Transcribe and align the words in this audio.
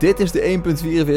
Dit 0.00 0.20
is 0.20 0.32
de 0.32 0.60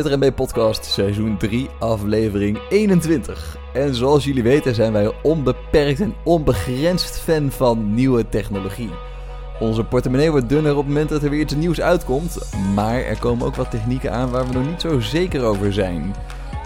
1.44 0.07 0.19
MB 0.19 0.35
podcast, 0.35 0.85
seizoen 0.85 1.37
3, 1.37 1.69
aflevering 1.79 2.59
21. 2.69 3.57
En 3.73 3.95
zoals 3.95 4.25
jullie 4.25 4.43
weten 4.43 4.75
zijn 4.75 4.93
wij 4.93 5.11
onbeperkt 5.21 5.99
en 5.99 6.15
onbegrensd 6.23 7.19
fan 7.19 7.51
van 7.51 7.93
nieuwe 7.93 8.29
technologie. 8.29 8.89
Onze 9.59 9.83
portemonnee 9.83 10.31
wordt 10.31 10.49
dunner 10.49 10.71
op 10.71 10.77
het 10.77 10.87
moment 10.87 11.09
dat 11.09 11.23
er 11.23 11.29
weer 11.29 11.39
iets 11.39 11.55
nieuws 11.55 11.81
uitkomt, 11.81 12.53
maar 12.75 13.01
er 13.01 13.19
komen 13.19 13.45
ook 13.45 13.55
wat 13.55 13.71
technieken 13.71 14.11
aan 14.11 14.31
waar 14.31 14.47
we 14.47 14.53
nog 14.53 14.67
niet 14.67 14.81
zo 14.81 14.99
zeker 14.99 15.43
over 15.43 15.73
zijn. 15.73 16.15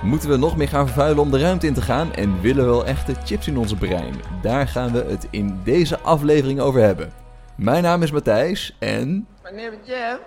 Moeten 0.04 0.30
we 0.30 0.38
nog 0.38 0.58
meer 0.58 0.68
gaan 0.68 0.86
vervuilen 0.86 1.24
om 1.24 1.32
de 1.32 1.40
ruimte 1.40 1.68
in 1.68 1.74
te 1.74 1.82
gaan 1.82 2.14
en 2.14 2.42
willen 2.42 2.66
we 2.66 2.72
wel 2.72 2.86
echte 2.86 3.14
chips 3.26 3.48
in 3.48 3.58
onze 3.58 3.76
brein? 3.76 4.14
Daar 4.42 4.68
gaan 4.68 4.92
we 4.92 5.06
het 5.08 5.28
in 5.30 5.60
deze 5.64 6.00
aflevering 6.00 6.60
over 6.60 6.82
hebben. 6.82 7.12
Mijn 7.56 7.84
naam 7.84 8.04
is 8.04 8.12
Matthijs 8.12 8.76
en... 8.80 9.28
Meneer 9.44 9.74
Jeff. 9.86 10.20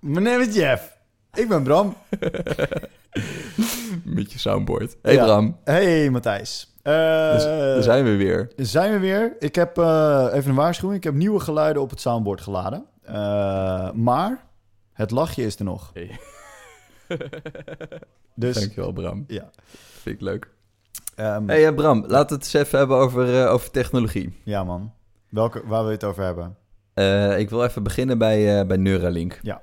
Meneer 0.00 0.48
Jeff. 0.48 0.94
Ik 1.34 1.48
ben 1.48 1.62
Bram. 1.62 1.96
Met 4.04 4.32
je 4.32 4.38
soundboard. 4.38 4.96
Hey 5.02 5.14
Ja. 5.14 5.24
Bram, 5.24 5.56
Hey 5.64 6.10
Matthijs. 6.10 6.72
Dus, 6.82 7.44
daar 7.44 7.82
zijn 7.82 8.04
we 8.04 8.16
weer. 8.16 8.52
zijn 8.56 8.92
we 8.92 8.98
weer. 8.98 9.36
Ik 9.38 9.54
heb 9.54 9.78
eh, 9.78 10.26
even 10.32 10.50
een 10.50 10.56
waarschuwing. 10.56 10.98
Ik 10.98 11.04
heb 11.04 11.14
nieuwe 11.14 11.40
geluiden 11.40 11.82
op 11.82 11.90
het 11.90 12.00
soundboard 12.00 12.40
geladen. 12.40 12.84
Eh, 13.02 13.90
maar 13.92 14.44
het 14.92 15.10
lachje 15.10 15.42
is 15.44 15.58
er 15.58 15.64
nog. 15.64 15.90
Hey. 15.92 16.18
Dus 18.36 18.54
Dankjewel 18.58 18.92
Bram, 18.92 19.24
ja. 19.26 19.50
vind 20.02 20.14
ik 20.14 20.20
leuk. 20.20 20.48
Ehm, 21.14 21.48
Hey 21.48 21.74
Bram, 21.74 22.00
laten 22.06 22.28
we 22.28 22.34
het 22.44 22.44
eens 22.44 22.52
even 22.52 22.78
hebben 22.78 22.96
over, 22.96 23.48
over 23.48 23.70
technologie. 23.70 24.40
Ja 24.44 24.64
man. 24.64 24.92
Welke, 25.28 25.62
waar 25.66 25.80
wil 25.80 25.88
je 25.88 25.94
het 25.96 26.04
over 26.04 26.24
hebben? 26.24 26.56
Ik 27.38 27.50
wil 27.50 27.64
even 27.64 27.82
beginnen 27.82 28.18
bij, 28.18 28.66
bij 28.66 28.76
Neuralink. 28.76 29.38
Ja. 29.42 29.62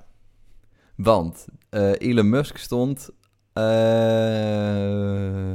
Want 1.03 1.45
eh, 1.69 1.91
Elon 1.97 2.29
Musk 2.29 2.57
stond 2.57 3.09
eh, 3.53 5.49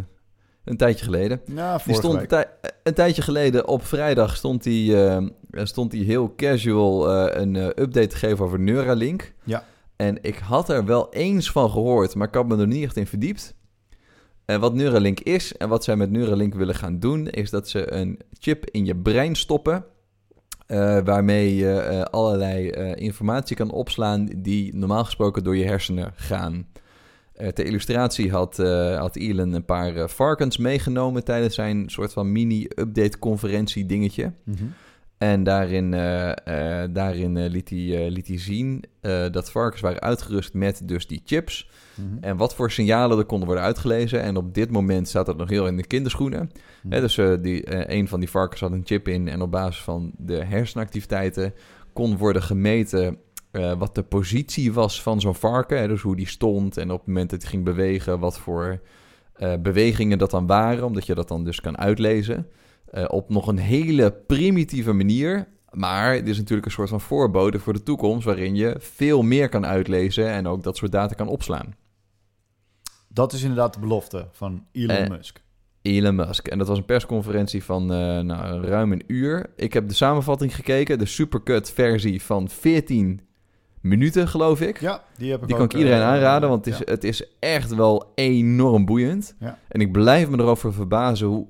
een 0.65 0.77
tijdje 0.77 1.05
geleden. 1.05 1.41
Ja, 1.47 1.71
Die 1.73 1.81
vorige 1.83 1.93
stond 2.03 2.15
een, 2.15 2.19
week. 2.21 2.29
tij- 2.29 2.49
een 2.83 2.95
tijdje 2.95 3.23
geleden 3.23 3.69
op 3.69 3.85
vrijdag 3.85 4.37
stond 4.37 4.65
hij, 4.65 5.07
eh, 5.17 5.27
stond 5.65 5.93
hij 5.93 6.01
heel 6.01 6.35
casual 6.37 7.11
een 7.37 7.55
update 7.57 8.07
te 8.07 8.17
geven 8.17 8.45
over 8.45 8.61
Neuralink. 8.61 9.33
Ja. 9.45 9.65
En 9.97 10.19
ik 10.23 10.37
had 10.39 10.69
er 10.69 10.85
wel 10.85 11.13
eens 11.13 11.51
van 11.51 11.71
gehoord, 11.71 12.15
maar 12.15 12.29
ik 12.29 12.35
had 12.35 12.47
me 12.47 12.57
er 12.59 12.67
niet 12.67 12.85
echt 12.85 12.97
in 12.97 13.07
verdiept. 13.07 13.55
En 14.45 14.61
wat 14.61 14.75
Neuralink 14.75 15.21
is 15.21 15.57
en 15.57 15.69
wat 15.69 15.85
zij 15.85 15.97
met 15.97 16.11
Neuralink 16.11 16.55
willen 16.55 16.75
gaan 16.75 16.99
doen, 16.99 17.29
is 17.29 17.51
dat 17.51 17.69
ze 17.69 17.93
een 17.93 18.19
chip 18.39 18.71
in 18.71 18.85
je 18.85 18.97
brein 18.97 19.35
stoppen. 19.35 19.85
Eh, 20.67 20.99
waarmee 21.05 21.57
je 21.57 21.73
eh, 21.73 22.01
allerlei 22.01 22.69
eh, 22.71 23.03
informatie 23.05 23.57
kan 23.57 23.71
opslaan 23.71 24.29
die 24.37 24.77
normaal 24.77 25.05
gesproken 25.05 25.45
door 25.45 25.57
je 25.57 25.65
hersenen 25.65 26.13
gaan. 26.15 26.67
Ter 27.37 27.67
illustratie 27.67 28.31
had, 28.31 28.57
had 28.97 29.17
Elon 29.17 29.53
een 29.53 29.65
paar 29.65 30.09
varkens 30.09 30.57
meegenomen 30.57 31.25
tijdens 31.25 31.55
zijn 31.55 31.89
soort 31.89 32.13
van 32.13 32.33
mini-update 32.33 33.19
conferentie 33.19 33.87
dingetje. 33.87 34.33
En 35.19 35.43
daarin, 35.43 35.95
eh, 35.95 36.83
eh, 36.83 36.91
daarin 36.93 37.37
eh, 37.37 37.51
liet, 37.51 37.69
hij, 37.71 38.11
liet 38.11 38.29
hij 38.29 38.39
zien 38.39 38.85
dat 39.31 39.51
varkens 39.51 39.81
waren 39.81 40.01
uitgerust 40.01 40.55
met 40.55 40.89
dus 40.89 41.07
die 41.07 41.23
chips. 41.25 41.71
Mhm. 41.95 42.07
En 42.21 42.37
wat 42.37 42.55
voor 42.55 42.71
signalen 42.71 43.19
er 43.19 43.25
konden 43.25 43.47
worden 43.47 43.65
uitgelezen. 43.65 44.23
En 44.23 44.37
op 44.37 44.55
dit 44.55 44.71
moment 44.71 45.09
staat 45.09 45.27
dat 45.27 45.37
nog 45.37 45.49
heel 45.49 45.67
in 45.67 45.77
de 45.77 45.87
kinderschoenen. 45.87 46.51
Mhm. 46.83 47.01
Dus 47.01 47.15
die, 47.41 47.93
een 47.93 48.09
van 48.09 48.21
die 48.21 48.31
varkens 48.31 48.61
had 48.61 48.73
een 48.73 48.83
chip 48.85 49.09
in. 49.09 49.29
En 49.29 49.43
op 49.43 49.51
basis 49.51 49.83
van 49.83 50.13
de 50.17 50.45
hersenactiviteiten 50.45 51.55
kon 51.93 52.17
worden 52.17 52.43
gemeten 52.43 53.19
wat 53.79 53.95
de 53.95 54.03
positie 54.03 54.73
was 54.73 55.03
van 55.03 55.21
zo'n 55.21 55.35
varken. 55.35 55.79
Hè, 55.79 55.89
dus 55.89 56.03
hoe 56.03 56.17
die 56.17 56.29
stond 56.29 56.77
en 56.77 56.91
op 56.91 56.99
het 56.99 57.07
moment 57.07 57.31
dat 57.31 57.43
hij 57.43 57.51
ging 57.51 57.65
bewegen, 57.65 58.19
wat 58.19 58.39
voor 58.39 58.81
bewegingen 59.63 60.19
dat 60.19 60.31
dan 60.31 60.47
waren. 60.47 60.85
Omdat 60.85 61.07
je 61.07 61.15
dat 61.15 61.29
dan 61.29 61.45
dus 61.45 61.61
kan 61.61 61.79
uitlezen. 61.79 62.47
Eh, 62.91 63.05
op 63.09 63.29
nog 63.31 63.47
een 63.47 63.59
hele 63.59 64.13
primitieve 64.13 64.93
manier. 64.93 65.49
Maar 65.71 66.15
het 66.15 66.29
is 66.29 66.37
natuurlijk 66.37 66.67
een 66.67 66.73
soort 66.73 66.89
van 66.89 67.01
voorbode 67.01 67.59
voor 67.59 67.73
de 67.73 67.83
toekomst... 67.83 68.25
waarin 68.25 68.55
je 68.55 68.77
veel 68.79 69.23
meer 69.23 69.49
kan 69.49 69.67
uitlezen 69.67 70.29
en 70.29 70.47
ook 70.47 70.63
dat 70.63 70.77
soort 70.77 70.93
data 70.93 71.15
kan 71.15 71.29
opslaan. 71.29 71.75
Dat 73.09 73.33
is 73.33 73.43
inderdaad 73.43 73.75
de 73.75 73.81
belofte 73.81 74.29
van 74.33 74.65
Elon 74.73 74.97
Eh, 74.97 75.09
Musk. 75.09 75.43
Elon 75.83 76.15
Musk. 76.15 76.49
En 76.49 76.59
dat 76.59 76.67
was 76.67 76.79
een 76.79 76.85
persconferentie 76.85 77.65
van 77.65 77.93
eh, 77.93 78.21
nou, 78.21 78.65
ruim 78.67 78.93
een 78.93 79.05
uur. 79.07 79.51
Ik 79.57 79.73
heb 79.73 79.89
de 79.89 79.95
samenvatting 79.95 80.55
gekeken, 80.55 80.99
de 80.99 81.07
supercut 81.07 81.71
versie 81.71 82.23
van 82.23 82.49
14 82.49 83.21
minuten, 83.81 84.29
geloof 84.29 84.61
ik. 84.61 84.81
Ja, 84.81 85.03
die 85.17 85.31
heb 85.31 85.41
ik 85.41 85.47
Die 85.47 85.57
kan 85.57 85.65
ik 85.65 85.75
iedereen 85.75 86.03
aanraden, 86.03 86.49
want 86.49 86.65
het 86.65 86.75
is, 86.75 86.81
ja. 86.81 86.93
het 86.93 87.05
is 87.05 87.29
echt 87.39 87.75
wel 87.75 88.13
enorm 88.15 88.85
boeiend. 88.85 89.35
Ja. 89.41 89.59
En 89.69 89.81
ik 89.81 89.93
blijf 89.93 90.29
me 90.29 90.39
erover 90.39 90.73
verbazen 90.73 91.27
hoe 91.27 91.47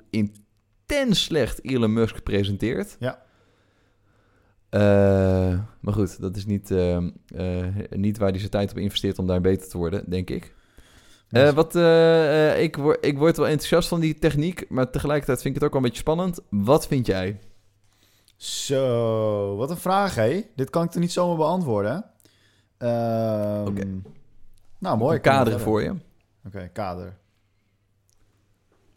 intens 0.86 1.24
slecht 1.24 1.64
Elon 1.64 1.92
Musk 1.92 2.22
presenteert. 2.22 2.96
Ja. 2.98 3.24
Eh, 4.68 5.60
maar 5.80 5.94
goed, 5.94 6.20
dat 6.20 6.36
is 6.36 6.46
niet, 6.46 6.70
eh, 6.70 6.96
eh, 6.96 7.74
niet 7.90 8.18
waar 8.18 8.30
hij 8.30 8.38
zijn 8.38 8.50
tijd 8.50 8.70
op 8.70 8.78
investeert 8.78 9.18
om 9.18 9.26
daar 9.26 9.40
beter 9.40 9.68
te 9.68 9.78
worden, 9.78 10.10
denk 10.10 10.30
ik. 10.30 10.54
Eh, 11.30 11.50
wat, 11.50 11.74
ik, 12.58 12.76
word, 12.76 13.06
ik 13.06 13.18
word 13.18 13.36
wel 13.36 13.46
enthousiast 13.46 13.88
van 13.88 14.00
die 14.00 14.18
techniek, 14.18 14.70
maar 14.70 14.90
tegelijkertijd 14.90 15.42
vind 15.42 15.54
ik 15.56 15.60
het 15.60 15.64
ook 15.64 15.74
wel 15.74 15.82
een 15.82 15.88
beetje 15.88 16.02
spannend. 16.02 16.40
Wat 16.50 16.86
vind 16.86 17.06
jij? 17.06 17.38
Zo, 18.36 19.56
wat 19.56 19.70
een 19.70 19.76
vraag, 19.76 20.14
hé. 20.14 20.42
Dit 20.56 20.70
kan 20.70 20.84
ik 20.84 20.94
er 20.94 21.00
niet 21.00 21.12
zomaar 21.12 21.36
beantwoorden. 21.36 22.04
Ehm, 22.78 23.66
Oké. 23.66 24.00
Nou, 24.78 24.98
mooi. 24.98 25.16
Een 25.16 25.22
kader 25.22 25.60
voor 25.60 25.82
je. 25.82 25.94
Oké, 26.46 26.68
kader. 26.72 27.16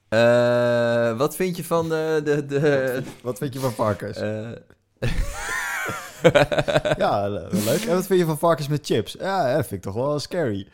Eh, 0.09 1.17
wat 1.17 1.35
vind 1.35 1.57
je 1.57 1.63
van 1.63 1.89
de... 1.89 2.21
de, 2.23 2.45
de 2.45 3.01
Wat 3.23 3.37
vind 3.37 3.53
je 3.53 3.59
van 3.59 3.71
varkens? 3.71 4.17
eh, 4.17 4.49
ja, 6.97 7.29
le- 7.29 7.47
leuk. 7.65 7.81
En 7.81 7.95
wat 7.95 8.05
vind 8.07 8.19
je 8.19 8.25
van 8.25 8.37
varkens 8.37 8.67
met 8.67 8.85
chips? 8.85 9.15
Ja, 9.19 9.55
dat 9.55 9.67
vind 9.67 9.85
ik 9.85 9.91
toch 9.91 10.03
wel 10.03 10.19
scary. 10.19 10.67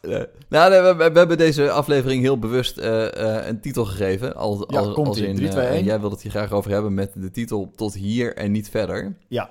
eh, 0.00 0.22
nou, 0.48 0.70
nee, 0.70 0.80
we, 0.80 0.94
we- 0.94 1.12
we 1.12 1.18
hebben 1.18 1.38
deze 1.38 1.70
aflevering 1.70 2.22
heel 2.22 2.38
bewust 2.38 2.78
een 2.78 3.60
titel 3.60 3.84
gegeven. 3.84 4.34
Als, 4.36 4.64
Ja, 4.68 4.78
als, 4.80 5.18
in, 5.18 5.34
Drie, 5.34 5.46
eh, 5.48 5.52
twee, 5.54 5.66
één. 5.66 5.84
jij 5.84 6.00
wil 6.00 6.10
het 6.10 6.22
hier 6.22 6.30
graag 6.30 6.52
over 6.52 6.70
hebben 6.70 6.94
met 6.94 7.10
de 7.14 7.30
titel 7.30 7.72
Tot 7.76 7.94
hier 7.94 8.36
en 8.36 8.52
niet 8.52 8.70
verder. 8.70 9.16
Ja, 9.28 9.50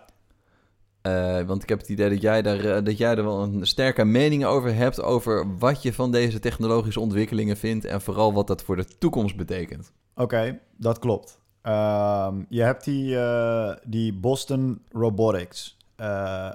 Eh, 1.06 1.42
want 1.42 1.64
ik 1.64 1.70
heb 1.70 1.80
het 1.80 1.90
idee 1.90 2.10
dat 2.10 2.22
jij, 2.22 2.42
daar, 2.42 2.66
eh, 2.66 2.84
dat 2.84 2.98
jij 2.98 3.16
er 3.16 3.24
wel 3.24 3.42
een 3.42 3.68
sterke 3.68 4.06
mening 4.06 4.46
over 4.46 4.76
hebt... 4.76 5.02
over 5.02 5.58
wat 5.58 5.82
je 5.82 5.94
van 5.94 6.12
deze 6.12 6.40
technologische 6.40 7.00
ontwikkelingen 7.00 7.58
vindt... 7.58 7.86
en 7.86 8.02
vooral 8.02 8.34
wat 8.34 8.48
dat 8.48 8.64
voor 8.64 8.76
de 8.76 8.98
toekomst 8.98 9.36
betekent. 9.36 9.92
oké, 10.16 10.60
dat 10.78 11.00
klopt. 11.00 11.40
Ehm, 11.62 12.36
je 12.50 12.62
hebt 12.62 12.84
die, 12.84 13.20
eh, 13.20 13.76
die 13.84 14.14
Boston 14.14 14.82
Robotics. 14.92 15.78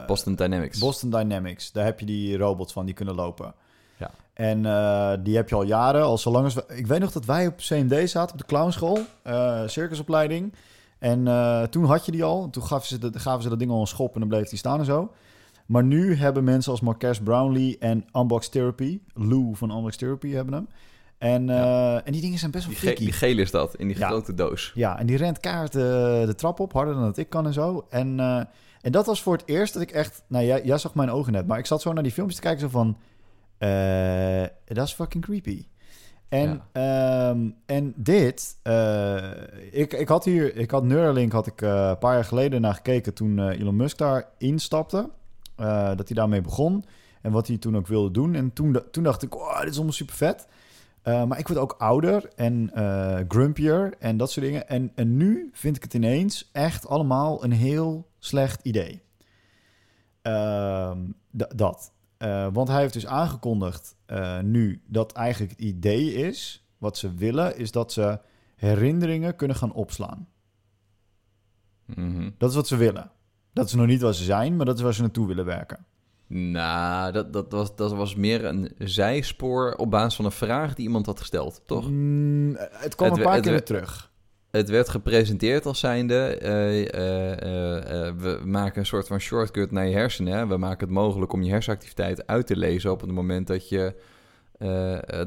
Boston 0.06 0.34
Dynamics. 0.34 0.78
Boston 0.78 1.10
Dynamics. 1.10 1.72
Daar 1.72 1.84
heb 1.84 2.00
je 2.00 2.06
die 2.06 2.37
robots 2.37 2.72
van 2.72 2.84
die 2.84 2.94
kunnen 2.94 3.15
lopen. 3.15 3.55
Ja. 3.99 4.10
En 4.34 4.62
die 5.22 5.37
heb 5.37 5.49
je 5.49 5.55
al 5.55 5.62
jaren, 5.62 6.03
al 6.03 6.19
zolang 6.19 6.44
als 6.44 6.55
we... 6.55 6.65
Ik 6.69 6.87
weet 6.87 7.00
nog 7.00 7.12
dat 7.12 7.25
wij 7.25 7.47
op 7.47 7.56
CMD 7.56 8.10
zaten, 8.10 8.33
op 8.33 8.39
de 8.41 8.47
clownschool, 8.47 8.99
circusopleiding. 9.66 10.53
En 11.00 11.28
eh, 11.28 11.62
toen 11.62 11.84
had 11.84 12.06
je 12.06 12.12
die 12.12 12.25
al. 12.25 12.50
Toen 12.50 12.62
gaven 12.62 12.87
ze, 12.88 12.99
de, 12.99 13.19
gaven 13.19 13.43
ze 13.43 13.49
dat 13.49 13.59
ding 13.59 13.71
al 13.71 13.81
een 13.81 13.87
schop 13.87 14.15
en 14.15 14.21
dan 14.21 14.28
bleef 14.28 14.49
die 14.49 14.59
staan 14.59 14.78
en 14.78 14.84
zo. 14.84 15.12
Maar 15.66 15.84
nu 15.84 16.15
hebben 16.15 16.44
mensen 16.44 16.71
als 16.72 16.81
Marques 16.81 17.21
Brownlee 17.21 17.77
en 17.78 18.05
Unbox 18.12 18.49
Therapy, 18.49 19.00
Lou 19.15 19.56
van 19.56 19.71
Unbox 19.77 19.97
Therapy 19.97 20.31
hebben 20.31 20.55
hem. 20.55 20.69
En, 21.19 21.50
eh, 21.50 21.94
en 22.06 22.12
die 22.12 22.21
dingen 22.21 22.39
zijn 22.39 22.50
best 22.50 22.66
wel 22.66 22.75
freaky. 22.75 23.05
die 23.05 23.12
gele 23.12 23.41
is 23.41 23.50
dat, 23.50 23.75
in 23.77 23.87
die 23.89 23.99
Ja. 23.99 24.06
grote 24.09 24.34
doos. 24.34 24.72
Ja, 24.75 24.99
en 24.99 25.06
die 25.06 25.16
rent 25.16 25.41
kaart 25.41 25.72
de, 25.72 26.22
de 26.27 26.34
trap 26.34 26.60
op, 26.60 26.72
harder 26.72 26.94
dan 26.94 27.03
dat 27.03 27.16
ik 27.16 27.28
kan 27.31 27.47
en 27.47 27.53
zo. 27.53 27.87
En, 27.91 28.21
eh, 28.21 28.43
en 28.81 28.93
dat 28.93 29.06
was 29.06 29.22
voor 29.22 29.33
het 29.37 29.43
eerst 29.47 29.72
dat 29.72 29.83
ik 29.83 29.91
echt... 29.91 30.22
Nou, 30.27 30.44
jij, 30.44 30.65
jij 30.65 30.78
zag 30.78 30.94
mijn 30.94 31.10
ogen 31.10 31.33
net, 31.33 31.47
maar 31.47 31.59
ik 31.59 31.66
zat 31.66 31.83
zo 31.83 31.92
naar 31.92 32.03
die 32.03 32.13
filmpjes 32.13 32.36
te 32.41 32.47
kijken, 32.47 32.60
zo 32.60 32.69
van... 32.69 32.97
eh, 33.59 34.42
dat 34.65 34.86
is 34.86 34.92
fucking 34.92 35.24
creepy. 35.24 35.65
En, 36.30 36.62
ehm, 36.72 37.50
en 37.66 37.92
dit... 37.97 38.59
eh, 38.62 39.30
ik, 39.71 39.92
ik 39.92 40.09
had 40.09 40.24
hier... 40.24 40.56
Ik 40.56 40.71
had 40.71 40.84
Neuralink 40.84 41.32
had 41.32 41.47
ik 41.47 41.62
eh, 41.62 41.88
een 41.88 41.98
paar 41.98 42.15
jaar 42.15 42.24
geleden 42.24 42.60
naar 42.60 42.74
gekeken 42.74 43.15
toen 43.15 43.38
eh, 43.38 43.60
Elon 43.60 43.77
Musk 43.77 43.98
daar 43.98 44.28
instapte. 44.38 45.10
Dat 45.97 46.09
hij 46.09 46.16
daarmee 46.16 46.41
begon. 46.41 46.84
En 47.22 47.32
wat 47.32 47.47
hij 47.47 47.59
toen 47.59 47.77
ook 47.77 47.86
wilde 47.86 48.10
doen. 48.10 48.34
En 48.34 48.53
toen, 48.53 48.82
toen 48.91 49.03
dacht 49.03 49.22
ik, 49.22 49.34
oh, 49.34 49.60
dit 49.60 49.68
is 49.68 49.74
allemaal 49.74 49.92
super 49.92 50.15
vet. 50.15 50.47
Maar 51.04 51.38
ik 51.38 51.48
word 51.48 51.59
ook 51.59 51.74
ouder 51.78 52.28
en 52.36 52.71
grumpier 53.28 53.94
en 53.98 54.16
dat 54.16 54.30
soort 54.30 54.47
dingen. 54.47 54.68
En, 54.68 54.92
en 54.94 55.16
nu 55.16 55.50
vind 55.53 55.76
ik 55.76 55.83
het 55.83 55.94
ineens 55.94 56.48
echt 56.53 56.88
allemaal 56.88 57.44
een 57.44 57.53
heel 57.53 58.09
slecht 58.18 58.62
idee. 58.62 59.03
Ehm, 60.22 60.98
dat. 61.54 61.92
Eh, 62.21 62.47
want 62.53 62.69
hij 62.69 62.81
heeft 62.81 62.93
dus 62.93 63.07
aangekondigd 63.07 63.97
eh, 64.07 64.41
nu 64.41 64.83
dat 64.87 65.13
eigenlijk 65.13 65.53
het 65.53 65.61
idee 65.61 66.13
is, 66.13 66.67
wat 66.78 66.99
ze 66.99 67.15
willen, 67.15 67.57
is 67.57 67.71
dat 67.71 67.93
ze 67.93 68.19
herinneringen 68.57 69.37
kunnen 69.37 69.57
gaan 69.57 69.72
opslaan. 69.72 70.28
Mhm. 71.84 72.31
Dat 72.39 72.51
is 72.51 72.57
wat 72.57 72.67
ze 72.67 72.77
willen. 72.77 73.11
Dat 73.53 73.67
is 73.67 73.75
nog 73.75 73.87
niet 73.87 74.01
wat 74.01 74.17
ze 74.17 74.25
zijn, 74.25 74.57
maar 74.57 74.67
dat 74.67 74.77
is 74.77 74.83
waar 74.83 74.95
ze 74.95 75.01
naartoe 75.01 75.27
willen 75.27 75.45
werken. 75.45 75.87
Nou, 76.27 77.13
dat, 77.13 77.33
dat, 77.33 77.53
was, 77.53 77.77
dat 77.77 77.93
was 77.93 78.15
meer 78.15 78.45
een 78.45 78.72
zijspoor 78.78 79.75
op 79.75 79.91
basis 79.91 80.15
van 80.15 80.25
een 80.25 80.33
vraag 80.33 80.75
die 80.75 80.87
iemand 80.87 81.07
had 81.07 81.19
gesteld, 81.19 81.63
toch? 81.67 81.91
Mm, 81.91 82.57
het 82.57 82.95
kwam 82.95 83.09
Het 83.09 83.19
een 83.19 83.25
paar 83.25 83.34
het 83.34 83.45
keer 83.45 83.65
terug. 83.65 84.09
Het 84.50 84.68
werd 84.68 84.88
gepresenteerd 84.88 85.66
als 85.66 85.78
zijnde, 85.78 86.36
eh, 86.36 86.94
eh, 86.94 88.06
eh, 88.06 88.14
we 88.16 88.41
maken 88.44 88.80
een 88.80 88.86
soort 88.86 89.06
van 89.06 89.18
shortcut 89.18 89.70
naar 89.70 89.86
je 89.86 89.94
hersenen. 89.94 90.32
hè. 90.32 90.47
We 90.47 90.56
maken 90.56 90.86
het 90.86 90.94
mogelijk 90.94 91.32
om 91.32 91.42
je 91.42 91.50
hersenactiviteit 91.50 92.26
uit 92.26 92.47
te 92.47 92.56
lezen 92.56 92.91
op 92.91 93.00
het 93.00 93.10
moment 93.10 93.47
dat 93.47 93.68
je 93.68 93.94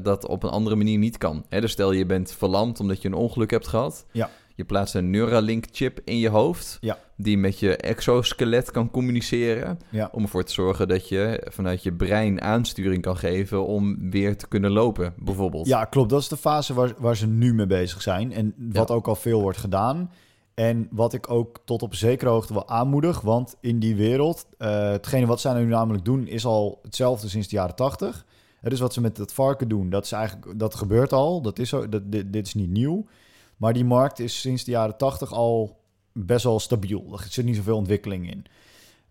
dat 0.02 0.26
op 0.26 0.42
een 0.42 0.50
andere 0.50 0.76
manier 0.76 0.98
niet 0.98 1.18
kan. 1.18 1.44
Hè, 1.48 1.60
dus 1.60 1.72
stel 1.72 1.92
je 1.92 2.06
bent 2.06 2.32
verlamd 2.32 2.80
omdat 2.80 3.02
je 3.02 3.08
een 3.08 3.14
ongeluk 3.14 3.50
hebt 3.50 3.68
gehad. 3.68 4.06
Ja. 4.10 4.30
Je 4.56 4.64
plaatst 4.64 4.94
een 4.94 5.10
Neuralink 5.10 5.64
chip 5.72 6.00
in 6.04 6.18
je 6.18 6.28
hoofd, 6.28 6.78
Ja. 6.80 6.98
die 7.16 7.38
met 7.38 7.58
je 7.58 7.76
exoskelet 7.76 8.70
kan 8.70 8.90
communiceren. 8.90 9.78
Ja. 9.90 10.08
Om 10.12 10.22
ervoor 10.22 10.44
te 10.44 10.52
zorgen 10.52 10.88
dat 10.88 11.08
je 11.08 11.46
vanuit 11.50 11.82
je 11.82 11.92
brein 11.92 12.40
aansturing 12.42 13.02
kan 13.02 13.16
geven 13.16 13.66
om 13.66 14.10
weer 14.10 14.36
te 14.36 14.48
kunnen 14.48 14.70
lopen, 14.70 15.14
bijvoorbeeld. 15.18 15.66
Ja, 15.66 15.84
klopt. 15.84 16.10
Dat 16.10 16.20
is 16.20 16.28
de 16.28 16.36
fase 16.36 16.74
waar, 16.74 16.92
waar 16.98 17.16
ze 17.16 17.26
nu 17.26 17.54
mee 17.54 17.66
bezig 17.66 18.02
zijn. 18.02 18.32
En 18.32 18.54
wat 18.72 18.88
Ja. 18.88 18.94
ook 18.94 19.06
al 19.08 19.14
veel 19.16 19.40
wordt 19.40 19.58
gedaan. 19.58 20.10
En 20.54 20.88
wat 20.90 21.12
ik 21.12 21.30
ook 21.30 21.58
tot 21.64 21.82
op 21.82 21.94
zekere 21.94 22.30
hoogte 22.30 22.52
wel 22.54 22.68
aanmoedig. 22.68 23.20
Want 23.20 23.56
in 23.60 23.78
die 23.78 23.96
wereld, 23.96 24.46
eh, 24.58 24.88
hetgene 24.90 25.26
wat 25.26 25.40
zij 25.40 25.54
nu 25.54 25.64
namelijk 25.66 26.04
doen, 26.04 26.26
is 26.26 26.44
al 26.44 26.78
hetzelfde 26.82 27.28
sinds 27.28 27.48
de 27.48 27.56
jaren 27.56 27.74
tachtig. 27.76 28.24
Het 28.60 28.72
is 28.72 28.80
wat 28.80 28.92
ze 28.92 29.00
met 29.00 29.16
het 29.16 29.32
varken 29.32 29.68
doen. 29.68 29.90
Dat, 29.90 30.04
is 30.04 30.12
eigenlijk, 30.12 30.58
dat 30.58 30.74
gebeurt 30.74 31.12
al. 31.12 31.42
Dat 31.42 31.58
is 31.58 31.68
zo, 31.68 31.88
dat, 31.88 32.02
dit, 32.12 32.32
dit 32.32 32.46
is 32.46 32.54
niet 32.54 32.70
nieuw. 32.70 33.06
Maar 33.56 33.72
die 33.72 33.84
markt 33.84 34.18
is 34.18 34.40
sinds 34.40 34.64
de 34.64 34.70
jaren 34.70 34.96
tachtig 34.96 35.32
al 35.32 35.80
best 36.12 36.44
wel 36.44 36.60
stabiel. 36.60 37.12
Er 37.12 37.26
zit 37.28 37.44
niet 37.44 37.56
zoveel 37.56 37.76
ontwikkeling 37.76 38.30
in. 38.30 38.44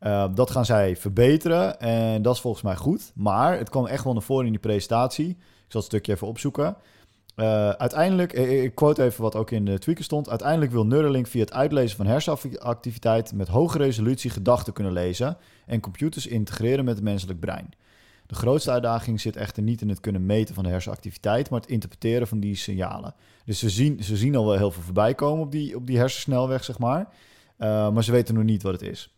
Uh, 0.01 0.25
dat 0.35 0.51
gaan 0.51 0.65
zij 0.65 0.95
verbeteren 0.95 1.79
en 1.79 2.21
dat 2.21 2.35
is 2.35 2.41
volgens 2.41 2.63
mij 2.63 2.75
goed. 2.75 3.11
Maar 3.15 3.57
het 3.57 3.69
kwam 3.69 3.85
echt 3.85 4.03
wel 4.03 4.13
naar 4.13 4.21
voren 4.21 4.45
in 4.45 4.51
die 4.51 4.61
presentatie. 4.61 5.29
Ik 5.29 5.37
zal 5.67 5.81
het 5.81 5.89
stukje 5.89 6.13
even 6.13 6.27
opzoeken. 6.27 6.75
Uh, 7.35 7.69
uiteindelijk, 7.69 8.33
ik 8.33 8.75
quote 8.75 9.03
even 9.03 9.21
wat 9.21 9.35
ook 9.35 9.51
in 9.51 9.65
de 9.65 9.79
tweaker 9.79 10.03
stond. 10.03 10.29
Uiteindelijk 10.29 10.71
wil 10.71 10.85
Neuralink 10.85 11.27
via 11.27 11.41
het 11.41 11.53
uitlezen 11.53 11.97
van 11.97 12.05
hersenactiviteit 12.05 13.33
met 13.33 13.47
hoge 13.47 13.77
resolutie 13.77 14.29
gedachten 14.29 14.73
kunnen 14.73 14.93
lezen 14.93 15.37
en 15.65 15.79
computers 15.79 16.27
integreren 16.27 16.85
met 16.85 16.95
het 16.95 17.03
menselijk 17.03 17.39
brein. 17.39 17.69
De 18.33 18.39
grootste 18.39 18.71
uitdaging 18.71 19.21
zit 19.21 19.35
echter 19.35 19.63
niet 19.63 19.81
in 19.81 19.89
het 19.89 19.99
kunnen 19.99 20.25
meten 20.25 20.55
van 20.55 20.63
de 20.63 20.69
hersenactiviteit, 20.69 21.49
maar 21.49 21.59
het 21.59 21.69
interpreteren 21.69 22.27
van 22.27 22.39
die 22.39 22.55
signalen. 22.55 23.15
Dus 23.45 23.59
ze 23.59 23.69
zien, 23.69 24.03
ze 24.03 24.17
zien 24.17 24.35
al 24.35 24.45
wel 24.45 24.57
heel 24.57 24.71
veel 24.71 24.81
voorbij 24.81 25.13
komen 25.13 25.43
op 25.45 25.51
die, 25.51 25.75
op 25.75 25.87
die 25.87 25.97
hersensnelweg, 25.97 26.63
zeg 26.63 26.79
maar. 26.79 26.99
Uh, 26.99 27.91
maar 27.91 28.03
ze 28.03 28.11
weten 28.11 28.35
nog 28.35 28.43
niet 28.43 28.63
wat 28.63 28.73
het 28.73 28.81
is. 28.81 29.13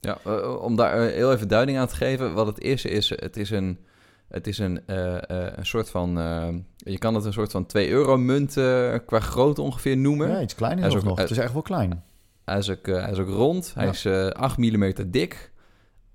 Ja, 0.00 0.18
uh, 0.26 0.62
om 0.62 0.76
daar 0.76 1.00
heel 1.00 1.32
even 1.32 1.48
duiding 1.48 1.78
aan 1.78 1.86
te 1.86 1.94
geven. 1.96 2.34
Wat 2.34 2.46
het 2.46 2.60
is, 2.60 2.84
is 2.84 3.08
het 3.08 3.36
is 3.36 3.50
een, 3.50 3.78
het 4.28 4.46
is 4.46 4.58
een, 4.58 4.80
uh, 4.86 5.16
een 5.26 5.66
soort 5.66 5.90
van... 5.90 6.10
je 6.76 6.98
kan 6.98 7.14
het 7.14 7.24
een 7.24 7.32
soort 7.32 7.50
van 7.50 7.66
2 7.66 7.88
euro 7.88 8.16
munt 8.16 8.52
qua 9.06 9.20
grootte 9.20 9.62
ongeveer 9.62 9.96
noemen. 9.96 10.28
Ja, 10.28 10.40
iets 10.40 10.54
kleiner 10.54 11.04
nog. 11.04 11.18
het 11.18 11.30
is 11.30 11.38
echt 11.38 11.52
wel 11.52 11.62
klein. 11.62 12.02
Hij 12.44 12.58
is 12.58 12.70
ook, 12.70 12.86
hij 12.86 13.10
is 13.10 13.18
ook 13.18 13.28
rond. 13.28 13.74
Hij 13.74 13.84
Ja. 13.84 13.90
is 13.90 14.06
8 14.32 14.58
mm 14.58 14.92
dik. 15.10 15.52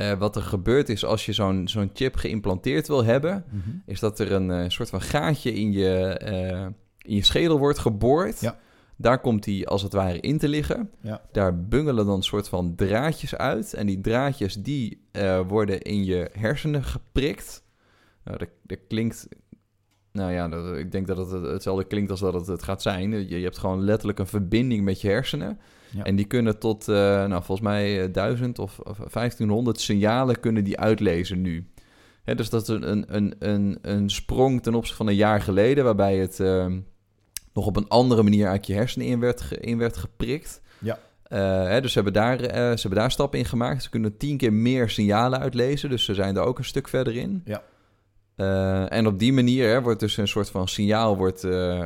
Uh, 0.01 0.13
wat 0.13 0.35
er 0.35 0.41
gebeurt 0.41 0.89
is 0.89 1.05
als 1.05 1.25
je 1.25 1.33
zo'n 1.33 1.67
zo'n 1.67 1.89
chip 1.93 2.15
geïmplanteerd 2.15 2.87
wil 2.87 3.03
hebben, 3.03 3.43
Mhm. 3.49 3.69
is 3.85 3.99
dat 3.99 4.19
er 4.19 4.31
een 4.31 4.49
uh, 4.49 4.63
soort 4.67 4.89
van 4.89 5.01
gaatje 5.01 5.53
in 5.53 5.71
je, 5.71 6.21
uh, 6.23 6.65
in 6.97 7.15
je 7.15 7.23
schedel 7.23 7.57
wordt 7.57 7.79
geboord. 7.79 8.39
Ja. 8.39 8.59
Daar 8.95 9.21
komt 9.21 9.45
hij 9.45 9.65
als 9.65 9.81
het 9.81 9.93
ware 9.93 10.19
in 10.19 10.37
te 10.37 10.47
liggen. 10.47 10.89
Ja. 11.01 11.21
Daar 11.31 11.63
bungelen 11.63 12.05
dan 12.05 12.15
een 12.15 12.23
soort 12.23 12.49
van 12.49 12.75
draadjes 12.75 13.35
uit. 13.35 13.73
En 13.73 13.85
die 13.85 14.01
draadjes 14.01 14.55
die 14.55 15.01
worden 15.47 15.81
in 15.81 16.05
je 16.05 16.29
hersenen 16.33 16.83
geprikt. 16.83 17.63
Nou, 18.23 18.37
dat, 18.37 18.49
dat 18.63 18.79
klinkt... 18.87 19.27
Nou 20.11 20.31
ja, 20.31 20.47
dat, 20.47 20.77
ik 20.77 20.91
denk 20.91 21.07
dat 21.07 21.17
het 21.17 21.31
hetzelfde 21.45 21.83
klinkt 21.83 22.11
als 22.11 22.19
dat 22.19 22.33
het, 22.33 22.47
het 22.47 22.63
gaat 22.63 22.81
zijn. 22.81 23.11
Je, 23.11 23.27
je 23.27 23.43
hebt 23.43 23.57
gewoon 23.57 23.81
letterlijk 23.81 24.19
een 24.19 24.27
verbinding 24.27 24.83
met 24.83 25.01
je 25.01 25.07
hersenen. 25.07 25.59
Ja. 25.89 26.03
En 26.03 26.15
die 26.15 26.25
kunnen 26.25 26.59
tot, 26.59 26.87
uh, 26.87 26.95
nou, 26.95 27.43
volgens 27.43 27.61
mij, 27.67 28.11
1000 28.11 28.59
of, 28.59 28.79
of 28.79 28.97
1500 28.97 29.79
signalen 29.79 30.39
kunnen 30.39 30.63
die 30.63 30.79
uitlezen 30.79 31.41
nu. 31.41 31.67
Hè, 32.23 32.35
dus 32.35 32.49
dat 32.49 32.61
is 32.61 32.67
een, 32.67 33.15
een, 33.15 33.35
een, 33.39 33.77
een 33.81 34.09
sprong 34.09 34.63
ten 34.63 34.75
opzichte 34.75 34.97
van 34.97 35.07
een 35.07 35.15
jaar 35.15 35.41
geleden, 35.41 35.83
waarbij 35.83 36.17
het 36.17 36.39
uh, 36.39 36.65
nog 37.53 37.65
op 37.65 37.75
een 37.75 37.87
andere 37.87 38.23
manier 38.23 38.47
uit 38.47 38.67
je 38.67 38.73
hersenen 38.73 39.07
in 39.07 39.19
werd, 39.19 39.41
ge, 39.41 39.57
in 39.57 39.77
werd 39.77 39.97
geprikt. 39.97 40.61
Ja. 40.79 40.99
Uh, 41.27 41.39
hè, 41.67 41.81
dus 41.81 41.91
ze 41.91 42.01
hebben, 42.01 42.21
daar, 42.21 42.41
uh, 42.41 42.47
ze 42.49 42.81
hebben 42.81 42.99
daar 42.99 43.11
stappen 43.11 43.39
in 43.39 43.45
gemaakt. 43.45 43.83
Ze 43.83 43.89
kunnen 43.89 44.17
tien 44.17 44.37
keer 44.37 44.53
meer 44.53 44.89
signalen 44.89 45.39
uitlezen, 45.39 45.89
dus 45.89 46.05
ze 46.05 46.13
zijn 46.13 46.35
er 46.35 46.43
ook 46.43 46.57
een 46.57 46.65
stuk 46.65 46.87
verder 46.87 47.15
in. 47.15 47.41
Ja. 47.45 47.63
Uh, 48.39 48.91
en 48.93 49.07
op 49.07 49.19
die 49.19 49.33
manier 49.33 49.69
hè, 49.69 49.81
wordt 49.81 49.99
dus 49.99 50.17
een 50.17 50.27
soort 50.27 50.49
van 50.49 50.67
signaal 50.67 51.17
wordt, 51.17 51.43
uh, 51.43 51.51
uh, 51.77 51.85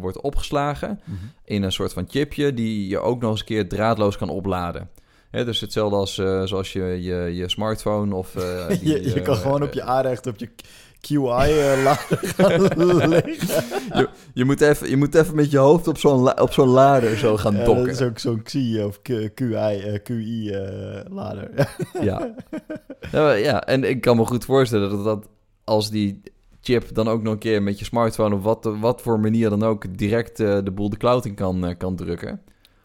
wordt 0.00 0.20
opgeslagen 0.20 1.00
Mhm. 1.04 1.16
in 1.44 1.62
een 1.62 1.72
soort 1.72 1.92
van 1.92 2.04
chipje 2.08 2.54
die 2.54 2.88
je 2.88 2.98
ook 2.98 3.20
nog 3.20 3.30
eens 3.30 3.40
een 3.40 3.46
keer 3.46 3.68
draadloos 3.68 4.16
kan 4.16 4.28
opladen. 4.28 4.88
Hè, 5.30 5.44
dus 5.44 5.60
hetzelfde 5.60 5.96
als 5.96 6.14
zoals 6.44 6.72
je, 6.72 6.82
je, 7.02 7.34
je 7.34 7.48
smartphone 7.48 8.14
of... 8.14 8.30
die, 8.68 8.88
je, 8.92 9.14
je 9.14 9.22
kan 9.22 9.36
gewoon 9.36 9.62
op 9.62 9.72
je 9.72 9.82
aanrecht 9.82 10.26
op 10.26 10.36
je 10.38 10.48
QI-lader 11.00 12.18
gaan 12.36 12.60
liggen. 13.08 13.32
je, 13.94 14.08
je, 14.34 14.44
moet 14.44 14.60
even, 14.60 14.88
je 14.90 14.96
moet 14.96 15.14
even 15.14 15.34
met 15.34 15.50
je 15.50 15.58
hoofd 15.58 15.88
op 15.88 15.98
zo'n 15.98 16.40
op 16.40 16.52
zo'n 16.52 16.68
lader 16.68 17.16
zo 17.18 17.36
gaan 17.36 17.56
Ja, 17.56 17.64
dokken. 17.64 17.84
dat 17.86 17.94
is 17.94 18.02
ook 18.02 18.18
zo'n 18.18 18.42
XI 18.42 18.82
of 18.82 19.00
QI-lader. 20.02 21.50
ja. 22.02 22.34
ja. 23.12 23.32
Ja, 23.32 23.62
en 23.66 23.84
ik 23.84 24.00
kan 24.00 24.16
me 24.16 24.24
goed 24.26 24.44
voorstellen 24.44 24.90
dat, 24.90 25.04
dat 25.04 25.26
als 25.64 25.90
die 25.90 26.22
chip 26.60 26.94
dan 26.94 27.08
ook 27.08 27.22
nog 27.22 27.32
een 27.32 27.38
keer 27.38 27.62
met 27.62 27.78
je 27.78 27.84
smartphone... 27.84 28.34
op 28.34 28.42
wat, 28.42 28.68
wat 28.80 29.00
voor 29.00 29.20
manier 29.20 29.50
dan 29.50 29.62
ook 29.62 29.98
direct 29.98 30.40
uh, 30.40 30.58
de 30.64 30.70
boel 30.70 30.90
de 30.90 30.96
cloud 30.96 31.24
in 31.24 31.34
kan, 31.34 31.68
uh, 31.68 31.74
kan 31.78 31.96
drukken... 31.96 32.40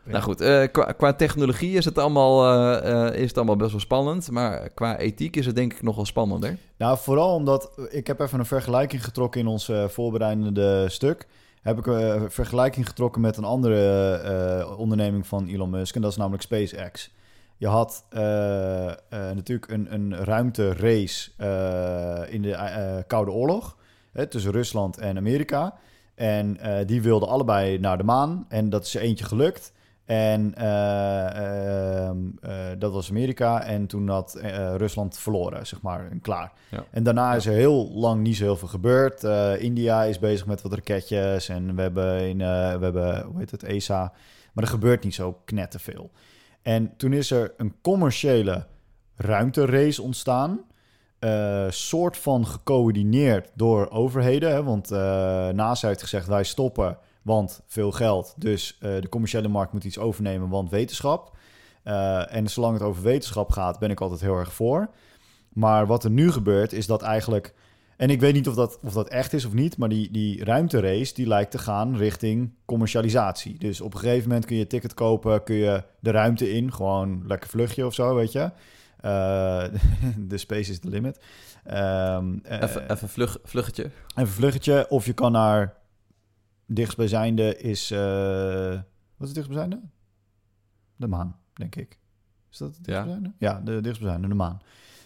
Ja. 0.05 0.11
Nou 0.11 0.23
goed, 0.23 0.41
uh, 0.41 0.63
qua, 0.71 0.91
qua, 0.91 1.13
technologie 1.13 1.77
is 1.77 1.85
het, 1.85 1.97
allemaal, 1.97 2.53
uh, 2.53 2.89
uh, 2.89 3.15
is 3.15 3.27
het 3.27 3.37
allemaal 3.37 3.55
best 3.55 3.71
wel 3.71 3.79
spannend. 3.79 4.31
Maar 4.31 4.69
qua 4.69 4.97
ethiek 4.97 5.35
is 5.35 5.45
het 5.45 5.55
denk 5.55 5.73
ik 5.73 5.81
nog 5.81 5.95
wel 5.95 6.05
spannender. 6.05 6.57
Nou, 6.77 6.97
vooral 6.97 7.33
omdat 7.33 7.71
ik 7.89 8.07
heb 8.07 8.19
even 8.19 8.39
een 8.39 8.45
vergelijking 8.45 9.03
getrokken 9.03 9.41
in 9.41 9.47
ons 9.47 9.71
voorbereidende 9.87 10.85
stuk. 10.89 11.27
Heb 11.61 11.77
ik 11.77 11.85
een 11.85 12.31
vergelijking 12.31 12.87
getrokken 12.87 13.21
met 13.21 13.37
een 13.37 13.43
andere 13.43 14.75
onderneming 14.77 15.27
van 15.27 15.47
Elon 15.47 15.69
Musk. 15.69 15.95
En 15.95 16.01
dat 16.01 16.11
is 16.11 16.17
namelijk 16.17 16.43
SpaceX. 16.43 17.11
Je 17.59 17.67
had 17.67 18.05
uh, 18.13 18.21
natuurlijk 19.09 19.71
een, 19.71 19.93
een 19.93 20.15
ruimterace 20.15 21.31
in 22.29 22.41
de 22.41 23.03
Koude 23.07 23.31
Oorlog. 23.31 23.77
Hè, 24.11 24.27
tussen 24.27 24.51
Rusland 24.51 24.97
en 24.97 25.17
Amerika. 25.17 25.73
En 26.15 26.57
die 26.85 27.01
wilden 27.01 27.29
allebei 27.29 27.79
naar 27.79 27.97
de 27.97 28.03
maan. 28.03 28.45
En 28.49 28.69
dat 28.69 28.85
is 28.85 28.95
er 28.95 29.01
eentje 29.01 29.25
gelukt. 29.25 29.73
En 30.09 30.53
uh, 30.57 32.09
dat 32.77 32.93
was 32.93 33.09
Amerika. 33.09 33.63
En 33.63 33.87
toen 33.87 34.09
had 34.09 34.35
eh, 34.35 34.75
Rusland 34.75 35.17
verloren, 35.17 35.67
zeg 35.67 35.81
maar, 35.81 36.11
en 36.11 36.21
klaar. 36.21 36.51
Ja. 36.69 36.85
En 36.91 37.03
daarna 37.03 37.35
is 37.35 37.45
er 37.45 37.53
heel 37.53 37.91
lang 37.93 38.21
niet 38.21 38.35
zo 38.35 38.43
heel 38.43 38.55
veel 38.55 38.67
gebeurd. 38.67 39.23
Eh, 39.23 39.61
India 39.61 40.03
is 40.03 40.19
bezig 40.19 40.45
met 40.45 40.61
wat 40.61 40.73
raketjes. 40.73 41.49
En 41.49 41.75
we 41.75 41.81
hebben, 41.81 42.21
in, 42.21 42.41
eh, 42.41 42.47
we 42.75 42.83
hebben 42.83 43.23
hoe 43.23 43.39
heet 43.39 43.51
het, 43.51 43.63
ESA. 43.63 44.13
Maar 44.53 44.63
er 44.63 44.69
gebeurt 44.69 45.03
niet 45.03 45.13
zo 45.13 45.39
knetterveel. 45.45 46.11
En 46.69 46.93
toen 46.97 47.13
is 47.13 47.31
er 47.31 47.53
een 47.57 47.75
commerciële 47.81 48.65
ruimterace 49.15 50.01
ontstaan. 50.01 50.61
Uh, 51.19 51.65
soort 51.69 52.17
van 52.17 52.47
gecoördineerd 52.47 53.51
door 53.53 53.89
overheden. 53.89 54.51
Hè? 54.51 54.63
Want 54.63 54.91
uh, 54.91 54.97
NASA 55.49 55.87
heeft 55.87 56.01
gezegd, 56.01 56.27
wij 56.27 56.43
stoppen... 56.43 56.97
Want 57.21 57.61
veel 57.67 57.91
geld. 57.91 58.33
Dus 58.37 58.77
uh, 58.81 59.01
de 59.01 59.09
commerciële 59.09 59.47
markt 59.47 59.73
moet 59.73 59.83
iets 59.83 59.97
overnemen, 59.97 60.49
want 60.49 60.69
wetenschap. 60.69 61.37
En 62.27 62.47
zolang 62.47 62.73
het 62.73 62.83
over 62.83 63.03
wetenschap 63.03 63.51
gaat, 63.51 63.79
ben 63.79 63.89
ik 63.89 64.01
altijd 64.01 64.21
heel 64.21 64.35
erg 64.35 64.53
voor. 64.53 64.89
Maar 65.53 65.87
wat 65.87 66.03
er 66.03 66.09
nu 66.09 66.31
gebeurt, 66.31 66.73
is 66.73 66.87
dat 66.87 67.01
eigenlijk. 67.01 67.53
En 67.99 68.09
ik 68.09 68.19
weet 68.19 68.33
niet 68.33 68.47
of 68.47 68.55
dat, 68.55 68.79
of 68.83 68.93
dat 68.93 69.07
echt 69.07 69.33
is 69.33 69.45
of 69.45 69.53
niet, 69.53 69.77
maar 69.77 69.89
die, 69.89 70.11
die 70.11 70.43
ruimterace 70.43 71.13
die 71.13 71.27
lijkt 71.27 71.51
te 71.51 71.57
gaan 71.57 71.97
richting 71.97 72.53
commercialisatie. 72.65 73.57
Dus 73.57 73.81
op 73.81 73.93
een 73.93 73.99
gegeven 73.99 74.27
moment 74.27 74.45
kun 74.45 74.55
je 74.55 74.61
een 74.61 74.67
ticket 74.67 74.93
kopen, 74.93 75.43
kun 75.43 75.55
je 75.55 75.83
de 75.99 76.11
ruimte 76.11 76.51
in, 76.51 76.73
gewoon 76.73 77.27
lekker 77.27 77.49
vluchtje 77.49 77.85
of 77.85 77.93
zo, 77.93 78.15
weet 78.15 78.31
je. 78.31 78.51
Uh, 79.05 79.63
de 80.31 80.37
space 80.37 80.71
is 80.71 80.79
the 80.79 80.89
limit. 80.89 81.19
Um, 81.67 82.41
even 82.43 82.91
even 82.91 83.09
vlug, 83.09 83.37
vluggetje. 83.43 83.91
Even 84.15 84.33
vluggetje. 84.33 84.85
Of 84.89 85.05
je 85.05 85.13
kan 85.13 85.31
naar 85.31 85.75
dichtstbijzijnde 86.65 87.57
is... 87.57 87.91
Uh, 87.91 88.79
wat 89.17 89.27
is 89.27 89.33
dichtstbijzijnde? 89.33 89.81
De 90.95 91.07
maan, 91.07 91.35
denk 91.53 91.75
ik. 91.75 91.97
Is 92.51 92.57
dat 92.57 92.77
dichtstbijzijnde? 92.81 93.31
Ja, 93.37 93.51
ja 93.51 93.61
de 93.61 93.81
dichtstbijzijnde, 93.81 94.27
de 94.27 94.33
maan. 94.33 94.61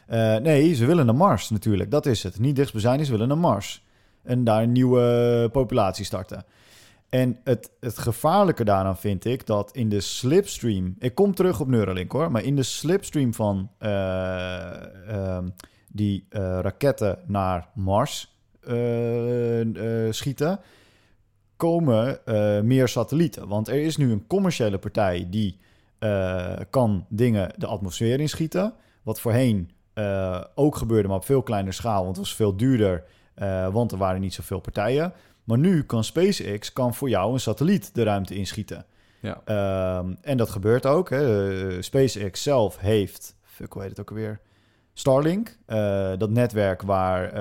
Uh, 0.10 0.38
nee, 0.38 0.74
ze 0.74 0.86
willen 0.86 1.06
naar 1.06 1.16
Mars 1.16 1.50
natuurlijk. 1.50 1.92
Dat 1.92 2.06
is 2.06 2.24
het. 2.24 2.40
Niet 2.40 2.56
dichtstbijzijnde, 2.56 3.06
ze 3.06 3.12
willen 3.12 3.28
naar 3.28 3.38
Mars. 3.38 3.84
En 4.24 4.44
daar 4.44 4.64
een 4.64 4.72
nieuwe 4.72 5.50
populatie 5.52 6.06
starten. 6.06 6.46
En 7.10 7.40
het, 7.44 7.72
het 7.80 7.98
gevaarlijke 7.98 8.64
daaraan 8.64 8.98
vind 8.98 9.26
ik 9.26 9.46
dat 9.46 9.76
in 9.76 9.90
de 9.90 10.02
slipstream... 10.02 10.96
Ik 11.00 11.16
kom 11.16 11.36
terug 11.36 11.60
op 11.60 11.68
Neuralink 11.68 12.12
hoor, 12.12 12.32
maar 12.32 12.44
in 12.44 12.56
de 12.56 12.64
slipstream 12.64 13.34
van 13.34 13.70
uh, 13.80 13.90
uh, 15.10 15.38
die 15.94 16.26
eh, 16.30 16.60
raketten 16.62 17.20
naar 17.26 17.68
Mars 17.74 18.38
eh, 18.62 20.06
eh, 20.06 20.14
schieten, 20.14 20.60
komen 21.56 22.26
eh, 22.26 22.62
meer 22.62 22.88
satellieten. 22.88 23.48
Want 23.48 23.68
er 23.68 23.82
is 23.82 23.98
nu 23.98 24.12
een 24.12 24.28
commerciële 24.28 24.78
partij 24.78 25.28
die 25.30 25.60
eh, 26.00 26.54
kan 26.70 27.06
dingen 27.10 27.54
de 27.58 27.68
atmosfeer 27.68 28.20
inschieten. 28.20 28.74
Wat 29.04 29.20
voorheen 29.20 29.72
eh, 29.94 30.44
ook 30.56 30.76
gebeurde, 30.76 31.08
maar 31.08 31.18
op 31.18 31.26
veel 31.26 31.42
kleiner 31.42 31.74
schaal. 31.74 32.04
Want 32.04 32.16
het 32.16 32.26
was 32.26 32.36
veel 32.36 32.58
duurder, 32.58 33.04
eh, 33.34 33.68
want 33.68 33.92
er 33.92 33.98
waren 33.98 34.22
niet 34.22 34.34
zoveel 34.34 34.60
partijen. 34.60 35.14
Maar 35.44 35.58
nu 35.58 35.84
kan 35.84 36.04
SpaceX 36.04 36.74
kan 36.74 36.94
voor 36.94 37.10
jou 37.10 37.34
een 37.34 37.40
satelliet 37.40 37.96
de 37.96 38.04
ruimte 38.04 38.36
inschieten. 38.36 38.86
Ja. 39.20 39.42
Ehm, 39.46 40.14
en 40.22 40.38
dat 40.38 40.50
gebeurt 40.50 40.86
ook. 40.86 41.10
Hè. 41.10 41.52
Eh, 41.70 41.82
SpaceX 41.82 42.44
zelf 42.44 42.78
heeft, 42.78 43.36
fuck, 43.44 43.74
hoe 43.74 43.82
heet 43.82 43.92
het 43.92 44.00
ook 44.00 44.10
alweer? 44.10 44.40
Starlink, 44.94 45.58
dat 46.18 46.30
netwerk 46.30 46.82
waar 46.82 47.32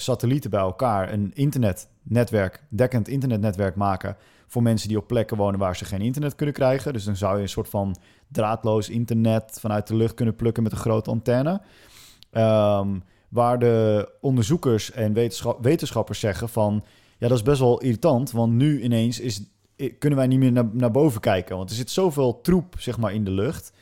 satellieten 0.00 0.50
bij 0.50 0.60
elkaar 0.60 1.12
een 1.12 1.30
internetnetwerk, 1.34 2.62
dekkend 2.68 3.08
internetnetwerk 3.08 3.74
maken 3.74 4.16
voor 4.46 4.62
mensen 4.62 4.88
die 4.88 4.98
op 4.98 5.06
plekken 5.06 5.36
wonen 5.36 5.60
waar 5.60 5.76
ze 5.76 5.84
geen 5.84 6.00
internet 6.00 6.34
kunnen 6.34 6.54
krijgen. 6.54 6.92
Dus 6.92 7.04
dan 7.04 7.16
zou 7.16 7.36
je 7.36 7.42
een 7.42 7.48
soort 7.48 7.68
van 7.68 7.96
draadloos 8.28 8.88
internet 8.88 9.58
vanuit 9.60 9.86
de 9.86 9.96
lucht 9.96 10.14
kunnen 10.14 10.36
plukken 10.36 10.62
met 10.62 10.72
een 10.72 10.78
grote 10.78 11.10
antenne. 11.10 11.60
Ehm, 12.30 12.98
waar 13.28 13.58
de 13.58 14.08
onderzoekers 14.20 14.90
en 14.90 15.12
wetenschap- 15.12 15.62
wetenschappers 15.62 16.20
zeggen 16.20 16.48
van... 16.48 16.84
ja, 17.18 17.28
dat 17.28 17.36
is 17.36 17.42
best 17.42 17.60
wel 17.60 17.80
irritant, 17.80 18.30
want 18.30 18.52
nu 18.52 18.82
ineens 18.82 19.20
is, 19.20 19.42
kunnen 19.98 20.18
wij 20.18 20.26
niet 20.26 20.38
meer 20.38 20.52
naar, 20.52 20.68
naar 20.72 20.90
boven 20.90 21.20
kijken. 21.20 21.56
Want 21.56 21.70
er 21.70 21.76
zit 21.76 21.90
zoveel 21.90 22.40
troep 22.40 22.74
zeg 22.78 22.98
maar, 22.98 23.14
in 23.14 23.24
de 23.24 23.30
lucht... 23.30 23.72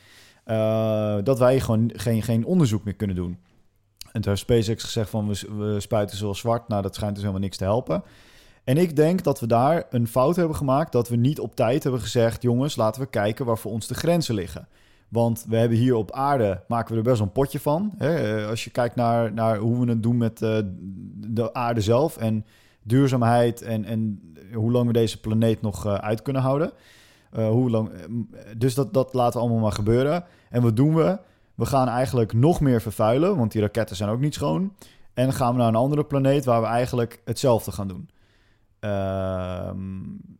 eh, 0.43 1.17
dat 1.23 1.39
wij 1.39 1.59
gewoon 1.59 1.91
geen, 1.93 2.21
geen 2.21 2.45
onderzoek 2.45 2.83
meer 2.83 2.95
kunnen 2.95 3.15
doen. 3.15 3.37
En 4.11 4.21
toen 4.21 4.31
heeft 4.31 4.43
SpaceX 4.43 4.83
gezegd 4.83 5.09
van 5.09 5.27
we, 5.27 5.55
we 5.57 5.79
spuiten 5.79 6.17
zo 6.17 6.33
zwart. 6.33 6.67
Nou, 6.67 6.81
dat 6.81 6.95
schijnt 6.95 7.13
dus 7.13 7.23
helemaal 7.23 7.43
niks 7.43 7.57
te 7.57 7.63
helpen. 7.63 8.03
En 8.63 8.77
ik 8.77 8.95
denk 8.95 9.23
dat 9.23 9.39
we 9.39 9.47
daar 9.47 9.83
een 9.89 10.07
fout 10.07 10.35
hebben 10.35 10.55
gemaakt... 10.55 10.91
dat 10.91 11.09
we 11.09 11.15
niet 11.15 11.39
op 11.39 11.55
tijd 11.55 11.83
hebben 11.83 12.01
gezegd... 12.01 12.41
jongens, 12.41 12.75
laten 12.75 13.01
we 13.01 13.07
kijken 13.07 13.45
waar 13.45 13.57
voor 13.57 13.71
ons 13.71 13.87
de 13.87 13.93
grenzen 13.93 14.35
liggen. 14.35 14.67
Want 15.09 15.45
we 15.47 15.57
hebben 15.57 15.77
hier 15.77 15.95
op 15.95 16.11
aarde, 16.11 16.61
maken 16.67 16.91
we 16.91 16.97
er 16.97 17.03
best 17.03 17.21
een 17.21 17.31
potje 17.31 17.59
van. 17.59 17.93
Hè? 17.97 18.15
Eh, 18.15 18.49
Als 18.49 18.63
je 18.63 18.69
kijkt 18.69 18.95
naar, 18.95 19.33
naar 19.33 19.57
hoe 19.57 19.85
we 19.85 19.89
het 19.89 20.03
doen 20.03 20.17
met 20.17 20.41
eh, 20.41 20.57
de 21.15 21.53
aarde 21.53 21.81
zelf 21.81 22.17
en 22.17 22.45
duurzaamheid 22.83 23.61
en, 23.61 23.85
en 23.85 24.21
hoe 24.53 24.71
lang 24.71 24.87
we 24.87 24.93
deze 24.93 25.19
planeet 25.19 25.61
nog 25.61 25.85
eh, 25.85 25.93
uit 25.93 26.21
kunnen 26.21 26.41
houden. 26.41 26.71
Hoe 27.33 27.69
lang, 27.69 27.91
dus 28.57 28.73
dat, 28.73 28.93
dat 28.93 29.13
laten 29.13 29.33
we 29.33 29.39
allemaal 29.39 29.61
maar 29.61 29.71
gebeuren. 29.71 30.23
En 30.49 30.61
wat 30.61 30.75
doen 30.75 30.95
we? 30.95 31.19
We 31.55 31.65
gaan 31.65 31.87
eigenlijk 31.87 32.33
nog 32.33 32.61
meer 32.61 32.81
vervuilen, 32.81 33.37
want 33.37 33.51
die 33.51 33.61
raketten 33.61 33.95
zijn 33.95 34.09
ook 34.09 34.19
niet 34.19 34.33
schoon. 34.33 34.73
En 35.13 35.23
dan 35.23 35.33
gaan 35.33 35.51
we 35.51 35.57
naar 35.57 35.67
een 35.67 35.75
andere 35.75 36.03
planeet 36.03 36.45
waar 36.45 36.61
we 36.61 36.67
eigenlijk 36.67 37.21
hetzelfde 37.25 37.71
gaan 37.71 37.87
doen. 37.87 38.09
Ehm, 38.83 39.77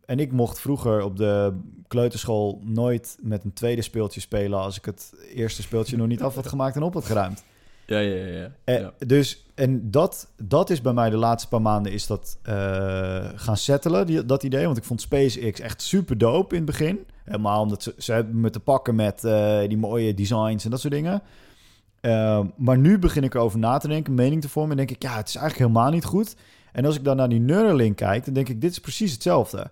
en 0.04 0.18
ik 0.18 0.32
mocht 0.32 0.60
vroeger 0.60 1.02
op 1.02 1.16
de 1.16 1.60
kleuterschool 1.88 2.60
nooit 2.64 3.16
met 3.20 3.44
een 3.44 3.52
tweede 3.52 3.82
speeltje 3.82 4.20
spelen 4.20 4.58
als 4.58 4.76
ik 4.76 4.84
het 4.84 5.12
eerste 5.34 5.62
speeltje 5.62 5.96
nog 5.96 6.06
niet 6.06 6.22
af 6.22 6.34
had 6.34 6.46
gemaakt 6.46 6.76
en 6.76 6.82
op 6.82 6.94
had 6.94 7.04
geruimd. 7.04 7.44
Ja, 7.86 7.98
ja, 7.98 8.14
ja. 8.14 8.26
ja. 8.26 8.50
Eh, 8.64 8.80
ja. 8.80 8.92
Dus, 8.98 9.46
en 9.54 9.90
dat, 9.90 10.28
dat 10.36 10.70
is 10.70 10.80
bij 10.80 10.92
mij 10.92 11.10
de 11.10 11.16
laatste 11.16 11.48
paar 11.48 11.62
maanden 11.62 11.92
is 11.92 12.06
dat 12.06 12.38
eh, 12.42 13.28
gaan 13.34 13.56
settelen, 13.56 14.06
die, 14.06 14.26
dat 14.26 14.42
idee. 14.42 14.64
Want 14.64 14.76
ik 14.76 14.84
vond 14.84 15.00
SpaceX 15.00 15.60
echt 15.60 15.82
super 15.82 16.18
dope 16.18 16.54
in 16.54 16.62
het 16.62 16.70
begin. 16.70 17.06
Helemaal 17.24 17.62
omdat 17.62 17.82
ze, 17.82 17.94
ze 17.98 18.12
hebben 18.12 18.40
me 18.40 18.50
te 18.50 18.60
pakken 18.60 18.94
met 18.94 19.24
eh, 19.24 19.58
die 19.68 19.78
mooie 19.78 20.14
designs 20.14 20.64
en 20.64 20.70
dat 20.70 20.80
soort 20.80 20.92
dingen. 20.92 21.22
Eh, 22.00 22.40
maar 22.56 22.78
nu 22.78 22.98
begin 22.98 23.24
ik 23.24 23.34
erover 23.34 23.58
na 23.58 23.78
te 23.78 23.88
denken, 23.88 24.14
mening 24.14 24.40
te 24.40 24.48
vormen. 24.48 24.70
En 24.70 24.76
denk 24.76 24.90
ik, 24.90 25.02
ja, 25.02 25.16
het 25.16 25.28
is 25.28 25.36
eigenlijk 25.36 25.70
helemaal 25.70 25.90
niet 25.90 26.04
goed. 26.04 26.36
En 26.74 26.84
als 26.84 26.96
ik 26.96 27.04
dan 27.04 27.16
naar 27.16 27.28
die 27.28 27.40
Neuralink 27.40 27.96
kijk, 27.96 28.24
dan 28.24 28.34
denk 28.34 28.48
ik, 28.48 28.60
dit 28.60 28.70
is 28.70 28.78
precies 28.78 29.12
hetzelfde. 29.12 29.70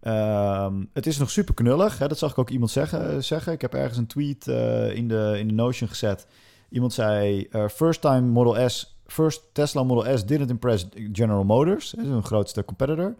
Ehm, 0.00 0.84
het 0.92 1.06
is 1.06 1.18
nog 1.18 1.30
super 1.30 1.54
knullig. 1.54 1.98
Hè? 1.98 2.08
Dat 2.08 2.18
zag 2.18 2.30
ik 2.30 2.38
ook 2.38 2.50
iemand 2.50 2.70
zeggen. 2.70 3.24
zeggen. 3.24 3.52
Ik 3.52 3.60
heb 3.60 3.74
ergens 3.74 3.98
een 3.98 4.06
tweet 4.06 4.48
eh, 4.48 4.96
in, 4.96 5.08
de, 5.08 5.34
in 5.38 5.48
de 5.48 5.54
Notion 5.54 5.88
gezet. 5.88 6.26
Iemand 6.68 6.92
zei: 6.92 7.46
eh, 7.50 7.68
First 7.68 8.00
time 8.00 8.20
Model 8.20 8.68
S, 8.68 8.96
first 9.06 9.42
Tesla 9.52 9.82
Model 9.82 10.18
S 10.18 10.26
didn't 10.26 10.50
impress 10.50 10.86
General 11.12 11.44
Motors, 11.44 11.94
hè, 11.96 12.02
hun 12.02 12.24
grootste 12.24 12.64
competitor. 12.64 13.14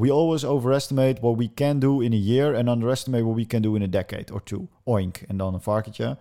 We 0.00 0.10
always 0.12 0.44
overestimate 0.44 1.20
what 1.20 1.36
we 1.36 1.50
can 1.54 1.78
do 1.78 2.00
in 2.00 2.12
a 2.12 2.16
year 2.16 2.56
and 2.56 2.68
underestimate 2.68 3.24
what 3.24 3.36
we 3.36 3.46
can 3.46 3.62
do 3.62 3.74
in 3.74 3.82
a 3.82 3.86
decade 3.86 4.32
or 4.32 4.42
two. 4.42 4.68
Oink. 4.84 5.16
En 5.28 5.36
dan 5.36 5.54
een 5.54 5.60
varkentje. 5.60 6.16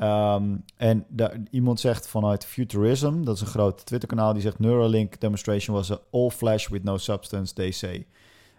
Ehm, 0.00 0.56
en 0.76 1.06
iemand 1.50 1.80
zegt 1.80 2.06
vanuit 2.08 2.44
Futurism, 2.44 3.22
dat 3.22 3.34
is 3.34 3.40
een 3.40 3.46
groot 3.46 3.86
Twitter-kanaal, 3.86 4.32
die 4.32 4.42
zegt 4.42 4.58
Neuralink 4.58 5.20
demonstration 5.20 5.76
was 5.76 5.92
all 6.10 6.30
flash 6.30 6.68
with 6.68 6.84
no 6.84 6.96
substance, 6.96 7.54
they 7.54 7.70
say. 7.70 8.06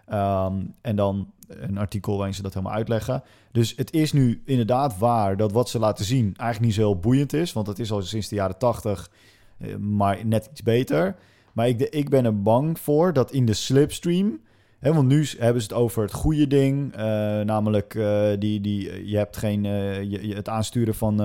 Ehm, 0.05 0.55
en 0.81 0.95
dan 0.95 1.31
een 1.47 1.77
artikel 1.77 2.15
waarin 2.15 2.33
ze 2.33 2.41
dat 2.41 2.53
helemaal 2.53 2.75
uitleggen. 2.75 3.23
Dus 3.51 3.73
het 3.75 3.93
is 3.93 4.13
nu 4.13 4.41
inderdaad 4.45 4.97
waar 4.97 5.37
dat 5.37 5.51
wat 5.51 5.69
ze 5.69 5.79
laten 5.79 6.05
zien 6.05 6.23
eigenlijk 6.25 6.59
niet 6.59 6.73
zo 6.73 6.81
heel 6.81 6.99
boeiend 6.99 7.33
is. 7.33 7.53
Want 7.53 7.67
het 7.67 7.79
is 7.79 7.91
al 7.91 8.01
sinds 8.01 8.27
de 8.27 8.35
jaren 8.35 8.57
tachtig, 8.57 9.11
eh, 9.57 9.75
maar 9.75 10.25
net 10.25 10.49
iets 10.51 10.63
beter. 10.63 11.15
Maar 11.53 11.67
ik, 11.67 11.81
ik 11.81 12.09
ben 12.09 12.25
er 12.25 12.41
bang 12.41 12.79
voor 12.79 13.13
dat 13.13 13.31
in 13.31 13.45
de 13.45 13.53
slipstream... 13.53 14.39
Hè, 14.81 14.93
want 14.93 15.07
nu 15.07 15.27
hebben 15.37 15.61
ze 15.61 15.67
het 15.67 15.77
over 15.77 16.01
het 16.03 16.13
goede 16.13 16.47
ding. 16.47 16.93
eh, 16.95 17.01
namelijk, 17.41 17.95
eh, 17.95 18.29
die, 18.39 18.61
die, 18.61 19.09
je 19.09 19.17
hebt 19.17 19.37
geen, 19.37 19.65
eh, 19.65 20.01
je, 20.01 20.35
het 20.35 20.49
aansturen 20.49 20.95
van 20.95 21.15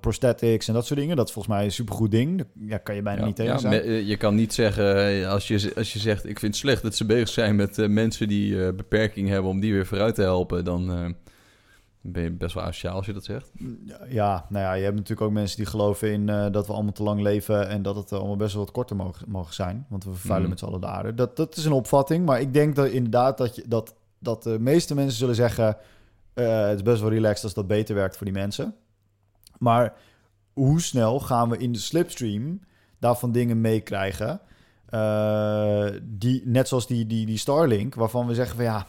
prosthetics 0.00 0.68
en 0.68 0.74
dat 0.74 0.86
soort 0.86 1.00
dingen. 1.00 1.16
Dat 1.16 1.26
is 1.26 1.32
volgens 1.32 1.54
mij 1.54 1.64
een 1.64 1.72
supergoed 1.72 2.10
ding. 2.10 2.38
Daar 2.38 2.46
ja, 2.66 2.78
kan 2.78 2.94
je 2.94 3.02
bijna 3.02 3.20
Ja, 3.20 3.26
niet 3.26 3.36
tegen 3.36 3.52
ja, 3.52 3.58
zijn. 3.58 4.06
je 4.06 4.16
kan 4.16 4.34
niet 4.34 4.54
zeggen, 4.54 5.28
als 5.28 5.48
je, 5.48 5.72
als 5.76 5.92
je 5.92 5.98
zegt... 5.98 6.24
ik 6.28 6.38
vind 6.38 6.52
het 6.52 6.60
slecht 6.62 6.82
dat 6.82 6.94
ze 6.94 7.04
bezig 7.06 7.28
zijn 7.28 7.56
met 7.56 7.88
mensen 7.88 8.28
die 8.28 8.72
beperking 8.72 9.28
hebben... 9.28 9.50
om 9.50 9.60
die 9.60 9.72
weer 9.72 9.86
vooruit 9.86 10.14
te 10.14 10.22
helpen, 10.22 10.64
dan 10.64 11.14
ben 12.02 12.22
je 12.22 12.30
best 12.30 12.54
wel 12.54 12.64
asociaal 12.64 12.94
als 12.94 13.06
je 13.06 13.12
dat 13.12 13.24
zegt. 13.24 13.50
Ja, 14.08 14.46
nou 14.48 14.64
ja, 14.64 14.72
je 14.72 14.82
hebt 14.82 14.94
natuurlijk 14.94 15.20
ook 15.20 15.32
mensen 15.32 15.56
die 15.56 15.66
geloven 15.66 16.12
in 16.12 16.28
eh, 16.28 16.46
dat 16.50 16.66
we 16.66 16.72
allemaal 16.72 16.92
te 16.92 17.02
lang 17.02 17.20
leven 17.20 17.68
en 17.68 17.82
dat 17.82 17.96
het 17.96 18.12
allemaal 18.12 18.36
best 18.36 18.54
wel 18.54 18.64
wat 18.64 18.72
korter 18.72 18.96
mogen, 18.96 19.30
mogen 19.30 19.54
zijn. 19.54 19.86
Want 19.88 20.04
we 20.04 20.10
vervuilen 20.10 20.40
Mhm. 20.48 20.50
met 20.50 20.58
z'n 20.58 20.64
allen 20.64 20.80
de 20.80 20.86
aarde. 20.86 21.14
Dat, 21.14 21.36
dat 21.36 21.56
is 21.56 21.64
een 21.64 21.72
opvatting, 21.72 22.26
maar 22.26 22.40
ik 22.40 22.52
denk 22.52 22.76
dat 22.76 22.86
inderdaad 22.88 23.38
dat, 23.38 23.56
je, 23.56 23.64
dat, 23.68 23.94
dat 24.18 24.42
de 24.42 24.58
meeste 24.60 24.94
mensen 24.94 25.18
zullen 25.18 25.34
zeggen... 25.34 25.76
eh, 26.34 26.66
het 26.66 26.76
is 26.76 26.82
best 26.82 27.00
wel 27.00 27.10
relaxed 27.10 27.44
als 27.44 27.54
dat 27.54 27.66
beter 27.66 27.94
werkt 27.94 28.16
voor 28.16 28.26
die 28.26 28.34
mensen. 28.34 28.74
Maar 29.58 29.94
hoe 30.52 30.80
snel 30.80 31.20
gaan 31.20 31.48
we 31.48 31.56
in 31.56 31.72
de 31.72 31.78
slipstream 31.78 32.60
daarvan 32.98 33.32
dingen 33.32 33.60
meekrijgen... 33.60 34.40
eh, 34.88 35.86
die, 36.02 36.42
net 36.44 36.68
zoals 36.68 36.86
die, 36.86 37.06
die, 37.06 37.26
die 37.26 37.38
Starlink, 37.38 37.94
waarvan 37.94 38.26
we 38.26 38.34
zeggen 38.34 38.56
van 38.56 38.64
ja... 38.64 38.86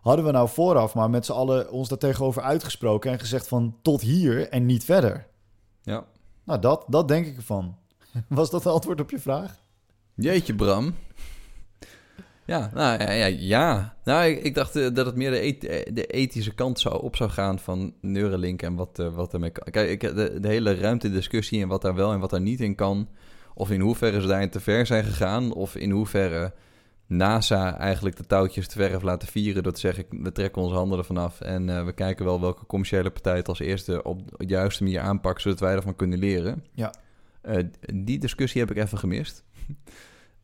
Hadden 0.00 0.24
we 0.24 0.30
nou 0.30 0.48
vooraf 0.48 0.94
maar 0.94 1.10
met 1.10 1.26
z'n 1.26 1.32
allen 1.32 1.70
ons 1.70 1.88
daar 1.88 1.98
tegenover 1.98 2.42
uitgesproken 2.42 3.10
en 3.10 3.18
gezegd 3.18 3.48
van 3.48 3.76
tot 3.82 4.00
hier 4.00 4.48
en 4.48 4.66
niet 4.66 4.84
verder? 4.84 5.26
Ja. 5.82 6.04
Nou, 6.44 6.60
dat, 6.60 6.84
dat 6.88 7.08
denk 7.08 7.26
ik 7.26 7.36
ervan. 7.36 7.76
Was 8.28 8.50
dat 8.50 8.64
het 8.64 8.72
antwoord 8.72 9.00
op 9.00 9.10
je 9.10 9.18
vraag? 9.18 9.56
Jeetje, 10.14 10.54
Bram. 10.54 10.94
Ja, 12.48 12.70
nou 12.74 13.02
ja, 13.02 13.10
ja, 13.10 13.26
ja. 13.26 13.96
Nou, 14.04 14.24
ik, 14.24 14.42
ik 14.42 14.54
dacht 14.54 14.76
eh, 14.76 14.88
dat 14.94 15.06
het 15.06 15.16
meer 15.16 15.30
de, 15.30 15.68
eh, 15.68 15.94
de 15.94 16.06
ethische 16.06 16.54
kant 16.54 16.80
zou 16.80 17.02
op 17.02 17.16
zou 17.16 17.30
gaan 17.30 17.58
van 17.58 17.94
Neuralink 18.00 18.62
en 18.62 18.74
wat, 18.74 18.98
eh, 18.98 19.14
wat 19.14 19.32
ermee 19.32 19.50
kan. 19.50 19.72
Kijk, 19.72 19.90
ik, 19.90 20.00
de, 20.00 20.40
de 20.40 20.48
hele 20.48 20.74
ruimtediscussie 20.74 21.62
en 21.62 21.68
wat 21.68 21.82
daar 21.82 21.94
wel 21.94 22.12
en 22.12 22.20
wat 22.20 22.30
daar 22.30 22.40
niet 22.40 22.60
in 22.60 22.74
kan, 22.74 23.08
of 23.54 23.70
in 23.70 23.80
hoeverre 23.80 24.20
ze 24.20 24.26
daarin 24.26 24.50
te 24.50 24.60
ver 24.60 24.86
zijn 24.86 25.04
gegaan, 25.04 25.52
of 25.52 25.76
in 25.76 25.90
hoeverre 25.90 26.52
NASA 27.08 27.78
eigenlijk 27.78 28.16
de 28.16 28.26
touwtjes 28.26 28.68
te 28.68 28.78
ver 28.78 28.90
heeft 28.90 29.02
laten 29.02 29.28
vieren 29.28 29.62
door 29.62 29.72
te 29.72 29.80
zeggen, 29.80 30.04
we 30.10 30.32
trekken 30.32 30.62
onze 30.62 30.74
handen 30.74 30.98
ervan 30.98 31.16
af 31.16 31.40
en 31.40 31.68
eh, 31.68 31.84
we 31.84 31.92
kijken 31.92 32.24
wel 32.24 32.40
welke 32.40 32.66
commerciële 32.66 33.10
partij 33.10 33.36
het 33.36 33.48
als 33.48 33.58
eerste 33.58 34.02
op 34.02 34.38
de 34.38 34.46
juiste 34.46 34.82
manier 34.82 35.00
aanpakt, 35.00 35.42
zodat 35.42 35.60
wij 35.60 35.74
ervan 35.74 35.96
kunnen 35.96 36.18
leren. 36.18 36.64
Ja. 36.72 36.94
Eh, 37.40 37.64
die 37.94 38.18
discussie 38.18 38.60
heb 38.60 38.70
ik 38.70 38.76
even 38.76 38.98
gemist. 38.98 39.44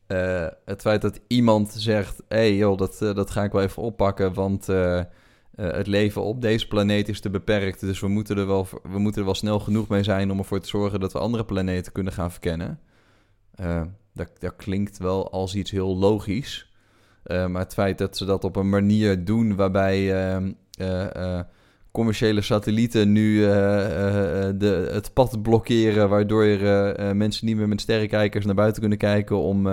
Eh, 0.05 0.47
het 0.65 0.81
feit 0.81 1.01
dat 1.01 1.19
iemand 1.27 1.71
zegt: 1.71 2.23
hé 2.27 2.37
hey, 2.37 2.55
joh, 2.55 2.77
dat, 2.77 2.97
dat 2.99 3.31
ga 3.31 3.43
ik 3.43 3.51
wel 3.51 3.61
even 3.61 3.83
oppakken, 3.83 4.33
want 4.33 4.67
het 5.55 5.87
leven 5.87 6.21
op 6.21 6.41
deze 6.41 6.67
planeet 6.67 7.09
is 7.09 7.19
te 7.19 7.29
beperkt. 7.29 7.79
Dus 7.79 7.99
we 7.99 8.07
moeten, 8.07 8.37
er 8.37 8.47
wel, 8.47 8.67
we 8.83 8.99
moeten 8.99 9.19
er 9.19 9.25
wel 9.25 9.35
snel 9.35 9.59
genoeg 9.59 9.87
mee 9.87 10.03
zijn 10.03 10.31
om 10.31 10.37
ervoor 10.37 10.59
te 10.59 10.67
zorgen 10.67 10.99
dat 10.99 11.13
we 11.13 11.19
andere 11.19 11.45
planeten 11.45 11.91
kunnen 11.91 12.13
gaan 12.13 12.31
verkennen. 12.31 12.79
Dat, 14.15 14.29
dat 14.39 14.55
klinkt 14.55 14.97
wel 14.97 15.31
als 15.31 15.55
iets 15.55 15.71
heel 15.71 15.97
logisch. 15.97 16.73
Eh, 17.25 17.45
maar 17.47 17.61
het 17.61 17.73
feit 17.73 17.97
dat 17.97 18.17
ze 18.17 18.25
dat 18.25 18.43
op 18.43 18.55
een 18.55 18.69
manier 18.69 19.25
doen 19.25 19.55
waarbij 19.55 20.25
ehm, 20.25 20.51
eh, 20.77 21.15
eh, 21.15 21.45
commerciële 21.91 22.41
satellieten 22.41 23.11
nu 23.11 23.39
de, 23.39 24.89
het 24.91 25.13
pad 25.13 25.41
blokkeren, 25.41 26.09
waardoor 26.09 26.45
mensen 27.15 27.45
niet 27.45 27.55
meer 27.55 27.67
met 27.67 27.81
sterrenkijkers 27.81 28.45
naar 28.45 28.55
buiten 28.55 28.79
kunnen 28.79 28.97
kijken 28.97 29.37
om, 29.37 29.67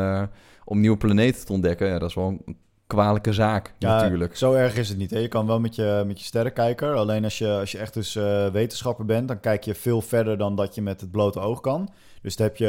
om 0.64 0.80
nieuwe 0.80 0.96
planeten 0.96 1.46
te 1.46 1.52
ontdekken. 1.52 1.86
Ja, 1.86 1.98
dat 1.98 2.08
is 2.08 2.14
wel 2.14 2.26
een 2.46 2.56
kwalijke 2.86 3.32
zaak 3.32 3.74
Ja, 3.78 4.00
natuurlijk. 4.00 4.36
Zo 4.36 4.52
erg 4.52 4.76
is 4.76 4.88
het 4.88 4.98
niet. 4.98 5.10
Hè? 5.10 5.18
Je 5.18 5.28
kan 5.28 5.46
wel 5.46 5.60
met 5.60 5.74
je, 5.74 6.04
met 6.06 6.18
je 6.18 6.24
sterrenkijker. 6.24 6.94
Alleen 6.94 7.24
als 7.24 7.38
je, 7.38 7.48
als 7.48 7.72
je 7.72 7.78
echt 7.78 7.94
dus 7.94 8.14
wetenschapper 8.52 9.04
bent, 9.04 9.28
dan 9.28 9.40
kijk 9.40 9.64
je 9.64 9.74
veel 9.74 10.00
verder 10.00 10.38
dan 10.38 10.56
dat 10.56 10.74
je 10.74 10.82
met 10.82 11.00
het 11.00 11.10
blote 11.10 11.40
oog 11.40 11.60
kan. 11.60 11.88
Dus 12.22 12.36
dan, 12.36 12.46
heb 12.46 12.56
je, 12.56 12.68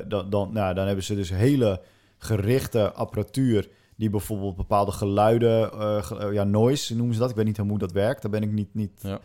eh, 0.00 0.08
dan, 0.08 0.30
dan, 0.30 0.52
nou, 0.52 0.74
dan 0.74 0.86
hebben 0.86 1.04
ze 1.04 1.14
dus 1.14 1.30
hele 1.30 1.80
gerichte 2.18 2.92
apparatuur 2.92 3.68
die 3.96 4.10
bijvoorbeeld 4.10 4.56
bepaalde 4.56 4.92
geluiden, 4.92 5.72
eh, 5.72 6.10
eh, 6.10 6.32
ja, 6.32 6.44
noise 6.44 6.96
noemen 6.96 7.14
ze 7.14 7.20
dat. 7.20 7.30
Ik 7.30 7.36
weet 7.36 7.44
niet 7.44 7.56
hoe 7.56 7.78
dat 7.78 7.92
werkt. 7.92 8.22
Daar 8.22 8.30
ben 8.30 8.42
ik 8.42 8.52
niet, 8.52 8.74
niet, 8.74 9.00
Ja. 9.00 9.18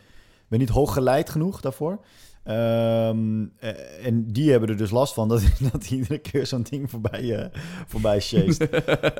ben 0.47 0.59
niet 0.59 0.69
hooggeleid 0.69 1.29
genoeg 1.29 1.61
daarvoor. 1.61 1.99
Ehm, 2.43 3.45
eh, 3.59 4.05
en 4.05 4.31
die 4.31 4.51
hebben 4.51 4.69
er 4.69 4.77
dus 4.77 4.91
last 4.91 5.13
van 5.13 5.27
dat, 5.27 5.41
dat 5.71 5.89
iedere 5.89 6.17
keer 6.17 6.45
zo'n 6.45 6.65
ding 6.69 6.89
voorbij, 6.89 7.35
eh 7.35 7.45
voorbij 7.87 8.17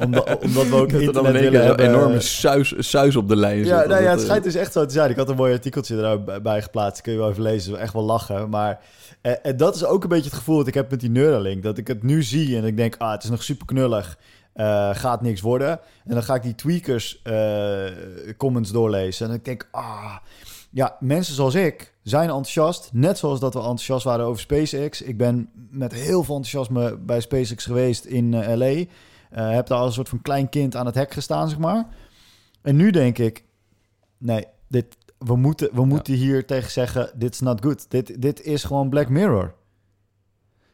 omdat, 0.06 0.38
omdat 0.38 0.68
we 0.68 0.76
ook 0.76 0.92
Dat 0.92 1.02
er 1.02 1.14
dan 1.14 1.26
in 1.28 1.36
internet 1.36 1.42
keer 1.42 1.52
willen 1.52 1.66
hebben. 1.66 1.86
enorme 1.86 2.20
suis, 2.20 2.74
suis 2.78 3.16
op 3.16 3.28
de 3.28 3.36
lijn 3.36 3.66
Ja, 3.66 3.80
zit. 3.80 3.90
nou 3.90 4.04
ja, 4.04 4.10
het 4.10 4.20
eh, 4.20 4.26
schijnt 4.26 4.44
dus 4.44 4.56
echt 4.56 4.74
zo 4.74 4.86
te 4.86 4.94
zijn. 4.94 5.10
Ik 5.10 5.16
had 5.16 5.30
een 5.30 5.36
mooi 5.36 5.54
artikeltje 5.54 6.02
erbij 6.02 6.42
bij 6.42 6.62
geplaatst. 6.62 7.02
Kun 7.02 7.12
je 7.12 7.18
wel 7.18 7.30
even 7.30 7.44
lezen. 7.44 7.80
Echt 7.80 7.94
wel 7.94 8.04
lachen. 8.04 8.50
Maar 8.50 8.80
eh, 9.22 9.34
en 9.42 9.58
dat 9.58 9.76
is 9.76 9.86
ook 9.86 10.04
een 10.04 10.10
beetje 10.10 10.30
het 10.30 10.38
gevoel 10.38 10.58
dat 10.58 10.68
ik 10.68 10.74
heb 10.74 10.90
met 10.90 11.00
die 11.00 11.10
Neuralink. 11.10 11.64
Dat 11.64 11.78
ik 11.78 11.88
het 11.88 12.04
nu 12.04 12.24
zie 12.24 12.58
en 12.58 12.64
ik 12.64 12.78
denk, 12.78 12.96
ah, 12.98 13.12
het 13.12 13.24
is 13.24 13.30
nog 13.30 13.44
super 13.44 13.66
knullig. 13.66 14.18
Eh, 14.54 14.90
gaat 14.94 15.22
niks 15.22 15.42
worden. 15.42 15.80
En 16.06 16.14
dan 16.14 16.24
ga 16.24 16.36
ik 16.36 16.42
die 16.42 16.56
tweakers 16.56 17.22
eh, 17.24 17.84
comments 18.38 18.72
doorlezen. 18.72 19.28
En 19.28 19.34
ik 19.34 19.46
denk, 19.46 19.68
ah, 19.72 20.16
ja, 20.72 20.98
mensen 21.00 21.36
zoals 21.36 21.56
ik 21.56 21.94
zijn 22.02 22.28
enthousiast. 22.28 22.90
Net 22.94 23.18
zoals 23.18 23.40
dat 23.40 23.54
we 23.54 23.60
enthousiast 23.60 24.04
waren 24.04 24.26
over 24.26 24.42
SpaceX. 24.42 25.02
Ik 25.02 25.18
ben 25.18 25.50
met 25.70 25.94
heel 25.94 26.24
veel 26.24 26.36
enthousiasme 26.36 26.98
bij 26.98 27.22
SpaceX 27.22 27.66
geweest 27.66 28.06
in 28.06 28.34
eh, 28.34 28.56
LA. 28.56 28.66
Eh, 28.66 28.86
heb 29.30 29.68
daar 29.68 29.78
als 29.78 29.88
een 29.88 29.94
soort 29.94 30.10
van 30.10 30.22
klein 30.22 30.50
kind 30.50 30.76
aan 30.76 30.86
het 30.86 30.96
hek 30.96 31.12
gestaan, 31.12 31.50
zeg 31.50 31.58
maar. 31.58 31.88
En 32.62 32.76
nu 32.76 32.92
denk 32.92 33.18
ik, 33.18 33.44
nee, 34.18 34.46
dit, 34.68 34.98
we 35.18 35.36
moeten, 35.36 35.70
we 35.74 35.86
moeten 35.86 36.14
hier 36.14 36.46
tegen 36.46 36.72
zeggen, 36.72 37.12
dit 37.16 37.34
is 37.34 37.40
not 37.40 37.64
good. 37.64 37.92
Dit, 37.92 38.22
dit 38.22 38.42
is 38.42 38.64
gewoon 38.64 38.90
Black 38.90 39.10
Mirror. 39.10 39.54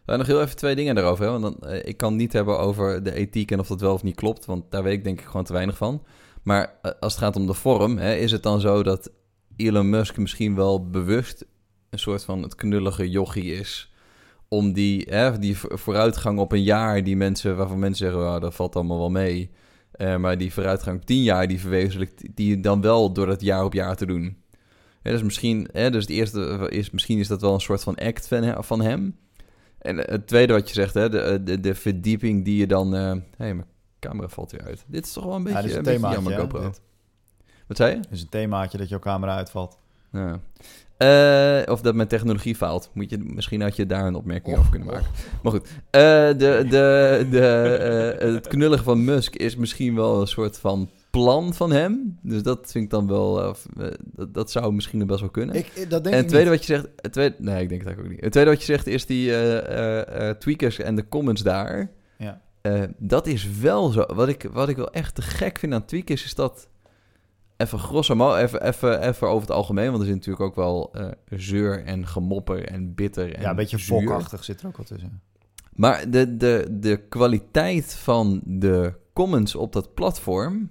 Nou, 0.05 0.17
nog 0.17 0.27
heel 0.27 0.41
even 0.41 0.55
twee 0.55 0.75
dingen 0.75 0.95
daarover. 0.95 1.25
Hè? 1.25 1.39
Want 1.39 1.43
dan, 1.43 1.69
eh, 1.69 1.85
ik 1.85 1.97
kan 1.97 2.15
niet 2.15 2.33
hebben 2.33 2.59
over 2.59 3.03
de 3.03 3.13
ethiek 3.13 3.51
en 3.51 3.59
of 3.59 3.67
dat 3.67 3.81
wel 3.81 3.93
of 3.93 4.03
niet 4.03 4.15
klopt. 4.15 4.45
Want 4.45 4.71
daar 4.71 4.83
weet 4.83 4.93
ik 4.93 5.03
denk 5.03 5.19
ik 5.19 5.25
gewoon 5.25 5.43
te 5.43 5.53
weinig 5.53 5.77
van. 5.77 6.03
Maar 6.43 6.79
als 6.99 7.13
het 7.13 7.23
gaat 7.23 7.35
om 7.35 7.47
de 7.47 7.53
vorm, 7.53 7.97
hè, 7.97 8.15
is 8.15 8.31
het 8.31 8.43
dan 8.43 8.59
zo 8.59 8.83
dat 8.83 9.11
Elon 9.57 9.89
Musk 9.89 10.17
misschien 10.17 10.55
wel 10.55 10.89
bewust 10.89 11.45
een 11.89 11.99
soort 11.99 12.23
van 12.23 12.41
het 12.41 12.55
knullige 12.55 13.09
jochie 13.09 13.53
is. 13.53 13.93
Om 14.47 14.73
die, 14.73 15.05
hè, 15.09 15.39
die 15.39 15.57
vo- 15.57 15.77
vooruitgang 15.77 16.39
op 16.39 16.51
een 16.51 16.63
jaar, 16.63 17.03
die 17.03 17.15
mensen, 17.15 17.55
waarvan 17.57 17.79
mensen 17.79 18.05
zeggen, 18.11 18.27
"Ah, 18.33 18.41
dat 18.41 18.55
valt 18.55 18.75
allemaal 18.75 18.97
wel 18.97 19.09
mee. 19.09 19.49
Eh, 19.91 20.17
maar 20.17 20.37
die 20.37 20.53
vooruitgang 20.53 20.97
op 20.99 21.05
tien 21.05 21.23
jaar, 21.23 21.47
die 21.47 21.59
verwezenlijkt 21.59 22.35
die 22.35 22.59
dan 22.59 22.81
wel 22.81 23.11
door 23.13 23.25
dat 23.25 23.41
jaar 23.41 23.63
op 23.63 23.73
jaar 23.73 23.95
te 23.95 24.05
doen. 24.05 24.37
Hè, 25.01 25.11
dus 25.11 25.23
misschien, 25.23 25.67
hè, 25.71 25.89
dus 25.89 26.01
het 26.01 26.11
eerste 26.11 26.67
is, 26.69 26.89
misschien 26.91 27.19
is 27.19 27.27
dat 27.27 27.41
wel 27.41 27.53
een 27.53 27.59
soort 27.59 27.83
van 27.83 27.95
act 27.95 28.27
van, 28.27 28.63
van 28.63 28.81
hem. 28.81 29.17
En 29.79 29.97
het 29.97 30.27
tweede 30.27 30.53
wat 30.53 30.67
je 30.67 30.73
zegt, 30.73 30.93
hè, 30.93 31.09
de, 31.09 31.41
de, 31.43 31.59
de 31.59 31.75
verdieping 31.75 32.45
die 32.45 32.57
je 32.57 32.67
dan... 32.67 32.91
Hé, 32.93 33.01
hey, 33.37 33.53
mijn 33.53 33.65
camera 33.99 34.27
valt 34.27 34.51
weer 34.51 34.61
uit. 34.63 34.85
Dit 34.87 35.05
is 35.05 35.13
toch 35.13 35.23
wel 35.25 35.35
een 35.35 35.43
beetje, 35.43 35.63
is 35.63 35.71
een 35.71 35.77
een 35.77 35.83
beetje 35.83 36.09
jammer, 36.09 36.33
GoPro. 36.39 36.61
dit. 36.61 36.81
Wat 37.67 37.77
zei 37.77 37.91
je? 37.91 37.97
Het 37.97 38.11
is 38.11 38.21
een 38.21 38.29
themaatje 38.29 38.77
dat 38.77 38.89
jouw 38.89 38.99
camera 38.99 39.35
uitvalt. 39.35 39.77
Ja. 40.11 40.39
Eh, 40.97 41.71
of 41.71 41.81
dat 41.81 41.95
mijn 41.95 42.07
technologie 42.07 42.55
faalt. 42.55 42.89
Moet 42.93 43.09
je, 43.09 43.17
misschien 43.17 43.61
had 43.61 43.75
je 43.75 43.85
daar 43.85 44.07
een 44.07 44.15
opmerking 44.15 44.57
over 44.57 44.71
kunnen 44.71 44.87
maken. 44.87 45.07
Maar 45.43 45.51
goed, 45.51 45.67
eh, 45.89 46.01
de, 46.27 46.65
de, 46.69 47.27
de, 47.29 47.47
eh, 48.19 48.33
het 48.33 48.47
knullige 48.47 48.83
van 48.83 49.03
Musk 49.03 49.35
is 49.35 49.55
misschien 49.55 49.95
wel 49.95 50.21
een 50.21 50.27
soort 50.27 50.59
van 50.59 50.89
plan 51.09 51.53
van 51.53 51.71
hem. 51.71 52.19
Dus 52.21 52.43
dat 52.43 52.71
vind 52.71 52.83
ik 52.83 52.89
dan 52.89 53.07
wel... 53.07 53.55
dat, 54.15 54.33
dat 54.33 54.51
zou 54.51 54.73
misschien 54.73 55.07
best 55.07 55.19
wel 55.19 55.29
kunnen. 55.29 55.55
Ik, 55.55 55.89
dat 55.89 56.03
denk 56.03 56.15
en 56.15 56.21
het 56.21 56.29
tweede 56.29 56.49
niet. 56.49 56.59
wat 56.59 56.67
je 56.67 56.73
zegt... 56.73 56.87
Het 56.95 57.13
tweede, 57.13 57.35
nee, 57.39 57.61
ik 57.61 57.69
denk 57.69 57.81
het 57.81 57.87
eigenlijk 57.87 57.99
ook 57.99 58.09
niet. 58.09 58.23
Het 58.23 58.31
tweede 58.31 58.49
wat 58.49 58.59
je 58.59 58.65
zegt 58.65 58.87
is 58.87 59.05
die 59.05 59.31
eh, 59.31 59.57
eh, 59.57 60.29
eh, 60.29 60.37
tweakers 60.37 60.79
en 60.79 60.95
de 60.95 61.07
comments 61.07 61.41
daar. 61.41 61.91
Ja. 62.17 62.41
Eh, 62.61 62.83
dat 62.97 63.27
is 63.27 63.49
wel 63.59 63.89
zo. 63.89 64.05
Wat 64.13 64.27
ik, 64.27 64.49
wat 64.51 64.69
ik 64.69 64.75
wel 64.75 64.91
echt 64.91 65.15
te 65.15 65.21
gek 65.21 65.59
vind 65.59 65.73
aan 65.73 65.85
tweakers 65.85 66.23
is 66.23 66.35
dat... 66.35 66.67
Even 67.57 67.79
grosso 67.79 68.35
even, 68.35 68.63
even, 68.67 69.07
even 69.07 69.27
over 69.27 69.41
het 69.47 69.55
algemeen. 69.57 69.87
Want 69.89 69.99
er 69.99 70.05
zit 70.05 70.15
natuurlijk 70.15 70.43
ook 70.45 70.55
wel 70.55 70.91
eh, 70.93 71.07
zeur 71.29 71.83
en 71.83 72.07
gemopper 72.07 72.65
en 72.67 72.95
bitter 72.95 73.33
en 73.35 73.41
Ja, 73.41 73.49
een 73.49 73.55
beetje 73.55 73.77
zuur. 73.77 73.99
fokachtig 74.01 74.43
zit 74.43 74.61
er 74.61 74.67
ook 74.67 74.77
wel 74.77 74.85
tussen. 74.85 75.21
Maar 75.73 76.09
de, 76.09 76.37
de, 76.37 76.67
de 76.71 76.97
kwaliteit 77.09 77.93
van 77.93 78.41
de 78.45 78.93
comments 79.13 79.55
op 79.55 79.73
dat 79.73 79.93
platform... 79.93 80.67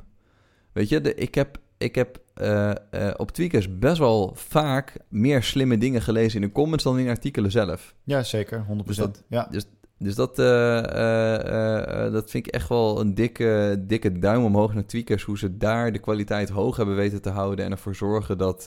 Weet 0.72 0.88
je, 0.88 1.00
de, 1.00 1.14
ik 1.14 1.34
heb, 1.34 1.58
ik 1.78 1.94
heb 1.94 2.18
eh, 2.34 2.70
eh, 2.70 3.14
op 3.16 3.30
Tweakers 3.32 3.78
best 3.78 3.98
wel 3.98 4.32
vaak 4.34 4.96
meer 5.08 5.42
slimme 5.42 5.78
dingen 5.78 6.02
gelezen 6.02 6.40
in 6.42 6.46
de 6.46 6.52
comments 6.54 6.84
dan 6.84 6.98
in 6.98 7.08
artikelen 7.08 7.50
zelf. 7.50 7.94
Ja, 8.04 8.22
zeker. 8.22 8.66
100%. 8.68 8.86
Dus 8.86 8.96
dat- 8.96 9.22
ja. 9.28 9.48
Dus 9.50 9.64
dat, 10.12 10.38
eh, 10.38 10.78
eh, 10.78 12.06
eh, 12.06 12.12
dat 12.12 12.30
vind 12.30 12.46
ik 12.46 12.52
echt 12.52 12.68
wel 12.68 13.00
een 13.00 13.14
dikke, 13.14 13.82
dikke 13.86 14.18
duim 14.18 14.44
omhoog 14.44 14.74
naar 14.74 14.86
Tweakers. 14.86 15.22
Hoe 15.22 15.38
ze 15.38 15.56
daar 15.56 15.92
de 15.92 15.98
kwaliteit 15.98 16.48
hoog 16.48 16.76
hebben 16.76 16.96
weten 16.96 17.22
te 17.22 17.30
houden 17.30 17.64
en 17.64 17.70
ervoor 17.70 17.94
zorgen 17.94 18.38
dat... 18.38 18.64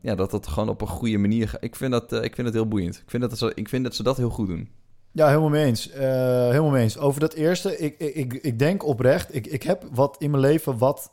ja, 0.00 0.14
dat 0.14 0.30
dat 0.30 0.46
gewoon 0.46 0.68
op 0.68 0.80
een 0.80 0.86
goede 0.86 1.18
manier 1.18 1.48
gaat. 1.48 1.64
Ik 1.64 1.76
vind 1.76 1.92
dat, 1.92 2.12
ik 2.12 2.34
vind 2.34 2.46
dat 2.46 2.52
heel 2.52 2.68
boeiend. 2.68 2.96
Ik 2.96 3.10
vind 3.10 3.22
dat, 3.22 3.38
ze, 3.38 3.52
ik 3.54 3.68
vind 3.68 3.84
dat 3.84 3.94
ze 3.94 4.02
dat 4.02 4.16
heel 4.16 4.30
goed 4.30 4.46
doen. 4.46 4.68
Ja, 5.12 5.26
helemaal 5.26 5.48
mee 5.48 5.64
eens. 5.64 5.90
Helemaal 5.92 6.76
eens. 6.76 6.98
Over 6.98 7.20
dat 7.20 7.34
eerste, 7.34 7.78
ik, 7.78 7.98
ik, 7.98 8.32
ik, 8.32 8.58
denk 8.58 8.86
oprecht, 8.86 9.34
ik, 9.34 9.46
ik 9.46 9.62
heb 9.62 9.84
wat 9.92 10.16
in 10.18 10.30
mijn 10.30 10.42
leven 10.42 10.78
wat 10.78 11.12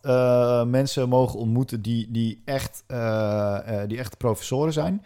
mensen 0.68 1.10
mogen 1.10 1.40
ontmoeten 1.40 1.82
die, 1.82 2.12
die, 2.12 2.42
echt, 2.46 2.84
die 3.88 3.98
echt 3.98 4.18
professoren 4.18 4.74
zijn. 4.74 5.04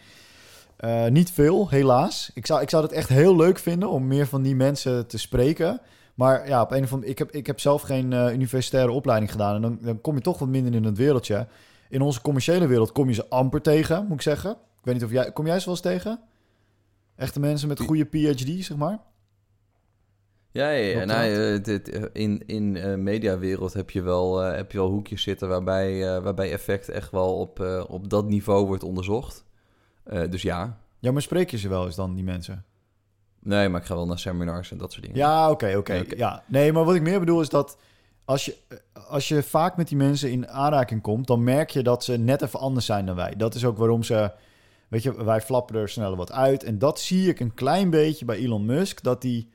Eh, 0.80 1.08
niet 1.08 1.32
veel, 1.32 1.70
helaas. 1.70 2.32
Ik 2.34 2.46
zou, 2.46 2.62
ik 2.62 2.70
zou 2.70 2.84
het 2.84 2.92
echt 2.92 3.10
heel 3.10 3.36
leuk 3.36 3.60
vinden 3.60 3.89
om 3.89 4.08
meer 4.08 4.28
van 4.28 4.42
die 4.42 4.56
mensen 4.56 5.08
te 5.08 5.18
spreken. 5.18 5.82
Maar 6.15 6.48
ja, 6.48 6.62
op 6.62 6.72
een 6.72 6.84
of 6.84 6.94
andere 6.94 7.12
ik 7.12 7.18
heb, 7.18 7.32
ik 7.32 7.48
heb 7.48 7.60
zelf 7.60 7.82
geen 7.82 8.13
eh, 8.13 8.34
universitaire 8.34 8.92
opleiding 8.92 9.32
gedaan. 9.32 9.56
En 9.56 9.62
dan, 9.62 9.78
dan 9.82 10.02
kom 10.02 10.15
je 10.15 10.22
toch 10.22 10.39
wat 10.39 10.48
minder 10.48 10.74
in 10.74 10.84
het 10.84 10.98
wereldje. 10.98 11.48
In 11.89 12.02
onze 12.02 12.22
commerciële 12.22 12.68
wereld 12.68 12.92
kom 12.92 13.08
je 13.08 13.13
ze 13.13 13.30
amper 13.30 13.62
tegen, 13.62 14.04
moet 14.04 14.15
ik 14.15 14.22
zeggen. 14.22 14.52
Ik 14.52 14.86
weet 14.86 14.94
niet 14.94 15.04
of 15.04 15.12
jij... 15.12 15.32
Kom 15.32 15.46
jij 15.46 15.60
ze 15.60 15.65
wel 15.65 15.74
eens 15.74 15.84
tegen? 15.84 16.20
Echte 17.15 17.39
mensen 17.39 17.68
met 17.68 17.80
goede 17.80 18.06
PhD, 18.06 18.65
zeg 18.65 18.78
maar? 18.78 19.00
Ja, 20.52 20.70
ja, 20.70 21.00
ja. 21.00 21.06
Nou, 21.06 21.34
eh, 21.34 21.63
dit, 21.63 22.10
in 22.13 22.44
in 22.46 23.04
mediawereld 23.04 23.74
heb 23.74 23.89
je, 23.89 24.02
wel, 24.02 24.38
heb 24.38 24.72
je 24.72 24.78
wel 24.78 24.89
hoekjes 24.89 25.22
zitten 25.22 25.50
waarbij, 25.50 26.22
waarbij 26.22 26.52
effect 26.52 26.89
echt 26.89 27.12
wel 27.12 27.36
op, 27.36 27.86
op 27.88 28.10
dat 28.10 28.28
niveau 28.28 28.65
wordt 28.65 28.84
onderzocht. 28.84 29.48
Eh, 30.10 30.30
dus 30.30 30.41
ja. 30.41 30.78
Ja, 31.00 31.12
maar 31.12 31.22
spreek 31.22 31.52
je 31.52 31.58
ze 31.58 31.69
wel 31.69 31.86
eens 31.86 31.95
dan, 31.95 32.15
die 32.15 32.24
mensen? 32.24 32.65
Nee, 33.39 33.69
maar 33.69 33.82
ik 33.82 33.88
ga 33.88 33.95
wel 33.95 34.06
naar 34.06 34.19
seminars 34.19 34.72
en 34.72 34.78
dat 34.78 34.91
soort 34.91 35.06
dingen. 35.06 35.17
Ja, 35.17 35.50
oké, 35.50 35.76
oké. 35.78 36.04
Ja, 36.17 36.43
nee, 36.48 36.72
maar 36.72 36.86
wat 36.86 36.95
ik 36.95 37.02
meer 37.02 37.19
bedoel 37.19 37.41
is 37.41 37.50
dat 37.50 37.78
als 38.26 38.45
je, 38.45 38.58
als 39.08 39.28
je 39.28 39.43
vaak 39.43 39.78
met 39.78 39.88
die 39.88 39.98
mensen 39.98 40.32
in 40.32 40.48
aanraking 40.48 41.02
komt, 41.02 41.28
dan 41.28 41.43
merk 41.43 41.69
je 41.69 41.84
dat 41.84 42.04
ze 42.04 42.17
net 42.17 42.41
even 42.41 42.60
anders 42.60 42.86
zijn 42.86 43.06
dan 43.06 43.15
wij. 43.15 43.36
Dat 43.36 43.56
is 43.56 43.65
ook 43.65 43.78
waarom 43.78 44.04
ze, 44.04 44.32
weet 44.88 45.04
je, 45.04 45.24
wij 45.24 45.41
flappen 45.41 45.76
er 45.76 45.89
sneller 45.89 46.17
wat 46.17 46.32
uit. 46.32 46.63
En 46.63 46.80
dat 46.80 47.00
zie 47.00 47.30
ik 47.30 47.39
een 47.39 47.54
klein 47.54 47.89
beetje 47.89 48.26
bij 48.26 48.38
Elon 48.38 48.65
Musk, 48.65 49.04
dat 49.04 49.24
hij 49.24 49.48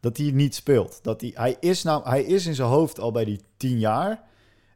dat 0.00 0.18
niet 0.18 0.54
speelt. 0.54 0.98
Dat 1.02 1.20
hij, 1.20 1.30
hij, 1.34 1.56
is 1.60 1.82
nou, 1.82 2.08
hij 2.08 2.22
is 2.22 2.46
in 2.46 2.54
zijn 2.54 2.68
hoofd 2.68 3.00
al 3.00 3.12
bij 3.12 3.24
die 3.24 3.40
tien 3.56 3.78
jaar. 3.78 4.22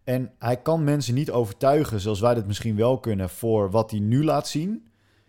En 0.04 0.32
hij 0.38 0.56
kan 0.56 0.84
mensen 0.84 1.14
niet 1.14 1.30
overtuigen 1.30 2.00
zoals 2.00 2.20
wij 2.20 2.34
dat 2.34 2.46
misschien 2.46 2.76
wel 2.76 2.98
kunnen 2.98 3.30
voor 3.30 3.70
wat 3.70 3.90
hij 3.90 4.00
nu 4.00 4.24
laat 4.24 4.48
zien. 4.48 4.86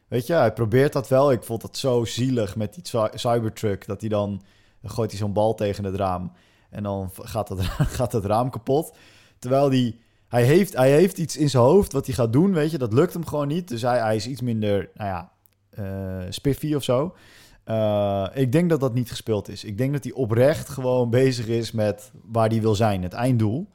Weet 0.08 0.28
je, 0.28 0.34
hij 0.34 0.54
probeert 0.54 0.94
dat 0.94 1.08
wel. 1.08 1.32
Ik 1.32 1.44
vond 1.44 1.62
dat 1.62 1.78
zo 1.78 2.06
zielig 2.06 2.56
met 2.56 2.74
die 2.74 2.88
cy- 2.88 3.18
Cybertruck. 3.18 3.88
Dat 3.88 4.02
hij 4.02 4.10
dan, 4.10 4.42
gooit 4.84 5.10
hij 5.12 5.20
zo'n 5.20 5.34
bal 5.34 5.54
tegen 5.54 5.84
het 5.84 5.96
raam. 5.96 6.32
En 6.70 6.84
dan 6.84 7.10
gaat 7.14 7.50
het, 7.50 7.62
gaat 7.98 8.12
het 8.12 8.26
raam 8.26 8.50
kapot. 8.50 8.96
Terwijl 9.40 9.70
die, 9.70 10.00
hij, 10.28 10.44
heeft, 10.44 10.76
hij 10.76 10.92
heeft 10.92 11.18
iets 11.18 11.38
in 11.38 11.50
zijn 11.50 11.64
hoofd 11.64 11.92
wat 11.92 12.06
hij 12.06 12.16
gaat 12.16 12.34
doen, 12.34 12.54
weet 12.54 12.72
je. 12.72 12.78
Dat 12.78 12.94
lukt 12.94 13.14
hem 13.14 13.26
gewoon 13.26 13.48
niet. 13.48 13.68
Dus 13.68 13.82
hij, 13.82 14.00
hij 14.00 14.16
is 14.16 14.28
iets 14.28 14.42
minder, 14.42 14.90
nou 14.94 15.10
ja, 15.10 15.32
eh, 15.70 16.26
spiffy 16.30 16.74
of 16.74 16.84
zo. 16.84 17.16
Eh, 17.64 18.28
ik 18.34 18.52
denk 18.52 18.70
dat 18.70 18.80
dat 18.80 18.94
niet 18.94 19.10
gespeeld 19.10 19.50
is. 19.50 19.64
Ik 19.64 19.78
denk 19.78 19.94
dat 19.94 20.04
hij 20.04 20.14
oprecht 20.14 20.70
gewoon 20.70 21.10
bezig 21.10 21.48
is 21.48 21.72
met 21.72 22.12
waar 22.24 22.50
hij 22.50 22.62
wil 22.62 22.76
zijn, 22.76 23.04
het 23.04 23.14
einddoel. 23.14 23.68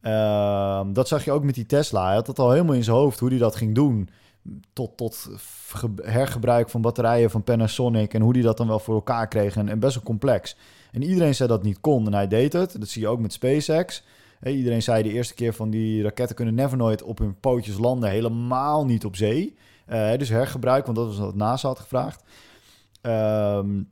Ehm, 0.00 0.92
dat 0.92 1.08
zag 1.08 1.24
je 1.24 1.32
ook 1.32 1.44
met 1.44 1.54
die 1.54 1.66
Tesla. 1.66 2.04
Hij 2.06 2.14
had 2.14 2.26
het 2.26 2.38
al 2.38 2.50
helemaal 2.50 2.74
in 2.74 2.84
zijn 2.84 2.96
hoofd 2.96 3.18
hoe 3.20 3.28
hij 3.28 3.38
dat 3.38 3.56
ging 3.56 3.74
doen. 3.74 4.08
Tot, 4.72 4.96
tot 4.96 5.28
ge- 5.68 5.92
hergebruik 6.02 6.70
van 6.70 6.80
batterijen 6.80 7.30
van 7.30 7.42
Panasonic 7.44 8.14
en 8.14 8.20
hoe 8.22 8.32
hij 8.32 8.42
dat 8.42 8.56
dan 8.56 8.66
wel 8.68 8.78
voor 8.78 8.94
elkaar 8.94 9.28
kreeg. 9.28 9.56
En, 9.56 9.78
best 9.78 9.94
wel 9.94 10.04
complex. 10.04 10.56
En 10.92 11.02
iedereen 11.02 11.34
zei 11.34 11.48
dat 11.48 11.62
niet 11.62 11.80
kon 11.80 12.06
en 12.06 12.14
hij 12.14 12.28
deed 12.28 12.52
het. 12.52 12.80
Dat 12.80 12.88
zie 12.88 13.02
je 13.02 13.08
ook 13.08 13.20
met 13.20 13.32
SpaceX. 13.32 14.04
Iedereen 14.44 14.82
zei 14.82 15.02
de 15.02 15.12
eerste 15.12 15.34
keer 15.34 15.52
van 15.54 15.70
die 15.70 16.02
raketten 16.02 16.36
kunnen 16.36 16.54
never 16.54 16.76
nooit 16.76 17.02
op 17.02 17.18
hun 17.18 17.40
pootjes 17.40 17.78
landen. 17.78 18.10
Helemaal 18.10 18.84
niet 18.84 19.04
op 19.04 19.16
zee. 19.16 19.56
Eh, 19.86 20.16
dus 20.16 20.28
hergebruik, 20.28 20.84
want 20.84 20.96
dat 20.98 21.06
was 21.06 21.18
wat 21.18 21.34
NASA 21.34 21.68
had 21.68 21.78
gevraagd. 21.78 22.22
Ehm, 23.00 23.82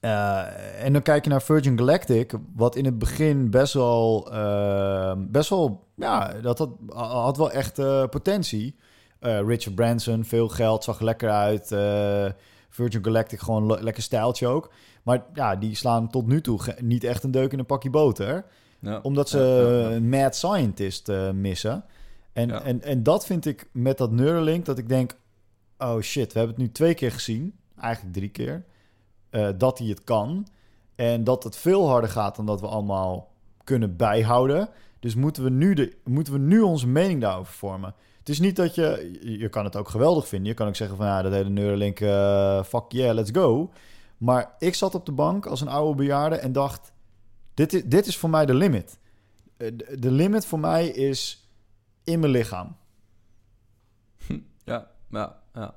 Eh, 0.00 0.84
en 0.84 0.92
dan 0.92 1.02
kijk 1.02 1.24
je 1.24 1.30
naar 1.30 1.42
Virgin 1.42 1.78
Galactic, 1.78 2.32
wat 2.54 2.76
in 2.76 2.84
het 2.84 2.98
begin 2.98 3.50
best 3.50 3.72
wel, 3.74 4.32
eh, 4.32 5.12
best 5.18 5.48
wel, 5.48 5.86
ja, 5.96 6.32
dat 6.42 6.58
had, 6.58 6.70
had 6.94 7.36
wel 7.36 7.50
echt 7.50 7.74
potentie. 8.10 8.74
Eh, 9.22 9.40
Richard 9.46 9.74
Branson, 9.74 10.24
veel 10.24 10.48
geld, 10.48 10.84
zag 10.84 10.98
er 10.98 11.04
lekker 11.04 11.30
uit. 11.30 11.72
Eh, 11.72 12.26
Virgin 12.68 13.04
Galactic, 13.04 13.40
gewoon 13.40 13.66
le- 13.66 13.80
lekker 13.80 14.02
stijltje 14.02 14.46
ook. 14.46 14.72
Maar 15.02 15.24
ja, 15.34 15.56
die 15.56 15.74
slaan 15.74 16.08
tot 16.10 16.26
nu 16.26 16.40
toe 16.40 16.60
niet 16.80 17.04
echt 17.04 17.22
een 17.24 17.30
deuk 17.30 17.52
in 17.52 17.58
een 17.58 17.66
pakje 17.66 17.90
boter. 17.90 18.44
Ja. 18.78 18.98
Omdat 19.02 19.28
ze 19.28 19.38
Ja, 19.38 19.78
ja, 19.78 19.88
ja. 19.90 19.96
een 19.96 20.08
mad 20.08 20.36
scientist 20.36 21.08
eh, 21.08 21.30
missen. 21.30 21.84
En, 22.32 22.62
en, 22.64 22.82
en 22.82 23.02
dat 23.02 23.26
vind 23.26 23.46
ik 23.46 23.68
met 23.72 23.98
dat 23.98 24.10
Neuralink, 24.10 24.64
dat 24.64 24.78
ik 24.78 24.88
denk... 24.88 25.16
Oh 25.78 26.00
shit, 26.00 26.32
we 26.32 26.38
hebben 26.38 26.56
het 26.56 26.64
nu 26.66 26.72
twee 26.72 26.94
keer 26.94 27.12
gezien. 27.12 27.54
Eigenlijk 27.80 28.14
drie 28.14 28.28
keer. 28.28 28.64
dat 29.58 29.78
hij 29.78 29.88
het 29.88 30.04
kan. 30.04 30.46
En 30.94 31.24
dat 31.24 31.44
het 31.44 31.56
veel 31.56 31.88
harder 31.88 32.10
gaat 32.10 32.36
dan 32.36 32.46
dat 32.46 32.60
we 32.60 32.66
allemaal 32.66 33.30
kunnen 33.64 33.96
bijhouden. 33.96 34.68
Dus 35.00 35.14
moeten 35.14 35.42
we 35.44 35.50
nu, 35.50 35.74
de, 35.74 35.96
moeten 36.04 36.32
we 36.32 36.38
nu 36.38 36.60
onze 36.60 36.86
mening 36.88 37.20
daarover 37.20 37.52
vormen. 37.52 37.94
Het 38.22 38.30
is 38.30 38.40
niet 38.40 38.56
dat 38.56 38.74
je... 38.74 39.18
Je 39.38 39.48
kan 39.48 39.64
het 39.64 39.76
ook 39.76 39.88
geweldig 39.88 40.28
vinden. 40.28 40.48
Je 40.48 40.54
kan 40.54 40.68
ook 40.68 40.76
zeggen 40.76 40.96
van... 40.96 41.06
Ja, 41.06 41.22
dat 41.22 41.32
hele 41.32 41.48
Neuralink... 41.48 42.00
eh, 42.00 42.62
fuck 42.62 42.84
yeah, 42.88 43.14
let's 43.14 43.30
go. 43.32 43.70
Maar 44.18 44.54
ik 44.58 44.74
zat 44.74 44.94
op 44.94 45.06
de 45.06 45.12
bank 45.12 45.46
als 45.46 45.60
een 45.60 45.68
oude 45.68 45.94
bejaarde 45.96 46.36
en 46.36 46.52
dacht... 46.52 46.92
Dit 47.54 47.72
is, 47.72 47.82
dit 47.84 48.06
is 48.06 48.16
voor 48.16 48.30
mij 48.30 48.46
de 48.46 48.54
limit. 48.54 48.98
Eh, 49.56 49.70
De, 49.98 50.10
limit 50.10 50.46
voor 50.46 50.58
mij 50.58 50.86
is 50.88 51.48
in 52.04 52.20
mijn 52.20 52.32
lichaam. 52.32 52.76
Ja, 54.64 54.90
ja, 55.10 55.38
ja. 55.54 55.74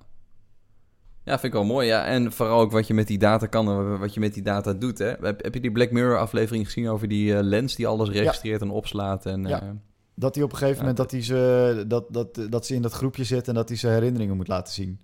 Ja, 1.23 1.31
vind 1.31 1.43
ik 1.43 1.53
wel 1.53 1.63
mooi. 1.63 1.88
Ja, 1.88 2.05
en 2.05 2.31
vooral 2.31 2.60
ook 2.60 2.71
wat 2.71 2.88
je 2.88 2.93
met 2.93 3.08
die 3.08 3.17
data 3.17 3.45
kan 3.45 3.67
en 3.67 3.99
wat 3.99 4.13
je 4.13 4.19
met 4.19 4.34
die 4.34 4.43
data 4.43 4.73
doet. 4.73 4.97
Hè? 4.97 5.05
Heb, 5.21 5.43
heb 5.43 5.53
je 5.53 5.60
die 5.60 5.71
Black 5.71 5.91
Mirror 5.91 6.17
aflevering 6.19 6.65
gezien 6.65 6.89
over 6.89 7.08
die 7.08 7.36
eh, 7.36 7.43
lens 7.43 7.75
die 7.75 7.88
alles 7.88 8.10
registreert 8.10 8.62
en 8.62 8.69
opslaat? 8.69 9.25
En, 9.25 9.43
Ja. 9.43 9.75
Dat 10.15 10.36
hij 10.36 10.43
op 10.43 10.51
een 10.51 10.58
gegeven 10.58 10.80
moment 10.80 10.97
dat, 10.97 11.12
hij 11.12 11.23
ze, 11.23 11.84
dat, 11.88 12.06
dat, 12.10 12.39
dat 12.49 12.65
ze 12.65 12.73
in 12.75 12.82
dat 12.82 12.91
groepje 12.93 13.23
zit 13.23 13.47
en 13.47 13.54
dat 13.54 13.67
hij 13.69 13.78
zijn 13.78 13.93
herinneringen 13.93 14.36
moet 14.36 14.47
laten 14.47 14.73
zien. 14.73 14.99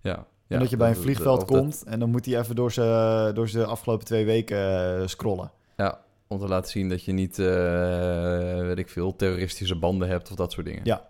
ja, 0.00 0.26
en 0.48 0.58
dat 0.58 0.70
je 0.70 0.76
bij 0.76 0.88
een 0.88 0.96
vliegveld 0.96 1.38
dat- 1.40 1.48
komt 1.48 1.82
en 1.86 1.98
dan 1.98 2.10
moet 2.10 2.26
hij 2.26 2.38
even 2.38 2.54
door 2.56 2.72
zijn 2.72 3.34
door 3.34 3.48
zijn 3.48 3.66
afgelopen 3.66 4.04
twee 4.06 4.24
weken 4.24 4.58
eh, 5.00 5.06
scrollen. 5.06 5.50
ja, 5.76 6.00
om 6.26 6.38
te 6.38 6.48
laten 6.48 6.70
zien 6.70 6.88
dat 6.88 7.04
je 7.04 7.12
niet, 7.12 7.38
eh, 7.38 7.46
weet 8.60 8.78
ik 8.78 8.88
veel, 8.88 9.16
terroristische 9.16 9.76
banden 9.78 10.08
hebt 10.08 10.30
of 10.30 10.36
dat 10.36 10.52
soort 10.52 10.66
dingen. 10.66 10.80
Ja. 10.84 11.06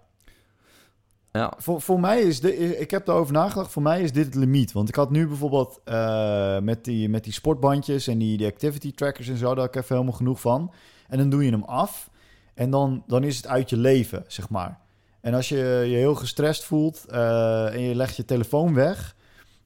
Ja, 1.33 1.53
Voor, 1.59 1.81
voor 1.81 2.01
mij 2.01 2.20
is 2.20 2.40
de, 2.40 2.79
ik 2.79 2.90
heb 2.90 3.09
erover 3.09 3.33
nagedacht, 3.33 3.72
voor 3.72 3.83
mij 3.83 4.03
is 4.03 4.12
dit 4.12 4.25
het 4.25 4.35
limiet. 4.35 4.72
Want 4.72 4.88
ik 4.88 4.94
had 4.94 5.11
nu 5.11 5.27
bijvoorbeeld 5.29 5.81
eh, 5.85 6.59
met, 6.59 6.85
die, 6.85 7.09
met 7.09 7.25
die 7.25 7.33
sportbandjes 7.33 8.07
en 8.07 8.18
die, 8.18 8.37
die 8.37 8.46
activity 8.46 8.94
trackers 8.94 9.29
en 9.29 9.37
zo, 9.37 9.55
daar 9.55 9.64
heb 9.64 9.75
ik 9.75 9.83
even 9.83 9.94
helemaal 9.94 10.16
genoeg 10.16 10.40
van. 10.40 10.72
En 11.09 11.18
dan 11.18 11.31
doe 11.31 11.44
je 11.44 11.51
hem 11.51 11.62
af 11.64 12.11
en 12.56 12.70
dan, 12.70 13.02
dan 13.06 13.24
is 13.24 13.36
het 13.36 13.46
uit 13.46 13.70
je 13.70 13.76
leven, 13.76 14.24
zeg 14.26 14.48
maar. 14.48 14.80
En 15.20 15.34
als 15.34 15.48
je 15.48 15.56
je 15.86 15.96
heel 15.96 16.14
gestrest 16.14 16.64
voelt 16.64 17.04
eh, 17.08 17.74
en 17.74 17.80
je 17.80 17.94
legt 17.94 18.16
je 18.16 18.24
telefoon 18.24 18.74
weg, 18.74 19.16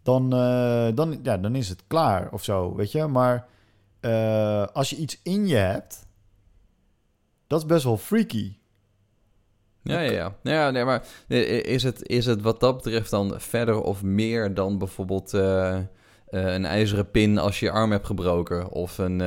dan, 0.03 0.33
eh, 0.33 0.89
dan, 0.95 1.21
ja, 1.23 1.39
dan 1.39 1.55
is 1.55 1.69
het 1.69 1.83
klaar 1.87 2.33
of 2.33 2.45
zo, 2.45 2.75
weet 2.75 2.93
je. 2.93 3.07
Maar 3.07 3.47
eh, 4.01 4.67
als 4.67 4.91
je 4.91 4.97
iets 4.97 5.21
in 5.23 5.47
je 5.47 5.57
hebt, 5.57 6.07
dat 7.47 7.61
is 7.61 7.67
best 7.67 7.85
wel 7.85 7.97
freaky. 7.97 8.57
Ja, 9.83 10.01
ja, 10.01 10.11
ja. 10.11 10.35
ja 10.43 10.71
nee, 10.71 10.85
maar 10.85 11.05
is 11.29 11.83
het, 11.83 12.09
is 12.09 12.27
het 12.27 12.43
wat 12.43 12.61
dat 12.61 12.77
betreft 12.77 13.11
dan 13.11 13.41
verder 13.41 13.81
of 13.81 14.03
meer 14.03 14.55
dan 14.55 14.79
bijvoorbeeld 14.79 15.33
een 16.31 16.65
ijzeren 16.65 17.11
pin 17.11 17.39
als 17.39 17.61
je 17.61 17.67
je 17.67 17.73
arm 17.73 17.91
hebt 17.91 18.07
gebroken? 18.07 18.71
Of 18.71 18.99
een, 18.99 19.19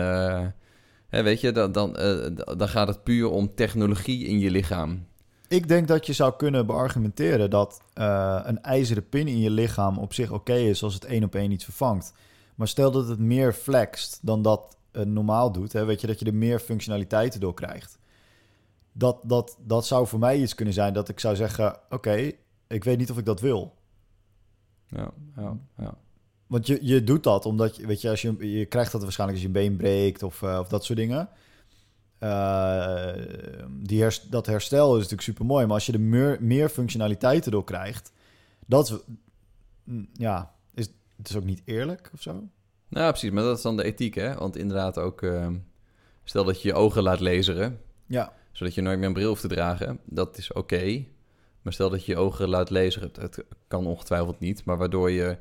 hè, 1.14 1.24
weet 1.24 1.42
je, 1.42 1.52
dan, 1.52 1.72
dan, 1.72 1.96
eh, 1.96 2.26
dan 2.58 2.68
gaat 2.68 2.88
het 2.88 3.04
puur 3.04 3.30
om 3.30 3.56
technologie 3.56 4.26
in 4.26 4.40
je 4.40 4.52
lichaam. 4.52 5.06
Ik 5.48 5.68
denk 5.68 5.88
dat 5.88 6.06
je 6.06 6.14
zou 6.14 6.34
kunnen 6.38 6.66
beargumenteren 6.66 7.50
dat 7.50 7.82
eh, 7.94 8.40
een 8.44 8.62
ijzeren 8.62 9.10
pin 9.10 9.28
in 9.28 9.40
je 9.40 9.50
lichaam 9.50 9.98
op 9.98 10.14
zich 10.14 10.32
oké 10.32 10.54
is 10.54 10.84
als 10.84 10.94
het 10.94 11.06
één 11.06 11.24
op 11.24 11.36
één 11.36 11.52
iets 11.52 11.64
vervangt. 11.64 12.14
Maar 12.56 12.68
stel 12.68 12.92
dat 12.92 13.08
het 13.08 13.20
meer 13.20 13.54
flext 13.54 14.20
dan 14.22 14.42
dat 14.42 14.78
het 14.92 15.08
normaal 15.08 15.52
doet, 15.52 15.74
hè, 15.74 15.86
weet 15.86 16.02
je, 16.02 16.08
dat 16.08 16.20
je 16.20 16.26
er 16.26 16.34
meer 16.34 16.60
functionaliteiten 16.60 17.40
door 17.40 17.54
krijgt. 17.54 17.98
Dat, 18.92 19.18
dat, 19.24 19.58
dat 19.60 19.86
zou 19.86 20.08
voor 20.08 20.20
mij 20.20 20.38
iets 20.38 20.56
kunnen 20.56 20.74
zijn 20.74 20.94
dat 20.94 21.10
ik 21.10 21.20
zou 21.20 21.36
zeggen: 21.36 21.80
Oké, 21.90 22.32
ik 22.68 22.84
weet 22.84 22.98
niet 22.98 23.12
of 23.12 23.18
ik 23.18 23.26
dat 23.26 23.40
wil. 23.40 23.74
Ja, 24.88 25.12
ja, 25.36 25.58
ja. 25.78 25.98
Want 26.48 26.68
je, 26.68 26.80
je 26.82 27.04
doet 27.04 27.24
dat 27.24 27.46
omdat 27.46 27.76
je, 27.76 27.88
weet 27.88 28.02
je, 28.02 28.10
als 28.10 28.22
je, 28.22 28.52
je 28.58 28.66
krijgt 28.66 28.92
dat 28.92 29.02
waarschijnlijk 29.02 29.40
als 29.42 29.52
je 29.52 29.60
een 29.60 29.66
been 29.68 29.78
breekt 29.78 30.24
of, 30.24 30.42
eh, 30.42 30.58
of 30.60 30.68
dat 30.68 30.86
soort 30.86 30.98
dingen. 31.00 31.30
Eh, 32.18 33.14
die 33.70 34.02
herst- 34.02 34.32
dat 34.32 34.46
herstel 34.46 34.90
is 34.92 34.96
natuurlijk 34.96 35.22
super 35.22 35.46
mooi, 35.46 35.66
maar 35.66 35.74
als 35.76 35.86
je 35.86 35.94
er 35.94 36.00
meer, 36.00 36.38
meer 36.42 36.70
functionaliteiten 36.70 37.52
door 37.52 37.64
krijgt, 37.64 38.12
dat 38.66 39.04
mm, 39.84 40.10
ja, 40.14 40.54
is, 40.74 40.88
het 41.18 41.30
is 41.30 41.36
ook 41.36 41.44
niet 41.44 41.62
eerlijk 41.66 42.10
of 42.14 42.22
zo. 42.22 42.48
Nou, 42.90 43.10
precies, 43.10 43.32
maar 43.32 43.44
dat 43.44 43.58
is 43.58 43.64
dan 43.64 43.78
de 43.78 43.84
ethiek, 43.84 44.16
hè? 44.16 44.34
Want 44.36 44.58
inderdaad 44.58 44.98
ook, 44.98 45.22
eh, 45.22 45.48
stel 46.24 46.44
dat 46.44 46.62
je 46.62 46.68
je 46.68 46.74
ogen 46.74 47.04
laat 47.04 47.20
laseren, 47.20 47.80
Ja, 48.08 48.34
zodat 48.52 48.74
je 48.76 48.82
nooit 48.82 48.98
meer 48.98 49.08
een 49.08 49.14
bril 49.14 49.28
hoeft 49.28 49.42
te 49.42 49.48
dragen, 49.48 50.00
dat 50.06 50.38
is 50.38 50.52
oké. 50.54 51.06
Maar 51.62 51.74
stel 51.74 51.90
dat 51.90 52.06
je 52.06 52.12
je 52.12 52.18
ogen 52.18 52.50
laat 52.50 52.70
laseren, 52.70 53.12
het 53.20 53.44
kan 53.68 53.86
ongetwijfeld 53.86 54.40
niet, 54.40 54.66
maar 54.66 54.78
waardoor 54.78 55.12
je 55.12 55.38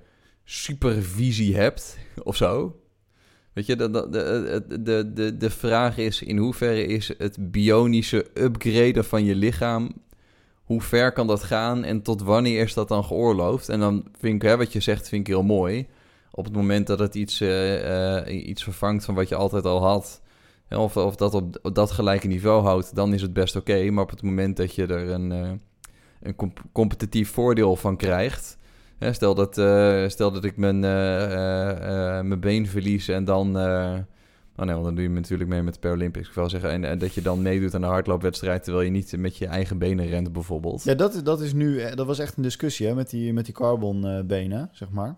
supervisie 0.53 1.57
hebt 1.57 1.99
of 2.23 2.37
zo. 2.37 2.77
Weet 3.53 3.67
je, 3.67 3.77
de, 3.77 3.91
de, 3.91 4.81
de, 4.81 5.13
de, 5.13 5.37
de, 5.37 5.51
vraag 5.51 5.99
is 5.99 6.23
in 6.23 6.37
hoeverre 6.37 6.87
is 6.87 7.15
het 7.19 7.51
bionische 7.53 8.27
upgraden 8.35 9.05
van 9.05 9.25
je 9.25 9.35
lichaam, 9.35 9.93
hoe 10.63 10.81
ver 10.81 11.13
kan 11.13 11.27
dat 11.27 11.43
gaan 11.43 11.85
en 11.85 12.03
tot 12.03 12.23
wanneer 12.23 12.63
is 12.63 12.75
dat 12.75 12.89
dan 12.89 13.05
geoorloofd? 13.05 13.69
En 13.69 13.81
dan 13.81 14.05
vind 14.19 14.43
ik, 14.43 14.49
hè, 14.49 14.57
wat 14.57 14.73
je 14.73 14.81
zegt, 14.81 15.09
vind 15.09 15.21
ik 15.21 15.35
heel 15.35 15.43
mooi. 15.43 15.87
Op 16.31 16.45
het 16.45 16.55
moment 16.55 16.87
dat 16.87 16.99
het 16.99 17.15
iets, 17.15 17.41
eh, 17.41 18.19
eh, 18.19 18.47
iets 18.47 18.63
vervangt 18.63 19.05
van 19.05 19.15
wat 19.15 19.29
je 19.29 19.35
altijd 19.35 19.65
al 19.65 19.83
had, 19.83 20.23
hè, 20.67 20.77
of, 20.77 20.97
of 20.97 21.17
dat 21.17 21.35
op, 21.35 21.71
dat 21.73 21.91
gelijke 21.91 22.27
niveau 22.27 22.63
houdt, 22.63 22.95
dan 22.95 23.15
is 23.15 23.23
het 23.23 23.33
best 23.33 23.57
oké. 23.57 23.91
Maar 23.91 24.05
op 24.05 24.11
het 24.11 24.23
moment 24.23 24.57
dat 24.57 24.75
je 24.75 24.87
er 24.87 25.09
een, 25.09 25.33
eh, 25.33 25.51
een 26.21 26.35
comp- 26.35 26.65
competitief 26.73 27.31
voordeel 27.31 27.77
van 27.77 27.97
krijgt. 27.97 28.61
Stel, 29.11 29.35
dat, 29.35 29.59
eh, 29.59 30.09
stel 30.09 30.33
dat 30.33 30.45
ik 30.45 30.57
mijn, 30.57 30.85
eh, 30.85 32.19
eh, 32.19 32.25
mijn 32.25 32.41
been 32.41 32.67
verlies 32.67 33.09
en 33.09 33.25
dan. 33.25 33.57
oh 33.57 34.65
nee, 34.65 34.73
want 34.75 34.85
dan 34.85 34.95
doe 34.95 35.05
je 35.05 35.11
natuurlijk 35.11 35.51
mee 35.51 35.63
met 35.63 35.75
de 35.75 35.81
Paralympics. 35.81 36.29
Ik 36.29 36.35
wil 36.35 36.49
zeggen. 36.51 36.71
En, 36.71 36.85
en 36.85 36.99
dat 36.99 37.15
je 37.15 37.23
dan 37.23 37.43
meedoet 37.43 37.75
aan 37.75 37.81
de 37.81 37.87
hardloopwedstrijd. 37.87 38.63
terwijl 38.65 38.85
je 38.85 38.91
niet 38.91 39.15
met 39.17 39.37
je 39.37 39.47
eigen 39.47 39.79
benen 39.79 40.07
rent, 40.07 40.33
bijvoorbeeld. 40.33 40.85
ja 40.85 40.95
dat, 40.95 41.15
is- 41.15 41.23
dat 41.23 41.41
is 41.41 41.53
nu, 41.53 41.95
dat 41.95 42.07
was 42.07 42.19
echt 42.19 42.37
een 42.37 42.43
discussie 42.43 42.87
hè, 42.87 42.95
met 42.95 43.11
die, 43.11 43.33
met 43.33 43.45
die 43.45 43.55
carbon 43.55 44.25
benen, 44.27 44.69
zeg 44.73 44.91
maar. 44.91 45.17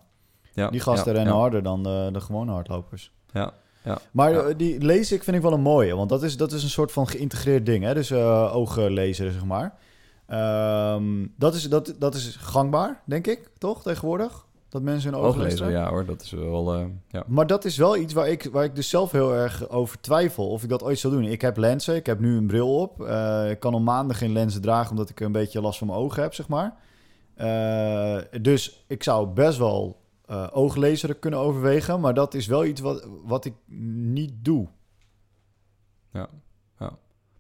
Ja, 0.53 0.70
Die 0.70 0.81
gasten 0.81 1.11
ja, 1.12 1.16
rennen 1.16 1.35
ja, 1.35 1.40
harder 1.40 1.62
dan 1.62 1.83
de, 1.83 2.09
de 2.12 2.20
gewone 2.20 2.53
hardlopers. 2.53 3.12
Ja, 3.33 3.53
ja. 3.85 3.99
Maar 4.12 4.33
Ja. 4.33 4.53
die 4.55 4.81
lees 4.81 5.12
ik 5.12 5.23
vind 5.25 5.37
ik 5.37 5.42
wel 5.42 5.53
een 5.53 5.61
mooie, 5.61 5.97
want 5.97 6.09
dat 6.09 6.23
is, 6.23 6.37
dat 6.37 6.53
is 6.53 6.62
een 6.62 6.68
soort 6.68 6.92
van 6.92 7.09
geïntegreerd 7.09 7.66
ding. 7.66 7.85
Hè? 7.85 7.94
Dus 7.94 8.11
eh 8.11 8.55
ooglezen, 8.57 9.33
zeg 9.33 9.44
maar. 9.44 9.75
Ehm, 10.26 11.26
dat, 11.37 11.54
is, 11.54 11.68
dat, 11.68 11.94
dat 11.98 12.14
is 12.14 12.37
gangbaar, 12.37 13.02
denk 13.06 13.26
ik, 13.26 13.50
toch, 13.58 13.82
tegenwoordig? 13.82 14.46
Dat 14.68 14.82
mensen 14.82 15.12
hun 15.12 15.20
Ooglezer, 15.22 15.66
lezen. 15.66 15.70
ja 15.70 15.88
hoor. 15.88 16.04
Dat 16.04 16.22
is 16.22 16.30
wel. 16.30 16.74
eh, 16.74 16.84
ja. 17.08 17.24
Maar 17.26 17.46
dat 17.46 17.64
is 17.64 17.76
wel 17.76 17.96
iets 17.96 18.12
waar 18.12 18.28
ik, 18.28 18.48
waar 18.52 18.64
ik 18.64 18.74
dus 18.74 18.88
zelf 18.88 19.12
heel 19.12 19.34
erg 19.34 19.68
over 19.68 20.00
twijfel 20.00 20.48
of 20.50 20.62
ik 20.62 20.68
dat 20.68 20.82
ooit 20.82 20.98
zal 20.98 21.10
doen. 21.10 21.24
Ik 21.24 21.40
heb 21.40 21.56
lenzen, 21.56 21.94
ik 21.94 22.06
heb 22.06 22.20
nu 22.20 22.37
een 22.37 22.46
bril 22.46 22.80
op. 22.80 23.00
Eh, 23.02 23.50
ik 23.50 23.60
kan 23.60 23.72
al 23.74 23.80
maanden 23.80 24.16
geen 24.16 24.32
lenzen 24.32 24.60
dragen 24.60 24.90
omdat 24.90 25.08
ik 25.10 25.20
een 25.20 25.32
beetje 25.32 25.60
last 25.60 25.78
van 25.78 25.87
mijn 25.87 25.98
ogen 25.98 26.22
heb, 26.22 26.34
zeg 26.34 26.48
maar. 26.48 26.76
Eh, 27.34 28.18
dus 28.42 28.84
ik 28.88 29.02
zou 29.02 29.26
best 29.28 29.58
wel 29.58 30.02
eh 30.26 30.46
ooglezeren 30.52 31.18
kunnen 31.18 31.40
overwegen, 31.40 32.00
maar 32.00 32.14
dat 32.14 32.34
is 32.34 32.46
wel 32.46 32.64
iets 32.64 32.80
wat, 32.80 33.08
wat 33.24 33.44
ik 33.44 33.54
niet 34.10 34.32
doe. 34.42 34.68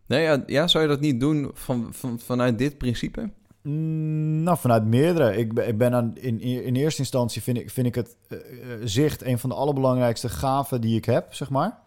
Nee, 0.06 0.22
ja, 0.22 0.42
ja, 0.46 0.66
zou 0.66 0.84
je 0.84 0.90
dat 0.90 1.00
niet 1.00 1.20
doen 1.20 1.50
van, 1.54 1.88
van, 1.90 2.18
vanuit 2.20 2.58
dit 2.58 2.78
principe? 2.78 3.30
Mm, 3.62 4.42
Nou, 4.42 4.58
vanuit 4.58 4.84
meerdere. 4.84 5.36
Ik 5.36 5.52
ben, 5.54 5.68
ik 5.68 5.78
ben 5.78 5.94
aan, 5.94 6.16
in, 6.16 6.40
in 6.40 6.76
eerste 6.76 7.00
instantie 7.00 7.42
vind 7.42 7.56
ik, 7.58 7.70
vind 7.70 7.86
ik 7.86 7.94
het 7.94 8.16
eh, 8.28 8.38
eh, 8.38 8.80
zicht 8.84 9.22
een 9.22 9.38
van 9.38 9.50
de 9.50 9.56
allerbelangrijkste 9.56 10.28
gaven 10.28 10.80
die 10.80 10.96
ik 10.96 11.04
heb, 11.04 11.34
zeg 11.34 11.50
maar. 11.50 11.78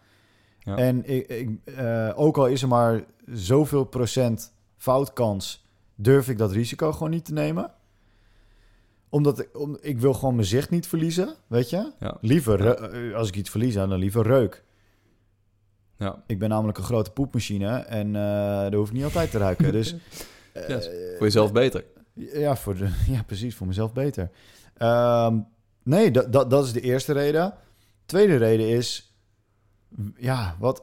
Ja. 0.58 0.76
En 0.76 1.08
ik, 1.10 1.26
ik, 1.26 1.48
eh, 1.64 2.10
ook 2.14 2.36
al 2.36 2.46
is 2.46 2.62
er 2.62 2.68
maar 2.68 3.04
zoveel 3.26 3.84
procent 3.84 4.52
foutkans, 4.76 5.66
durf 5.94 6.28
ik 6.28 6.38
dat 6.38 6.52
risico 6.52 6.92
gewoon 6.92 7.10
niet 7.10 7.24
te 7.24 7.32
nemen. 7.32 7.70
Omdat 9.08 9.38
ik, 9.40 9.48
om, 9.58 9.76
ik 9.80 9.98
wil 9.98 10.14
gewoon 10.14 10.34
mijn 10.34 10.46
zicht 10.46 10.70
niet 10.70 10.86
verliezen, 10.86 11.34
weet 11.46 11.70
je. 11.70 11.92
Ja. 11.98 12.16
Liever, 12.20 12.64
Ja. 12.64 13.12
als 13.12 13.28
ik 13.28 13.36
iets 13.36 13.50
verlies, 13.50 13.74
dan 13.74 13.94
liever 13.94 14.22
reuk. 14.26 14.64
Ja. 15.98 16.22
Ik 16.26 16.38
ben 16.38 16.48
namelijk 16.48 16.78
een 16.78 16.84
grote 16.84 17.10
poepmachine 17.10 17.78
en 17.78 18.12
daar 18.12 18.74
hoef 18.74 18.88
ik 18.88 18.94
niet 18.94 19.04
altijd 19.04 19.30
te 19.30 19.38
ruiken. 19.38 19.72
Dus, 19.72 19.94
eh, 20.52 20.76
Voor 21.16 21.26
jezelf 21.26 21.52
beter. 21.52 21.84
ja, 22.14 22.56
voor 22.56 22.74
de, 22.76 22.88
ja, 23.14 23.22
precies, 23.22 23.54
voor 23.56 23.66
mezelf 23.66 23.92
beter. 23.92 24.30
Ehm, 24.76 25.38
nee, 25.82 26.10
dat, 26.10 26.32
dat, 26.32 26.50
dat 26.50 26.64
is 26.64 26.72
de 26.72 26.80
eerste 26.80 27.12
reden. 27.12 27.54
Tweede 28.06 28.36
reden 28.36 28.68
is, 28.68 29.14
ja, 30.16 30.56
wat, 30.58 30.82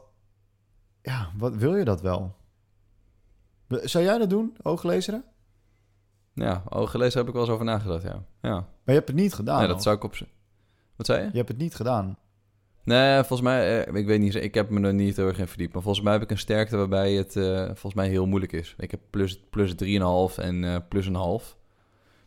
ja, 1.01 1.31
wat 1.37 1.55
wil 1.55 1.75
je 1.75 1.85
dat 1.85 2.01
wel? 2.01 2.35
Zou 3.67 4.03
jij 4.03 4.17
dat 4.17 4.29
doen, 4.29 4.55
ooglezeren? 4.61 5.23
Ja, 6.33 6.63
ooggelezen 6.69 7.17
heb 7.19 7.27
ik 7.27 7.33
wel 7.33 7.41
eens 7.43 7.51
over 7.51 7.65
nagedacht, 7.65 8.03
ja. 8.03 8.23
Ja, 8.41 8.51
Maar 8.51 8.65
je 8.85 8.91
hebt 8.91 9.07
het 9.07 9.17
niet 9.17 9.33
gedaan. 9.33 9.59
nee, 9.59 9.67
dat 9.67 9.83
zou 9.83 9.95
ik 9.95 10.03
op... 10.03 10.15
Wat 10.95 11.05
zei 11.05 11.23
je? 11.23 11.29
Je 11.31 11.37
hebt 11.37 11.49
het 11.49 11.57
niet 11.57 11.75
gedaan. 11.75 12.17
Nee, 12.85 13.17
volgens 13.17 13.41
mij, 13.41 13.83
eh, 13.85 13.95
ik 13.95 14.05
weet 14.05 14.19
niet, 14.19 14.35
ik 14.35 14.53
heb 14.53 14.69
me 14.69 14.87
er 14.87 14.93
niet 14.93 15.15
heel 15.15 15.27
erg 15.27 15.39
in 15.39 15.47
verdiept. 15.47 15.73
Maar 15.73 15.81
volgens 15.81 16.03
mij 16.03 16.13
heb 16.13 16.21
ik 16.21 16.31
een 16.31 16.37
sterkte 16.37 16.77
waarbij 16.77 17.13
het 17.13 17.35
eh, 17.35 17.65
volgens 17.65 17.93
mij 17.93 18.07
heel 18.07 18.25
moeilijk 18.25 18.51
is. 18.51 18.75
Ik 18.77 18.91
heb 18.91 18.99
plus, 19.09 19.39
plus 19.49 19.73
3,5 19.75 20.37
en 20.37 20.63
eh, 20.63 20.75
plus 20.89 21.05
een 21.05 21.15
half. 21.15 21.57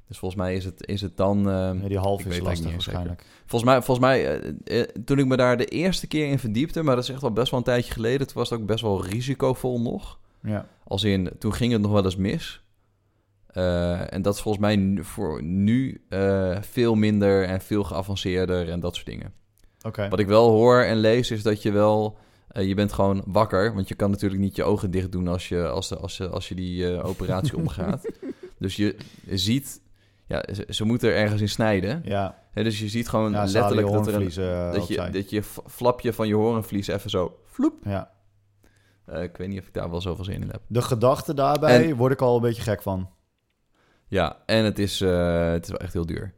Dus 0.06 0.18
volgens 0.18 0.40
mij 0.40 0.54
is 0.54 0.64
het, 0.64 0.86
is 0.86 1.00
het 1.00 1.16
dan... 1.16 1.46
die 1.88 1.98
half 1.98 2.20
is 2.20 2.38
lastig 2.44 2.64
waarschijnlijk. 2.72 3.24
Volgens 3.46 3.70
mij, 3.70 3.82
volgens 3.82 4.06
mij 4.06 4.40
toen 5.04 5.18
ik 5.18 5.26
me 5.26 5.36
daar 5.36 5.56
de 5.56 5.64
eerste 5.66 6.06
keer 6.06 6.26
in 6.28 6.38
verdiepte, 6.38 6.82
maar 6.82 6.94
dat 6.94 7.04
is 7.04 7.10
echt 7.10 7.20
wel 7.20 7.32
best 7.32 7.50
wel 7.50 7.58
een 7.60 7.64
tijdje 7.66 7.92
geleden, 7.92 8.26
toen 8.26 8.36
was 8.36 8.50
het 8.50 8.60
ook 8.60 8.66
best 8.66 8.82
wel 8.82 9.04
risicovol 9.04 9.80
nog. 9.80 10.18
Ja. 10.42 10.66
Als 10.84 11.04
in, 11.04 11.30
toen 11.38 11.54
ging 11.54 11.72
het 11.72 11.80
nog 11.80 11.90
wel 11.92 12.04
eens 12.04 12.16
mis. 12.16 12.62
En 13.52 14.22
dat 14.22 14.34
is 14.34 14.40
volgens 14.40 14.64
mij 14.64 14.76
nu- 14.76 15.04
voor 15.04 15.42
nu 15.42 16.00
veel 16.60 16.94
minder 16.94 17.44
en 17.44 17.60
veel 17.60 17.84
geavanceerder 17.84 18.68
en 18.68 18.80
dat 18.80 18.94
soort 18.94 19.06
dingen. 19.06 19.32
Wat 20.08 20.18
ik 20.18 20.26
wel 20.26 20.48
hoor 20.50 20.80
en 20.82 20.96
lees 20.96 21.30
is 21.30 21.42
dat 21.42 21.62
je 21.62 21.72
wel... 21.72 22.18
eh, 22.48 22.66
je 22.68 22.74
bent 22.74 22.92
gewoon 22.92 23.22
wakker, 23.26 23.74
want 23.74 23.88
je 23.88 23.94
kan 23.94 24.10
natuurlijk 24.10 24.40
niet 24.40 24.56
je 24.56 24.64
ogen 24.64 24.90
dicht 24.90 25.12
doen 25.12 25.28
als 25.28 25.48
je, 25.48 25.68
als, 25.68 25.88
de- 25.88 25.96
als, 25.98 26.16
je- 26.16 26.28
als 26.28 26.48
je 26.48 26.54
die 26.54 26.92
eh, 26.92 27.06
operatie 27.06 27.56
omgaat. 27.62 28.08
Dus 28.58 28.76
je 28.76 28.96
ziet... 29.26 29.80
Ja, 30.26 30.44
ze, 30.54 30.64
ze 30.68 30.84
moeten 30.84 31.08
er 31.08 31.16
ergens 31.16 31.40
in 31.40 31.48
snijden. 31.48 32.00
Ja, 32.54 32.62
dus 32.62 32.78
je 32.80 32.88
ziet 32.88 33.08
gewoon 33.08 33.30
ja 33.32 33.44
letterlijk 33.52 33.86
dat 34.04 34.06
er 34.06 34.14
een, 34.14 34.20
eh, 34.68 34.72
dat 34.72 34.88
je, 34.88 34.94
dat 35.10 35.30
je 35.30 35.42
flapje 35.66 36.12
van 36.12 36.28
je 36.28 36.34
horenvlies 36.34 36.86
even 36.86 37.10
zo... 37.10 37.38
Vloep. 37.46 37.74
Ja. 37.84 38.10
Eh, 39.04 39.22
ik 39.22 39.36
weet 39.36 39.48
niet 39.48 39.60
of 39.60 39.66
ik 39.66 39.74
daar 39.74 39.90
wel 39.90 40.00
zoveel 40.00 40.24
zin 40.24 40.42
in 40.42 40.48
heb. 40.50 40.60
De 40.66 40.82
gedachte 40.82 41.34
daarbij 41.34 41.88
En- 41.88 41.96
word 41.96 42.12
ik 42.12 42.20
al 42.20 42.36
een 42.36 42.42
beetje 42.42 42.62
gek 42.62 42.82
van. 42.82 43.10
Ja, 44.06 44.42
en 44.46 44.64
het 44.64 44.78
is, 44.78 45.00
eh, 45.00 45.50
het 45.50 45.64
is 45.64 45.70
wel 45.70 45.78
echt 45.80 45.92
heel 45.92 46.06
duur. 46.06 46.34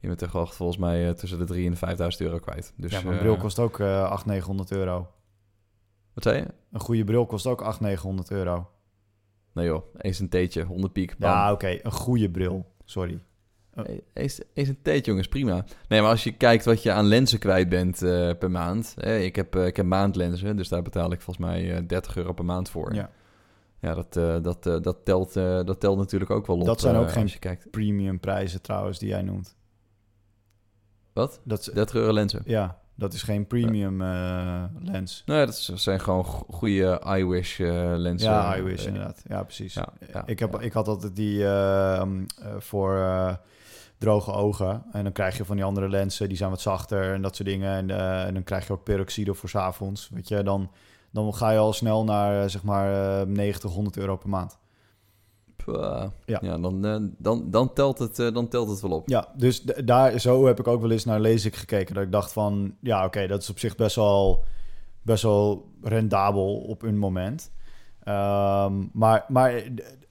Je 0.00 0.08
bent 0.08 0.20
er 0.20 0.28
gewoon 0.28 0.48
volgens 0.48 0.78
mij 0.78 1.06
eh, 1.08 1.14
tussen 1.14 1.38
de 1.38 1.44
3 1.44 1.64
en 1.64 1.70
de 1.70 1.76
5000 1.76 2.22
euro 2.22 2.38
kwijt. 2.38 2.72
Dus, 2.76 2.92
ja, 2.92 3.00
mijn 3.02 3.14
eh, 3.14 3.20
bril 3.20 3.36
kost 3.36 3.58
ook 3.58 3.78
eh 3.80 3.86
800, 4.02 4.26
900 4.26 4.70
euro. 4.72 5.08
Wat 6.14 6.22
zei 6.24 6.36
je? 6.36 6.46
Een 6.72 6.80
goede 6.80 7.04
bril 7.04 7.26
kost 7.26 7.46
ook 7.46 7.60
800, 7.62 7.80
900 7.80 8.30
euro. 8.30 8.70
Nee 9.52 9.66
joh, 9.66 9.84
eens 9.96 10.18
een 10.18 10.28
theetje, 10.28 10.62
100 10.64 10.92
piek. 10.92 11.18
bam. 11.18 11.30
Ja, 11.30 11.52
oké. 11.52 11.78
Een 11.82 11.92
goede 11.92 12.30
bril. 12.30 12.72
Sorry. 12.84 13.22
Eens, 14.12 14.40
eens 14.54 14.68
een 14.68 14.82
theetje 14.82 15.10
jongens, 15.10 15.28
prima. 15.28 15.64
Nee, 15.88 16.00
maar 16.00 16.10
als 16.10 16.24
je 16.24 16.32
kijkt 16.32 16.64
wat 16.64 16.82
je 16.82 16.92
aan 16.92 17.04
lenzen 17.06 17.38
kwijt 17.38 17.68
bent 17.68 17.98
per 18.38 18.50
maand. 18.50 18.94
Eh, 18.98 19.24
ik, 19.24 19.36
heb, 19.36 19.56
ik 19.56 19.76
heb 19.76 19.86
maandlenzen, 19.86 20.56
dus 20.56 20.68
daar 20.68 20.82
betaal 20.82 21.12
ik 21.12 21.20
volgens 21.20 21.46
mij 21.46 21.74
eh 21.76 21.82
30 21.86 22.16
euro 22.16 22.32
per 22.32 22.44
maand 22.44 22.70
voor. 22.70 22.94
Ja. 22.94 23.10
Ja, 23.80 23.94
dat, 23.94 24.12
dat, 24.44 24.62
dat, 24.84 24.96
telt, 25.04 25.32
dat 25.34 25.80
telt 25.80 25.98
natuurlijk 25.98 26.30
ook 26.30 26.46
wel 26.46 26.56
op. 26.56 26.64
Dat 26.64 26.80
zijn 26.80 26.96
ook 26.96 27.10
geen- 27.10 27.38
kijkt. 27.38 27.70
Premium 27.70 28.20
prijzen 28.20 28.62
trouwens, 28.62 28.98
die 28.98 29.08
jij 29.08 29.22
noemt. 29.22 29.56
Wat? 31.20 31.40
Dat 31.44 31.58
is, 31.60 31.64
30 31.66 31.94
euro 31.94 32.12
lenzen. 32.12 32.42
ja, 32.44 32.78
dat 32.94 33.12
is 33.12 33.22
geen 33.22 33.46
premium 33.46 34.02
eh, 34.02 34.62
lens. 34.82 35.22
Nee, 35.26 35.46
dat 35.46 35.54
zijn 35.74 36.00
gewoon 36.00 36.24
go- 36.24 36.46
goede 36.50 37.00
iWish 37.16 37.60
eh 37.60 37.92
lenzen. 37.96 38.30
Ja, 38.30 38.56
iWish 38.56 38.80
Eh, 38.80 38.86
inderdaad. 38.86 39.22
Ja, 39.28 39.42
precies. 39.42 39.74
Ja, 39.74 39.88
ja, 40.12 40.22
ik, 40.26 40.38
heb, 40.38 40.52
ja. 40.52 40.60
ik 40.60 40.72
had 40.72 40.88
altijd 40.88 41.16
die 41.16 41.46
ehm, 41.46 42.24
eh, 42.42 42.48
voor 42.58 42.98
droge 43.98 44.32
ogen. 44.32 44.82
En 44.92 45.02
dan 45.02 45.12
krijg 45.12 45.36
je 45.36 45.44
van 45.44 45.56
die 45.56 45.64
andere 45.64 45.88
lenzen, 45.88 46.28
die 46.28 46.36
zijn 46.36 46.50
wat 46.50 46.60
zachter 46.60 47.12
en 47.14 47.22
dat 47.22 47.36
soort 47.36 47.48
dingen. 47.48 47.72
En, 47.90 47.90
en 48.26 48.34
dan 48.34 48.42
krijg 48.44 48.66
je 48.66 48.72
ook 48.72 48.84
peroxide 48.84 49.34
voor 49.34 49.48
's 49.48 49.54
avonds. 49.54 50.08
Weet 50.14 50.28
je, 50.28 50.42
dan, 50.42 50.70
dan 51.10 51.34
ga 51.34 51.50
je 51.50 51.58
al 51.58 51.72
snel 51.72 52.04
naar 52.04 52.50
zeg 52.50 52.62
maar 52.62 53.20
eh 53.20 53.26
90, 53.26 53.70
100 53.72 53.96
euro 53.96 54.16
per 54.16 54.28
maand. 54.28 54.58
Puh, 55.64 56.04
Ja. 56.24 56.38
ja, 56.42 56.58
dan, 56.58 56.84
eh, 56.84 56.96
dan, 57.18 57.50
dan, 57.50 57.72
telt 57.72 57.98
het, 57.98 58.18
eh, 58.18 58.32
dan 58.34 58.48
telt 58.48 58.68
het 58.68 58.80
wel 58.80 58.90
op. 58.90 59.08
Ja, 59.08 59.28
dus 59.36 59.62
daar, 59.62 60.20
zo 60.20 60.46
heb 60.46 60.58
ik 60.58 60.66
ook 60.66 60.80
wel 60.80 60.90
eens 60.90 61.04
naar 61.04 61.20
LASIK 61.20 61.56
gekeken. 61.56 61.94
Dat 61.94 62.04
ik 62.04 62.12
dacht 62.12 62.32
van, 62.32 62.74
ja, 62.80 63.04
oké, 63.04 63.26
dat 63.26 63.42
is 63.42 63.50
op 63.50 63.58
zich 63.58 63.76
best 63.76 63.96
wel, 63.96 64.44
best 65.02 65.22
wel 65.22 65.68
rendabel 65.82 66.56
op 66.56 66.82
een 66.82 66.98
moment. 66.98 67.50
Ehm, 68.02 68.72
maar, 68.92 69.24
maar 69.28 69.62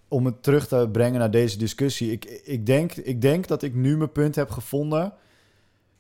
om 0.08 0.26
het 0.26 0.44
terug 0.44 0.68
te 0.68 0.90
brengen 0.92 1.20
naar 1.20 1.32
deze 1.32 1.58
discussie. 1.58 2.12
Ik, 2.12 2.26
ik, 2.26 2.66
denk, 2.66 2.94
ik 2.94 3.22
denk 3.22 3.48
dat 3.48 3.62
ik 3.64 3.76
nu 3.76 3.98
mijn 3.98 4.12
punt 4.12 4.36
heb 4.36 4.50
gevonden 4.50 5.14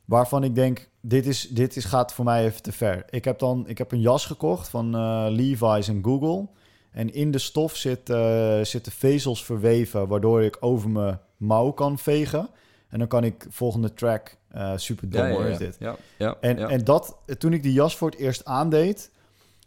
waarvan 0.06 0.44
ik 0.44 0.56
denk, 0.56 0.90
dit, 1.02 1.26
is, 1.26 1.48
dit 1.48 1.76
is, 1.76 1.86
gaat 1.86 2.14
voor 2.14 2.26
mij 2.26 2.46
even 2.46 2.62
te 2.62 2.72
ver. 2.72 3.06
Ik 3.10 3.26
heb 3.26 3.40
dan 3.40 3.68
ik 3.68 3.78
heb 3.78 3.92
een 3.92 4.02
jas 4.02 4.26
gekocht 4.26 4.70
van 4.70 4.96
eh, 4.96 5.26
Levi's 5.30 5.88
en 5.88 6.04
Google. 6.04 6.48
En 6.91 7.13
in 7.13 7.32
de 7.32 7.38
stof 7.38 7.75
zit, 7.75 8.10
eh, 8.10 8.62
zitten 8.62 8.91
vezels 8.91 9.45
verweven, 9.45 10.08
waardoor 10.08 10.43
ik 10.43 10.58
over 10.60 10.89
mijn 10.89 11.19
mouw 11.38 11.71
kan 11.71 11.97
vegen. 11.97 12.49
En 12.89 12.99
dan 12.99 13.08
kan 13.08 13.23
ik 13.23 13.45
volgende 13.49 13.93
track, 13.93 14.38
eh 14.49 14.73
super 14.75 15.10
dom 15.10 15.21
ja, 15.21 15.28
ja, 15.28 15.39
ja. 15.39 15.45
is 15.45 15.58
dit. 15.58 15.75
Ja, 15.80 15.95
ja, 16.17 16.38
En, 16.39 16.58
en 16.58 16.84
dat, 16.84 17.17
toen 17.38 17.54
ik 17.54 17.63
die 17.63 17.73
jas 17.73 17.97
voor 17.97 18.10
het 18.10 18.19
eerst 18.19 18.45
aandeed, 18.45 19.12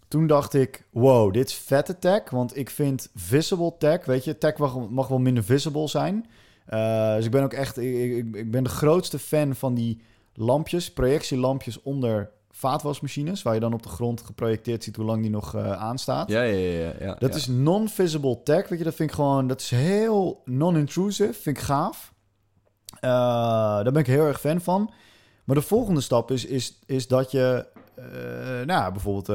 toen 0.09 0.27
dacht 0.27 0.55
ik, 0.55 0.85
wow, 0.91 1.33
dit 1.33 1.49
is 1.49 1.55
vette 1.55 1.99
tech. 1.99 2.31
Want 2.31 2.57
ik 2.57 2.71
vind 2.71 3.11
visible 3.15 3.75
tech, 3.79 4.05
weet 4.05 4.25
je, 4.25 4.39
tech 4.39 4.57
mag, 4.57 4.89
mag 4.89 5.09
wel 5.09 5.19
minder 5.19 5.45
visible 5.45 5.89
zijn. 5.89 6.27
Eh, 6.67 7.15
dus 7.15 7.25
ik 7.25 7.31
ben 7.31 7.43
ook 7.43 7.53
echt, 7.53 7.79
ik, 7.79 7.95
ik, 7.95 8.37
ik 8.37 8.51
ben 8.51 8.65
de 8.65 8.71
grootste 8.71 9.19
fan 9.19 9.55
van 9.55 9.75
die 9.75 10.03
lampjes, 10.35 10.93
projectielampjes 10.93 11.83
onder 11.83 12.31
vaatwasmachines, 12.53 13.43
waar 13.43 13.55
je 13.55 13.61
dan 13.61 13.73
op 13.73 13.83
de 13.83 13.89
grond 13.89 14.21
geprojecteerd 14.21 14.85
ziet 14.85 14.97
hoe 14.97 15.05
lang 15.05 15.23
die 15.23 15.31
nog 15.31 15.55
eh, 15.55 15.73
aanstaat. 15.73 16.29
ja, 16.29 16.43
ja, 16.43 16.57
ja, 16.57 16.81
ja, 16.81 16.95
ja, 17.01 17.15
Dat 17.15 17.31
ja. 17.31 17.37
is 17.37 17.47
non-visible 17.47 18.43
tech, 18.43 18.69
weet 18.69 18.79
je, 18.79 18.85
dat 18.85 18.95
vind 18.95 19.09
ik 19.09 19.15
gewoon, 19.15 19.47
dat 19.47 19.61
is 19.61 19.71
heel 19.71 20.43
non-intrusive, 20.45 21.33
vind 21.33 21.57
ik 21.57 21.63
gaaf. 21.63 22.13
Eh, 23.01 23.11
daar 23.83 23.93
ben 23.93 24.03
ik 24.03 24.07
heel 24.07 24.27
erg 24.27 24.41
fan 24.41 24.61
van. 24.61 24.93
Maar 25.45 25.57
de 25.57 25.63
volgende 25.63 26.01
stap 26.01 26.31
is, 26.31 26.45
is, 26.45 26.79
is 26.87 27.09
dat 27.09 27.31
je, 27.31 27.67
eh, 27.95 28.05
nou 28.51 28.67
ja, 28.67 28.91
bijvoorbeeld, 28.91 29.27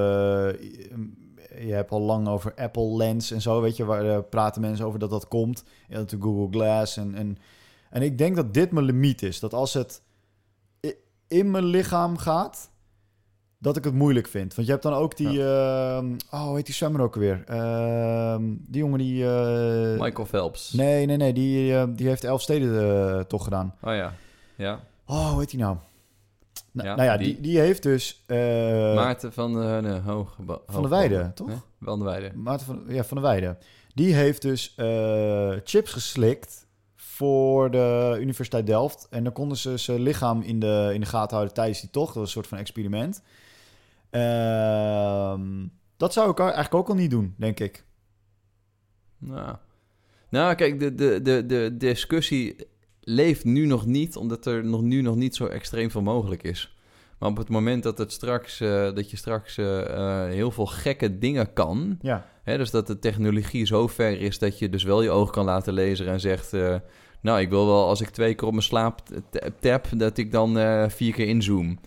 je 1.60 1.74
hebt 1.74 1.92
al 1.92 2.02
lang 2.02 2.28
over 2.28 2.54
Apple 2.56 2.96
Lens 2.96 3.32
en 3.32 3.42
zo, 3.42 3.62
weet 3.62 3.78
je, 3.78 3.86
waar 3.86 4.24
praten 4.24 4.62
mensen 4.62 4.86
over 4.86 5.00
dat 5.00 5.10
dat 5.10 5.28
komt. 5.28 5.64
Hebt 5.88 6.00
natuurlijk 6.00 6.32
Google 6.32 6.60
Glass 6.60 6.98
en, 6.98 7.16
en, 7.16 7.38
en 7.90 8.02
ik 8.02 8.18
denk 8.18 8.36
dat 8.36 8.54
dit 8.54 8.72
mijn 8.72 8.86
limiet 8.86 9.22
is. 9.22 9.40
Dat 9.40 9.54
als 9.54 9.74
het 9.74 10.02
in 11.28 11.52
mijn 11.52 11.66
lichaam 11.66 12.18
gaat, 12.18 12.70
dat 13.60 13.78
ik 13.78 13.84
het 13.84 13.94
moeilijk 13.94 14.28
vind. 14.28 14.56
Want 14.56 14.68
je 14.68 14.74
hebt 14.74 14.86
dan 14.86 14.94
ook 14.94 15.18
die, 15.18 15.44
ehm, 15.44 16.16
oh, 16.32 16.54
heet 16.56 16.66
die 16.66 16.76
zwemmer 16.76 17.02
ook 17.02 17.16
weer? 17.16 17.44
Ehm, 17.46 18.44
die 18.60 18.82
jongen 18.82 19.00
die... 19.00 19.24
eh, 19.30 20.00
Michael 20.00 20.26
Phelps. 20.28 20.72
Nee, 20.74 21.06
nee, 21.06 21.18
nee, 21.18 21.34
die, 21.34 21.76
eh, 21.78 21.84
die 21.90 22.08
heeft 22.08 22.24
elf 22.24 22.42
steden 22.42 22.82
eh, 23.18 23.20
toch 23.20 23.44
gedaan. 23.44 23.76
Oh 23.84 23.94
ja. 23.96 24.14
Ja. 24.56 24.80
Oh, 25.06 25.30
hoe 25.30 25.40
heet 25.40 25.50
die 25.50 25.60
nou? 25.60 25.78
Nou 26.72 26.88
Ja, 26.90 26.96
nou 26.96 27.08
ja, 27.08 27.18
die- 27.18 27.28
die, 27.34 27.42
die 27.42 27.60
heeft 27.60 27.84
dus... 27.84 28.24
Maarten 28.96 29.34
van 29.34 29.54
de, 29.54 30.00
Hoog, 30.06 30.38
van 30.68 30.82
de 30.82 30.88
Weide, 30.88 31.32
toch? 31.34 31.50
Van 31.82 32.00
de 32.00 32.06
Weide. 32.06 32.32
Maarten 32.36 32.66
van, 32.66 32.84
ja, 32.88 33.04
van 33.04 33.18
de 33.18 33.24
Weide. 33.24 33.58
Die 33.94 34.14
heeft 34.14 34.42
dus 34.42 34.76
chips 35.64 35.92
geslikt 35.92 36.66
voor 36.96 37.72
de 37.72 38.18
Universiteit 38.20 38.66
Delft. 38.68 39.08
En 39.10 39.24
dan 39.24 39.34
konden 39.34 39.58
ze 39.58 39.78
zijn 39.78 40.00
lichaam 40.02 40.42
in 40.42 40.60
de, 40.60 40.90
in 40.94 41.00
de 41.00 41.06
gaten 41.06 41.32
houden 41.36 41.54
tijdens 41.56 41.82
die 41.82 41.90
tocht. 41.90 42.08
Dat 42.08 42.16
was 42.16 42.24
een 42.24 42.30
soort 42.32 42.48
van 42.48 42.58
experiment. 42.58 43.22
Ehm, 44.10 45.68
dat 45.98 46.14
zou 46.14 46.32
ik 46.32 46.40
eigenlijk 46.40 46.74
ook 46.74 46.90
al 46.90 46.96
niet 46.96 47.12
doen, 47.12 47.34
denk 47.38 47.60
ik. 47.60 47.86
Nou, 49.18 49.56
nou 50.30 50.56
kijk, 50.56 50.80
de, 50.80 50.96
de, 50.96 51.22
de, 51.22 51.46
de 51.46 51.76
discussie 51.78 52.56
leeft 53.02 53.44
nu 53.44 53.66
nog 53.66 53.86
niet, 53.86 54.16
omdat 54.16 54.46
er 54.46 54.66
nog, 54.66 54.82
nu 54.82 55.02
nog 55.02 55.16
niet 55.16 55.36
zo 55.36 55.46
extreem 55.46 55.92
veel 55.92 56.02
mogelijk 56.02 56.44
is. 56.44 56.78
Maar 57.18 57.30
op 57.30 57.38
het 57.38 57.50
moment 57.50 57.84
dat, 57.84 57.98
het 57.98 58.12
straks, 58.12 58.60
eh, 58.60 58.94
dat 58.94 59.12
je 59.12 59.18
straks 59.18 59.58
eh, 59.58 59.80
eh, 59.80 60.30
heel 60.32 60.52
veel 60.52 60.66
gekke 60.66 61.18
dingen 61.18 61.54
kan... 61.54 61.98
Ja, 62.02 62.26
Hè, 62.44 62.58
dus 62.58 62.72
dat 62.72 62.88
de 62.88 63.00
technologie 63.00 63.66
zo 63.66 63.88
ver 63.88 64.22
is 64.22 64.40
dat 64.40 64.60
je 64.60 64.70
dus 64.70 64.84
wel 64.84 65.02
je 65.02 65.10
oog 65.10 65.30
kan 65.30 65.46
laten 65.46 65.74
lezen 65.74 66.08
en 66.08 66.20
zegt... 66.20 66.52
nou, 67.22 67.40
ik 67.40 67.50
wil 67.50 67.66
wel 67.66 67.88
als 67.88 68.02
ik 68.02 68.10
twee 68.10 68.34
keer 68.34 68.48
op 68.48 68.54
mijn 68.54 68.66
slaap 68.66 69.02
tap, 69.60 69.88
dat 69.96 70.18
ik 70.18 70.32
dan 70.32 70.58
vier 70.92 71.14
keer 71.14 71.28
inzoom. 71.28 71.80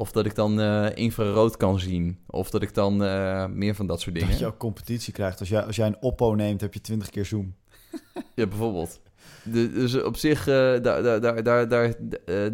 Of 0.00 0.12
dat 0.12 0.26
ik 0.26 0.34
dan 0.34 0.60
eh, 0.60 0.86
infrarood 0.94 1.56
kan 1.56 1.80
zien. 1.80 2.18
Of 2.26 2.50
dat 2.50 2.62
ik 2.62 2.74
dan 2.74 3.04
eh, 3.04 3.46
meer 3.46 3.74
van 3.74 3.86
dat 3.86 4.00
soort 4.00 4.14
dingen. 4.14 4.30
dat 4.30 4.38
je 4.38 4.46
ook 4.46 4.58
competitie 4.58 5.12
krijgt. 5.12 5.40
Als 5.40 5.48
jij, 5.48 5.62
als 5.62 5.76
jij 5.76 5.86
een 5.86 5.96
Oppo 6.00 6.34
neemt, 6.34 6.60
heb 6.60 6.74
je 6.74 6.80
20 6.80 7.10
keer 7.10 7.24
zoom. 7.24 7.54
Ja, 8.34 8.46
bijvoorbeeld. 8.46 9.00
De, 9.42 9.72
dus 9.72 10.02
op 10.02 10.16
zich, 10.16 10.48
eh, 10.48 10.54
daar, 10.54 11.02
daar, 11.02 11.42
daar, 11.42 11.68
daar, 11.68 11.94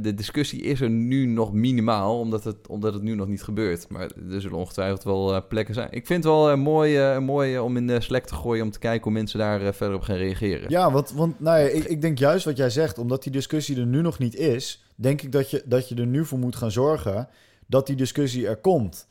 de 0.00 0.14
discussie 0.14 0.62
is 0.62 0.80
er 0.80 0.90
nu 0.90 1.26
nog 1.26 1.52
minimaal, 1.52 2.18
omdat 2.18 2.44
het, 2.44 2.68
omdat 2.68 2.94
het 2.94 3.02
nu 3.02 3.14
nog 3.14 3.28
niet 3.28 3.42
gebeurt. 3.42 3.88
Maar 3.88 4.11
er 4.30 4.40
zullen 4.40 4.59
ongetwijfeld 4.59 5.04
wel 5.04 5.46
plekken 5.46 5.74
zijn. 5.74 5.88
Ik 5.90 6.06
vind 6.06 6.24
het 6.24 6.32
wel 6.32 6.56
mooi, 6.56 7.18
mooi 7.18 7.59
om 7.59 7.76
in 7.76 7.87
de 7.87 8.00
Slack 8.00 8.24
te 8.24 8.35
gooien 8.35 8.64
om 8.64 8.70
te 8.70 8.78
kijken 8.78 9.02
hoe 9.02 9.12
mensen 9.12 9.38
daar 9.38 9.74
verder 9.74 9.96
op 9.96 10.02
gaan 10.02 10.16
reageren. 10.16 10.70
Ja, 10.70 10.92
want, 10.92 11.12
want 11.12 11.40
nou 11.40 11.59
ja, 11.59 11.66
ik, 11.66 11.85
ik 11.85 12.00
denk 12.00 12.18
juist 12.18 12.44
wat 12.44 12.56
jij 12.56 12.70
zegt, 12.70 12.98
omdat 12.98 13.22
die 13.22 13.32
discussie 13.32 13.76
er 13.76 13.87
nu 13.87 14.00
nog 14.00 14.18
niet 14.18 14.35
is, 14.35 14.86
denk 14.96 15.22
ik 15.22 15.32
dat 15.32 15.50
je, 15.50 15.62
dat 15.64 15.88
je 15.88 15.94
er 15.94 16.06
nu 16.06 16.24
voor 16.24 16.38
moet 16.38 16.56
gaan 16.56 16.70
zorgen 16.70 17.28
dat 17.66 17.87
die 17.87 17.96
discussie 17.96 18.48
er 18.48 18.56
komt. 18.56 19.06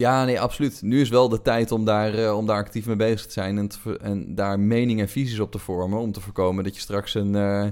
Ja, 0.00 0.24
nee, 0.24 0.40
absoluut. 0.40 0.82
Nu 0.82 1.00
is 1.00 1.08
wel 1.08 1.28
de 1.28 1.42
tijd 1.42 1.72
om 1.72 1.84
daar, 1.84 2.14
eh, 2.14 2.36
om 2.36 2.46
daar 2.46 2.56
actief 2.56 2.86
mee 2.86 2.96
bezig 2.96 3.26
te 3.26 3.32
zijn 3.32 3.58
en, 3.58 3.68
te 3.68 3.98
en 4.02 4.34
daar 4.34 4.60
mening 4.60 5.00
en 5.00 5.08
visies 5.08 5.40
op 5.40 5.52
te 5.52 5.58
vormen. 5.58 5.98
Om 5.98 6.12
te 6.12 6.20
voorkomen 6.20 6.64
dat 6.64 6.74
je 6.74 6.80
straks 6.80 7.14
een, 7.14 7.34
eh, 7.34 7.66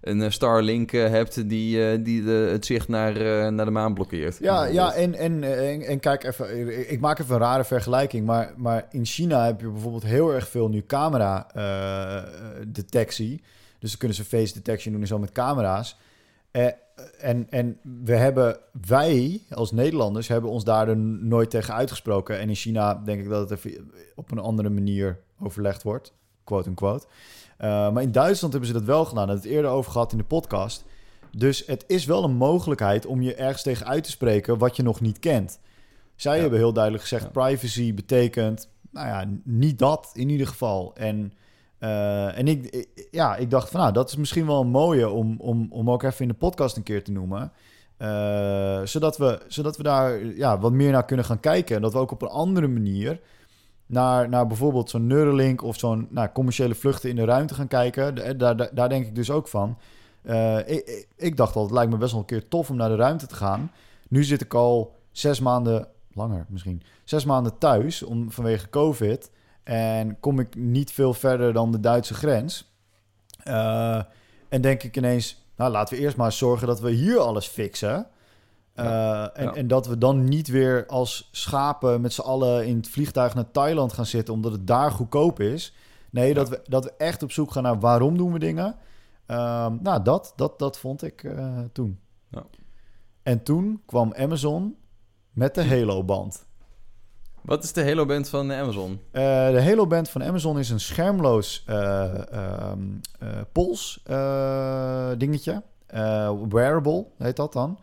een 0.00 0.22
eh, 0.22 0.30
Starlink 0.30 0.90
hebt 0.90 1.48
die, 1.48 2.02
die 2.02 2.24
de, 2.24 2.48
het 2.52 2.66
zicht 2.66 2.88
naar, 2.88 3.12
naar 3.52 3.64
de 3.64 3.70
maan 3.70 3.94
blokkeert. 3.94 4.38
Ja, 4.40 4.64
ja 4.64 4.92
en, 4.92 5.14
en, 5.14 5.42
en 5.86 6.00
kijk 6.00 6.24
even, 6.24 6.90
ik 6.90 7.00
maak 7.00 7.18
even 7.18 7.34
een 7.34 7.40
rare 7.40 7.64
vergelijking, 7.64 8.26
maar, 8.26 8.52
maar 8.56 8.86
in 8.90 9.04
China 9.04 9.44
heb 9.44 9.60
je 9.60 9.68
bijvoorbeeld 9.68 10.04
heel 10.04 10.34
erg 10.34 10.48
veel 10.48 10.68
nu 10.68 10.84
camera-detectie. 10.86 13.42
dus 13.78 13.90
dan 13.90 13.98
kunnen 13.98 14.16
ze 14.16 14.24
face 14.24 14.54
detection 14.54 14.92
doen 14.92 15.02
en 15.02 15.08
zo 15.08 15.18
met 15.18 15.32
camera's. 15.32 15.96
Eh, 16.58 16.72
en, 17.18 17.46
en 17.50 17.78
we 18.04 18.14
hebben, 18.16 18.58
wij 18.86 19.40
als 19.50 19.72
Nederlanders, 19.72 20.28
hebben 20.28 20.50
ons 20.50 20.64
daar 20.64 20.96
nooit 20.96 21.50
tegen 21.50 21.74
uitgesproken. 21.74 22.38
En 22.38 22.48
in 22.48 22.54
China 22.54 22.94
denk 23.04 23.20
ik 23.20 23.28
dat 23.28 23.50
het 23.50 23.80
op 24.14 24.30
een 24.30 24.38
andere 24.38 24.68
manier 24.68 25.20
overlegd 25.40 25.82
wordt, 25.82 26.12
quote-unquote. 26.44 27.06
Eh, 27.58 27.92
maar 27.92 28.02
in 28.02 28.12
Duitsland 28.12 28.52
hebben 28.52 28.72
ze 28.72 28.78
dat 28.78 28.86
wel 28.86 29.04
gedaan. 29.04 29.26
We 29.26 29.32
het 29.32 29.44
eerder 29.44 29.70
over 29.70 29.92
gehad 29.92 30.12
in 30.12 30.18
de 30.18 30.24
podcast. 30.24 30.84
Dus 31.36 31.66
het 31.66 31.84
is 31.86 32.04
wel 32.04 32.24
een 32.24 32.36
mogelijkheid 32.36 33.06
om 33.06 33.22
je 33.22 33.34
ergens 33.34 33.62
tegen 33.62 33.86
uit 33.86 34.04
te 34.04 34.10
spreken 34.10 34.58
wat 34.58 34.76
je 34.76 34.82
nog 34.82 35.00
niet 35.00 35.18
kent. 35.18 35.60
Zij 36.16 36.34
Ja. 36.34 36.40
hebben 36.40 36.58
heel 36.58 36.72
duidelijk 36.72 37.02
gezegd: 37.02 37.24
Ja. 37.24 37.30
privacy 37.30 37.94
betekent, 37.94 38.68
nou 38.90 39.06
ja, 39.06 39.38
niet 39.44 39.78
dat 39.78 40.10
in 40.14 40.28
ieder 40.28 40.46
geval. 40.46 40.94
En, 40.94 41.32
eh, 41.78 42.38
en 42.38 42.48
ik, 42.48 42.88
ja, 43.10 43.36
ik 43.36 43.50
dacht 43.50 43.70
van, 43.70 43.80
nou, 43.80 43.92
dat 43.92 44.08
is 44.08 44.16
misschien 44.16 44.46
wel 44.46 44.60
een 44.60 44.68
mooie 44.68 45.08
om, 45.10 45.36
om, 45.40 45.66
om 45.70 45.90
ook 45.90 46.02
even 46.02 46.20
in 46.22 46.28
de 46.28 46.34
podcast 46.34 46.76
een 46.76 46.82
keer 46.82 47.04
te 47.04 47.12
noemen. 47.12 47.52
Eh, 47.96 48.80
zodat, 48.84 49.16
we, 49.18 49.40
zodat 49.48 49.76
we 49.76 49.82
daar 49.82 50.24
ja, 50.24 50.58
wat 50.58 50.72
meer 50.72 50.90
naar 50.92 51.04
kunnen 51.04 51.24
gaan 51.26 51.40
kijken. 51.40 51.76
En 51.76 51.82
dat 51.82 51.92
we 51.92 51.98
ook 51.98 52.10
op 52.10 52.22
een 52.22 52.28
andere 52.28 52.68
manier 52.68 53.20
naar, 53.86 54.28
naar 54.28 54.46
bijvoorbeeld 54.46 54.90
zo'n 54.90 55.06
Neuralink 55.06 55.62
of 55.62 55.78
zo'n 55.78 56.06
nou, 56.10 56.28
commerciële 56.32 56.74
vluchten 56.74 57.10
in 57.10 57.16
de 57.16 57.24
ruimte 57.24 57.54
gaan 57.54 57.68
kijken. 57.68 58.14
Da- 58.14 58.32
Daar, 58.54 58.74
daar, 58.74 58.88
denk 58.88 59.06
ik 59.06 59.14
dus 59.14 59.30
ook 59.30 59.48
van. 59.48 59.78
Eh, 60.22 60.58
ik, 60.58 60.66
ik- 60.66 61.08
ik 61.16 61.36
dacht 61.36 61.56
al, 61.56 61.62
het 61.62 61.72
lijkt 61.72 61.90
me 61.90 61.96
best 61.96 62.10
wel 62.10 62.20
een 62.20 62.26
keer 62.26 62.48
tof 62.48 62.70
om 62.70 62.76
naar 62.76 62.88
de 62.88 62.96
ruimte 62.96 63.26
te 63.26 63.34
gaan. 63.34 63.70
Nu 64.08 64.24
zit 64.24 64.40
ik 64.40 64.54
al 64.54 64.96
zes 65.10 65.40
maanden, 65.40 65.88
langer 66.14 66.46
misschien, 66.48 66.82
zes 67.04 67.24
maanden 67.24 67.58
thuis 67.58 68.02
om, 68.02 68.30
vanwege 68.30 68.68
COVID. 68.68 69.30
En 69.68 70.20
kom 70.20 70.38
ik 70.38 70.54
niet 70.54 70.92
veel 70.92 71.14
verder 71.14 71.52
dan 71.52 71.72
de 71.72 71.80
Duitse 71.80 72.14
grens. 72.14 72.72
Eh, 73.42 74.02
en 74.48 74.60
denk 74.60 74.82
ik 74.82 74.96
ineens, 74.96 75.44
nou 75.56 75.70
laten 75.70 75.96
we 75.96 76.02
eerst 76.02 76.16
maar 76.16 76.32
zorgen 76.32 76.66
dat 76.66 76.80
we 76.80 76.90
hier 76.90 77.18
alles 77.18 77.46
fixen. 77.46 78.06
Eh, 78.74 79.22
en, 79.22 79.44
ja. 79.44 79.54
en 79.54 79.66
dat 79.66 79.86
we 79.86 79.98
dan 79.98 80.24
niet 80.24 80.48
weer 80.48 80.86
als 80.86 81.28
schapen 81.32 82.00
met 82.00 82.12
z'n 82.12 82.20
allen 82.20 82.66
in 82.66 82.76
het 82.76 82.88
vliegtuig 82.88 83.34
naar 83.34 83.50
Thailand 83.50 83.92
gaan 83.92 84.06
zitten, 84.06 84.34
omdat 84.34 84.52
het 84.52 84.66
daar 84.66 84.90
goedkoop 84.90 85.40
is. 85.40 85.74
Nee, 86.10 86.34
dat, 86.34 86.48
we, 86.48 86.60
dat 86.64 86.84
we 86.84 86.92
echt 86.96 87.22
op 87.22 87.32
zoek 87.32 87.52
gaan 87.52 87.62
naar 87.62 87.80
waarom 87.80 88.16
doen 88.16 88.32
we 88.32 88.38
dingen. 88.38 88.76
Ehm, 89.26 89.76
nou, 89.80 90.02
dat, 90.02 90.32
dat, 90.36 90.58
dat 90.58 90.78
vond 90.78 91.02
ik 91.02 91.24
eh, 91.24 91.58
toen. 91.72 91.98
Ja. 92.28 92.44
En 93.22 93.42
toen 93.42 93.82
kwam 93.86 94.14
Amazon 94.14 94.76
met 95.32 95.54
de 95.54 95.64
Halo-band. 95.64 96.46
Wat 97.48 97.64
is 97.64 97.72
de 97.72 97.84
Halo-band 97.84 98.28
van 98.28 98.52
Amazon? 98.52 99.00
Eh, 99.10 99.22
de 99.50 99.62
Halo-band 99.62 100.08
van 100.08 100.24
Amazon 100.24 100.58
is 100.58 100.70
een 100.70 100.80
schermloos 100.80 101.64
eh, 101.66 102.72
pols 103.52 104.02
dingetje. 105.18 105.62
Wearable 106.48 107.06
heet 107.18 107.36
dat 107.36 107.52
dan. 107.52 107.78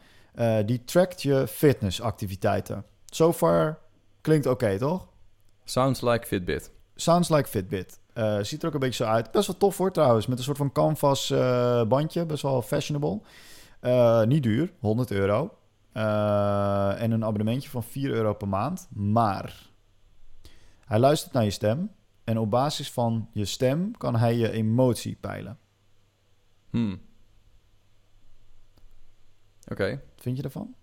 Die 0.65 0.83
trackt 0.83 1.21
je 1.21 1.47
fitnessactiviteiten. 1.47 2.85
So 3.05 3.33
far 3.33 3.79
klinkt 4.21 4.45
oké, 4.45 4.77
toch? 4.77 5.07
Sounds 5.63 6.01
like 6.01 6.27
Fitbit. 6.27 6.71
Sounds 6.95 7.29
like 7.29 7.49
Fitbit. 7.49 7.99
Ziet 8.41 8.61
er 8.61 8.67
ook 8.67 8.73
een 8.73 8.79
beetje 8.79 9.03
zo 9.03 9.09
uit. 9.09 9.31
Best 9.31 9.47
wel 9.47 9.57
tof 9.57 9.77
hoor 9.77 9.91
trouwens. 9.91 10.27
Met 10.27 10.37
een 10.37 10.43
soort 10.43 10.57
van 10.57 10.71
canvas 10.71 11.33
bandje. 11.87 12.25
Best 12.25 12.41
wel 12.41 12.61
fashionable. 12.61 13.21
Niet 14.25 14.43
duur. 14.43 14.71
100 14.79 15.11
euro. 15.11 15.51
Eh, 15.95 17.01
en 17.01 17.11
een 17.11 17.23
abonnementje 17.23 17.69
van 17.69 17.83
4 17.83 18.11
euro 18.11 18.33
per 18.33 18.47
maand. 18.47 18.87
Maar 18.93 19.69
hij 20.85 20.99
luistert 20.99 21.33
naar 21.33 21.43
je 21.43 21.49
stem. 21.49 21.91
En 22.23 22.37
op 22.37 22.49
basis 22.49 22.91
van 22.91 23.29
je 23.33 23.45
stem 23.45 23.97
kan 23.97 24.15
hij 24.15 24.35
je 24.35 24.51
emotie 24.51 25.15
peilen. 25.15 25.57
Hmm. 26.69 27.01
Oké, 29.67 29.89
Wat 29.89 30.21
vind 30.21 30.35
je 30.35 30.41
daarvan? 30.41 30.75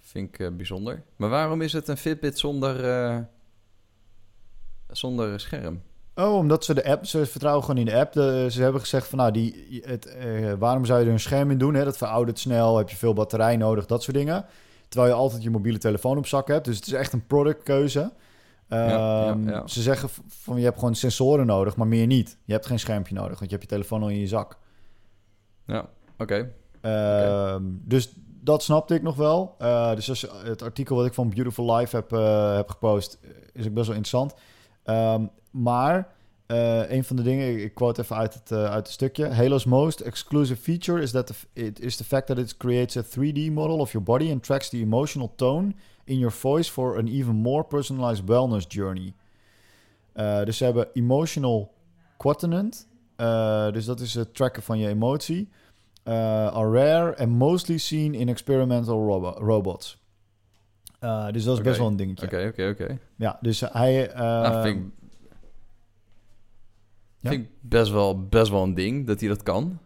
vind 0.00 0.28
ik 0.28 0.38
eh, 0.38 0.56
bijzonder. 0.56 1.02
Maar 1.16 1.28
waarom 1.28 1.60
is 1.60 1.72
het 1.72 1.88
een 1.88 1.96
Fitbit 1.96 2.38
zonder, 2.38 2.84
eh, 2.90 3.20
zonder 4.88 5.40
scherm? 5.40 5.82
Oh, 6.14 6.34
omdat 6.36 6.64
ze 6.64 6.74
de 6.74 6.84
app, 6.84 7.06
ze 7.06 7.26
vertrouwen 7.26 7.64
gewoon 7.64 7.80
in 7.80 7.86
de 7.86 7.96
app. 7.98 8.12
De, 8.12 8.46
ze 8.50 8.62
hebben 8.62 8.80
gezegd 8.80 9.06
van 9.06 9.18
nou, 9.18 9.30
die, 9.30 9.82
het, 9.84 10.06
eh, 10.06 10.52
waarom 10.58 10.84
zou 10.84 11.00
je 11.00 11.06
er 11.06 11.12
een 11.12 11.20
scherm 11.20 11.50
in 11.50 11.58
doen? 11.58 11.74
Hè? 11.74 11.84
Dat 11.84 11.96
veroudert 11.96 12.38
snel, 12.38 12.76
heb 12.76 12.90
je 12.90 12.96
veel 12.96 13.12
batterij 13.12 13.56
nodig, 13.56 13.86
dat 13.86 14.02
soort 14.02 14.16
dingen. 14.16 14.44
Terwijl 14.88 15.12
je 15.12 15.18
altijd 15.18 15.42
je 15.42 15.50
mobiele 15.50 15.78
telefoon 15.78 16.18
op 16.18 16.26
zak 16.26 16.48
hebt. 16.48 16.64
Dus 16.64 16.76
het 16.76 16.86
is 16.86 16.92
echt 16.92 17.12
een 17.12 17.26
productkeuze. 17.26 18.12
Ja, 18.68 18.88
ja, 18.88 19.36
ja. 19.46 19.66
Ze 19.66 19.82
zeggen 19.82 20.08
van 20.26 20.58
je 20.58 20.64
hebt 20.64 20.78
gewoon 20.78 20.94
sensoren 20.94 21.46
nodig, 21.46 21.76
maar 21.76 21.86
meer 21.86 22.06
niet. 22.06 22.38
Je 22.44 22.52
hebt 22.52 22.66
geen 22.66 22.78
schermpje 22.78 23.14
nodig, 23.14 23.38
want 23.38 23.50
je 23.50 23.56
hebt 23.56 23.62
je 23.62 23.76
telefoon 23.76 24.02
al 24.02 24.08
in 24.08 24.18
je 24.18 24.26
zak. 24.26 24.58
Ja, 25.66 25.88
oké. 26.18 26.50
Ehm, 26.80 27.62
Dus 27.84 28.12
dat 28.40 28.62
snapte 28.62 28.94
ik 28.94 29.02
nog 29.02 29.16
wel. 29.16 29.54
Eh, 29.58 29.94
dus 29.94 30.08
als 30.08 30.26
het 30.44 30.62
artikel 30.62 30.96
wat 30.96 31.06
ik 31.06 31.14
van 31.14 31.28
Beautiful 31.28 31.76
Life 31.76 31.96
heb, 31.96 32.12
eh, 32.12 32.56
heb 32.56 32.68
gepost, 32.68 33.18
is 33.52 33.66
ook 33.66 33.74
best 33.74 33.86
wel 33.86 33.96
interessant. 33.96 34.34
Ehm, 34.84 35.26
maar 35.50 36.12
eh, 36.46 36.90
een 36.90 37.04
van 37.04 37.16
de 37.16 37.22
dingen, 37.22 37.62
ik 37.62 37.74
quote 37.74 38.02
even 38.02 38.16
uit 38.16 38.34
het, 38.34 38.50
eh, 38.50 38.64
uit 38.64 38.86
het 38.86 38.88
stukje. 38.88 39.28
Halo's 39.28 39.64
most 39.64 40.00
exclusive 40.00 40.62
feature 40.62 41.02
is 41.02 41.10
that 41.10 41.26
the, 41.26 41.72
is 41.80 41.96
the 41.96 42.04
fact 42.04 42.26
that 42.26 42.38
it 42.38 42.56
creates 42.56 42.96
a 42.96 43.02
3D 43.02 43.50
model 43.52 43.78
of 43.78 43.92
your 43.92 44.06
body 44.06 44.30
and 44.30 44.42
tracks 44.42 44.68
the 44.68 44.80
emotional 44.80 45.32
tone 45.36 45.74
in 46.04 46.18
your 46.18 46.34
voice 46.40 46.70
for 46.70 46.98
an 46.98 47.08
even 47.08 47.34
more 47.34 47.64
personalized 47.64 48.24
wellness 48.26 48.66
journey. 48.68 49.14
Eh, 50.12 50.44
dus 50.44 50.56
ze 50.56 50.64
hebben 50.64 50.88
emotional. 50.92 51.72
Eh, 53.16 53.72
dus 53.72 53.84
dat 53.84 54.00
is 54.00 54.14
het 54.14 54.34
tracken 54.34 54.62
van 54.62 54.78
je 54.78 54.88
emotie. 54.88 55.48
Are 56.04 56.70
rare 56.70 57.16
and 57.16 57.30
mostly 57.30 57.78
seen 57.78 58.14
in 58.14 58.28
experimental 58.28 59.06
robo- 59.06 59.36
robots. 59.38 60.03
Uh, 61.04 61.30
dus 61.32 61.44
dat 61.44 61.56
is 61.56 61.62
best 61.62 61.78
wel 61.78 61.86
een 61.86 61.96
dingetje. 61.96 62.26
Oké, 62.26 62.46
oké, 62.48 62.68
oké. 62.68 62.98
Ja, 63.16 63.38
dus 63.40 63.60
hij... 63.60 64.10
uh, 64.12 64.18
Nou, 64.20 64.62
vind 64.62 64.76
ik, 64.76 64.84
ja? 67.18 67.30
vind 67.30 67.44
ik 67.44 67.50
best 67.60 67.90
wel, 67.90 68.26
best 68.28 68.50
wel 68.50 68.62
een 68.62 68.74
ding 68.74 69.06
dat 69.06 69.20
hij 69.20 69.28
dat 69.28 69.42
kan. 69.42 69.78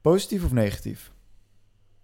Positief 0.00 0.44
of 0.44 0.52
negatief? 0.52 1.12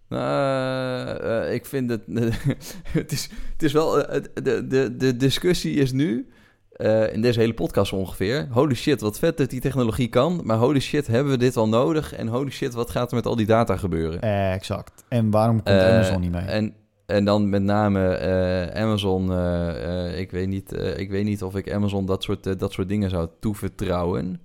Nou, 0.08 1.18
eh, 1.20 1.54
ik 1.54 1.66
vind 1.66 1.90
het... 1.90 2.02
het, 2.92 3.12
is, 3.12 3.28
het 3.52 3.62
is 3.62 3.72
wel... 3.72 4.04
eh, 4.06 4.22
de, 4.34 4.66
de, 4.66 4.96
de 4.96 5.16
discussie 5.16 5.74
is 5.74 5.92
nu... 5.92 6.28
eh, 6.72 7.12
in 7.12 7.20
deze 7.22 7.40
hele 7.40 7.54
podcast 7.54 7.92
ongeveer. 7.92 8.48
Holy 8.50 8.74
shit, 8.74 9.00
wat 9.00 9.18
vet 9.18 9.36
dat 9.36 9.50
die 9.50 9.60
technologie 9.60 10.08
kan. 10.08 10.40
Maar 10.44 10.56
holy 10.56 10.80
shit, 10.80 11.06
hebben 11.06 11.32
we 11.32 11.38
dit 11.38 11.56
al 11.56 11.68
nodig? 11.68 12.14
En 12.14 12.26
holy 12.28 12.50
shit, 12.50 12.74
wat 12.74 12.90
gaat 12.90 13.10
er 13.10 13.16
met 13.16 13.26
al 13.26 13.36
die 13.36 13.46
data 13.46 13.76
gebeuren? 13.76 14.20
Eh, 14.20 14.52
exact. 14.52 15.04
En 15.08 15.30
waarom 15.30 15.62
komt 15.62 15.76
Eh, 15.76 15.94
Amazon 15.94 16.20
niet 16.20 16.30
mee? 16.30 16.44
En, 16.44 16.74
en 17.10 17.24
dan 17.24 17.48
met 17.48 17.62
name 17.62 18.14
eh, 18.14 18.82
Amazon. 18.82 19.32
eh, 19.32 20.08
eh, 20.08 20.18
ik, 20.18 20.30
weet 20.30 20.48
niet, 20.48 20.72
ik 20.96 21.10
weet 21.10 21.24
niet 21.24 21.42
of 21.42 21.56
ik 21.56 21.72
Amazon 21.72 22.06
dat 22.06 22.22
soort, 22.22 22.58
dat 22.58 22.72
soort 22.72 22.88
dingen 22.88 23.10
zou 23.10 23.28
toevertrouwen. 23.40 24.40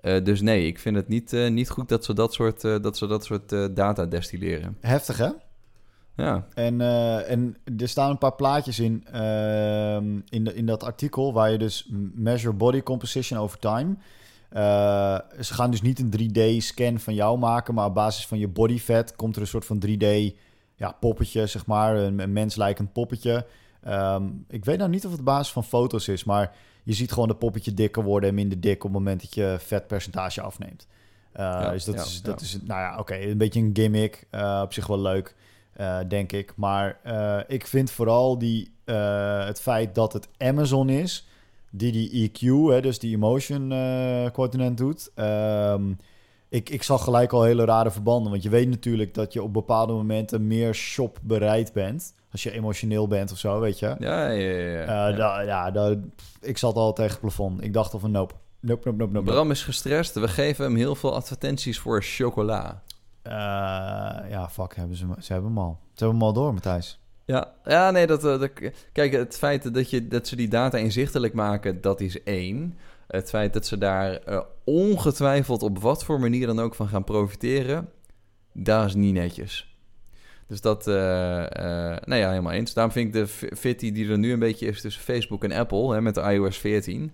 Dus 0.00 0.40
nee, 0.40 0.66
ik 0.66 0.78
vind 0.78 0.96
het 0.96 1.08
niet, 1.08 1.32
niet 1.32 1.70
goed 1.70 1.88
dat 1.88 2.04
ze 2.04 2.14
dat 2.14 2.32
soort, 2.32 2.60
dat 2.60 2.96
ze 2.96 3.06
dat 3.06 3.24
soort 3.24 3.76
data 3.76 4.06
destilleren. 4.06 4.76
Heftig, 4.80 5.16
hè? 5.16 5.28
Ja, 6.16 6.46
En, 6.54 6.80
en 7.26 7.56
er 7.78 7.88
staan 7.88 8.10
een 8.10 8.18
paar 8.18 8.34
plaatjes 8.34 8.78
in, 8.78 9.04
ehm, 9.12 10.20
in, 10.28 10.44
de, 10.44 10.54
in 10.54 10.66
dat 10.66 10.82
artikel... 10.82 11.32
waar 11.32 11.50
je 11.50 11.58
dus 11.58 11.90
measure 12.14 12.54
body 12.54 12.82
composition 12.82 13.40
over 13.40 13.58
time... 13.58 13.96
Ze 15.40 15.54
gaan 15.54 15.70
dus 15.70 15.82
niet 15.82 15.98
een 15.98 16.12
3D-scan 16.18 16.98
van 16.98 17.14
jou 17.14 17.38
maken... 17.38 17.74
maar 17.74 17.86
op 17.86 17.94
basis 17.94 18.26
van 18.26 18.38
je 18.38 18.48
body 18.48 18.78
fat 18.78 19.16
komt 19.16 19.36
er 19.36 19.42
een 19.42 19.48
soort 19.48 19.64
van 19.64 19.82
3D... 19.86 20.34
Ja, 20.80 20.96
poppetje, 21.00 21.46
zeg 21.46 21.66
maar, 21.66 21.96
een, 21.96 22.18
een 22.18 22.32
menslijkend 22.32 22.92
poppetje. 22.92 23.46
Ehm, 23.82 24.28
ik 24.48 24.64
weet 24.64 24.78
nou 24.78 24.90
niet 24.90 25.04
of 25.04 25.10
het 25.10 25.20
op 25.20 25.26
basis 25.26 25.52
van 25.52 25.64
foto's 25.64 26.08
is... 26.08 26.24
maar 26.24 26.56
je 26.82 26.92
ziet 26.92 27.12
gewoon 27.12 27.28
dat 27.28 27.38
poppetje 27.38 27.74
dikker 27.74 28.02
worden 28.02 28.28
en 28.28 28.34
minder 28.34 28.60
dik... 28.60 28.76
op 28.76 28.82
het 28.82 28.92
moment 28.92 29.20
dat 29.20 29.34
je 29.34 29.56
vetpercentage 29.58 30.40
afneemt. 30.40 30.86
Uh, 31.32 31.38
Ja, 31.40 31.70
dus 31.70 31.84
dat, 31.84 31.94
ja, 31.94 32.02
is, 32.02 32.22
dat 32.22 32.40
ja. 32.40 32.46
is, 32.46 32.58
nou 32.62 32.80
ja, 32.80 32.98
oké, 32.98 33.14
een 33.14 33.38
beetje 33.38 33.60
een 33.60 33.70
gimmick. 33.72 34.26
Uh, 34.30 34.60
op 34.64 34.72
zich 34.72 34.86
wel 34.86 35.00
leuk, 35.00 35.34
uh, 35.80 35.98
denk 36.08 36.32
ik. 36.32 36.52
Maar 36.56 36.98
ik 37.46 37.66
vind 37.66 37.90
vooral 37.90 38.38
die, 38.38 38.72
het 39.44 39.60
feit 39.60 39.94
dat 39.94 40.12
het 40.12 40.28
Amazon 40.38 40.88
is... 40.88 41.28
die 41.70 41.92
die 41.92 42.30
EQ, 42.30 42.40
hè, 42.72 42.80
dus 42.80 42.98
die 42.98 43.14
emotion 43.14 43.68
quotient 44.32 44.78
doet... 44.78 45.10
Um, 45.16 45.98
ik, 46.50 46.68
ik 46.70 46.82
zag 46.82 47.04
gelijk 47.04 47.32
al 47.32 47.42
hele 47.42 47.64
rare 47.64 47.90
verbanden. 47.90 48.30
Want 48.30 48.42
je 48.42 48.48
weet 48.48 48.68
natuurlijk 48.68 49.14
dat 49.14 49.32
je 49.32 49.42
op 49.42 49.52
bepaalde 49.52 49.92
momenten 49.92 50.46
meer 50.46 50.74
shop 50.74 51.18
bereid 51.22 51.72
bent. 51.72 52.14
Als 52.32 52.42
je 52.42 52.50
emotioneel 52.52 53.08
bent 53.08 53.32
of 53.32 53.38
zo, 53.38 53.60
weet 53.60 53.78
je. 53.78 53.86
Ja, 53.98 54.28
ja, 54.28 54.50
ja. 54.50 54.70
ja. 54.82 55.08
Eh, 55.10 55.16
da- 55.16 55.40
ja, 55.40 55.70
da- 55.70 55.96
ik 56.40 56.58
zat 56.58 56.74
al 56.74 56.92
tegen 56.92 57.10
het 57.12 57.20
plafond. 57.20 57.62
Ik 57.62 57.72
dacht 57.72 57.92
al 57.92 57.98
van 57.98 58.10
nope. 58.10 58.34
Nope, 58.60 58.88
nope, 58.88 58.98
nope, 58.98 59.12
nope. 59.12 59.30
Bram 59.30 59.50
is 59.50 59.62
gestrest. 59.62 60.14
We 60.14 60.28
geven 60.28 60.64
hem 60.64 60.76
heel 60.76 60.94
veel 60.94 61.14
advertenties 61.14 61.78
voor 61.78 62.02
chocola. 62.02 62.82
Eh, 63.22 63.32
ja, 64.30 64.48
fuck, 64.50 64.76
hebben 64.76 64.96
ze, 64.96 65.06
ze 65.18 65.32
hebben 65.32 65.50
hem 65.50 65.60
al. 65.60 65.78
Ze 65.94 66.04
hebben 66.04 66.18
hem 66.18 66.28
al 66.28 66.32
door, 66.32 66.52
Matthijs. 66.52 66.98
Ja, 67.24 67.52
ja 67.64 67.90
nee, 67.90 68.06
dat, 68.06 68.24
eh, 68.24 68.38
dat, 68.40 68.50
kijk, 68.92 69.12
het 69.12 69.36
feit 69.38 69.74
dat, 69.74 69.90
je, 69.90 70.08
dat 70.08 70.26
ze 70.28 70.36
die 70.36 70.48
data 70.48 70.78
inzichtelijk 70.78 71.34
maken, 71.34 71.80
dat 71.80 72.00
is 72.00 72.22
één. 72.22 72.78
Het 73.10 73.28
feit 73.28 73.52
dat 73.52 73.66
ze 73.66 73.78
daar 73.78 74.12
eh, 74.16 74.40
ongetwijfeld 74.64 75.62
op 75.62 75.78
wat 75.78 76.04
voor 76.04 76.20
manier 76.20 76.46
dan 76.46 76.60
ook 76.60 76.74
van 76.74 76.88
gaan 76.88 77.04
profiteren, 77.04 77.88
dat 78.52 78.86
is 78.86 78.94
niet 78.94 79.14
netjes. 79.14 79.74
Dus 80.46 80.60
dat, 80.60 80.86
eh 80.86 80.94
nou 82.04 82.14
ja, 82.14 82.28
helemaal 82.28 82.52
eens. 82.52 82.74
Daarom 82.74 82.92
vind 82.92 83.06
ik 83.06 83.12
de 83.12 83.26
fitty 83.56 83.92
die 83.92 84.10
er 84.10 84.18
nu 84.18 84.32
een 84.32 84.38
beetje 84.38 84.66
is 84.66 84.80
tussen 84.80 85.02
Facebook 85.02 85.44
en 85.44 85.52
Apple, 85.52 85.92
hè, 85.94 86.00
met 86.00 86.14
de 86.14 86.20
iOS 86.20 86.58
14. 86.58 87.12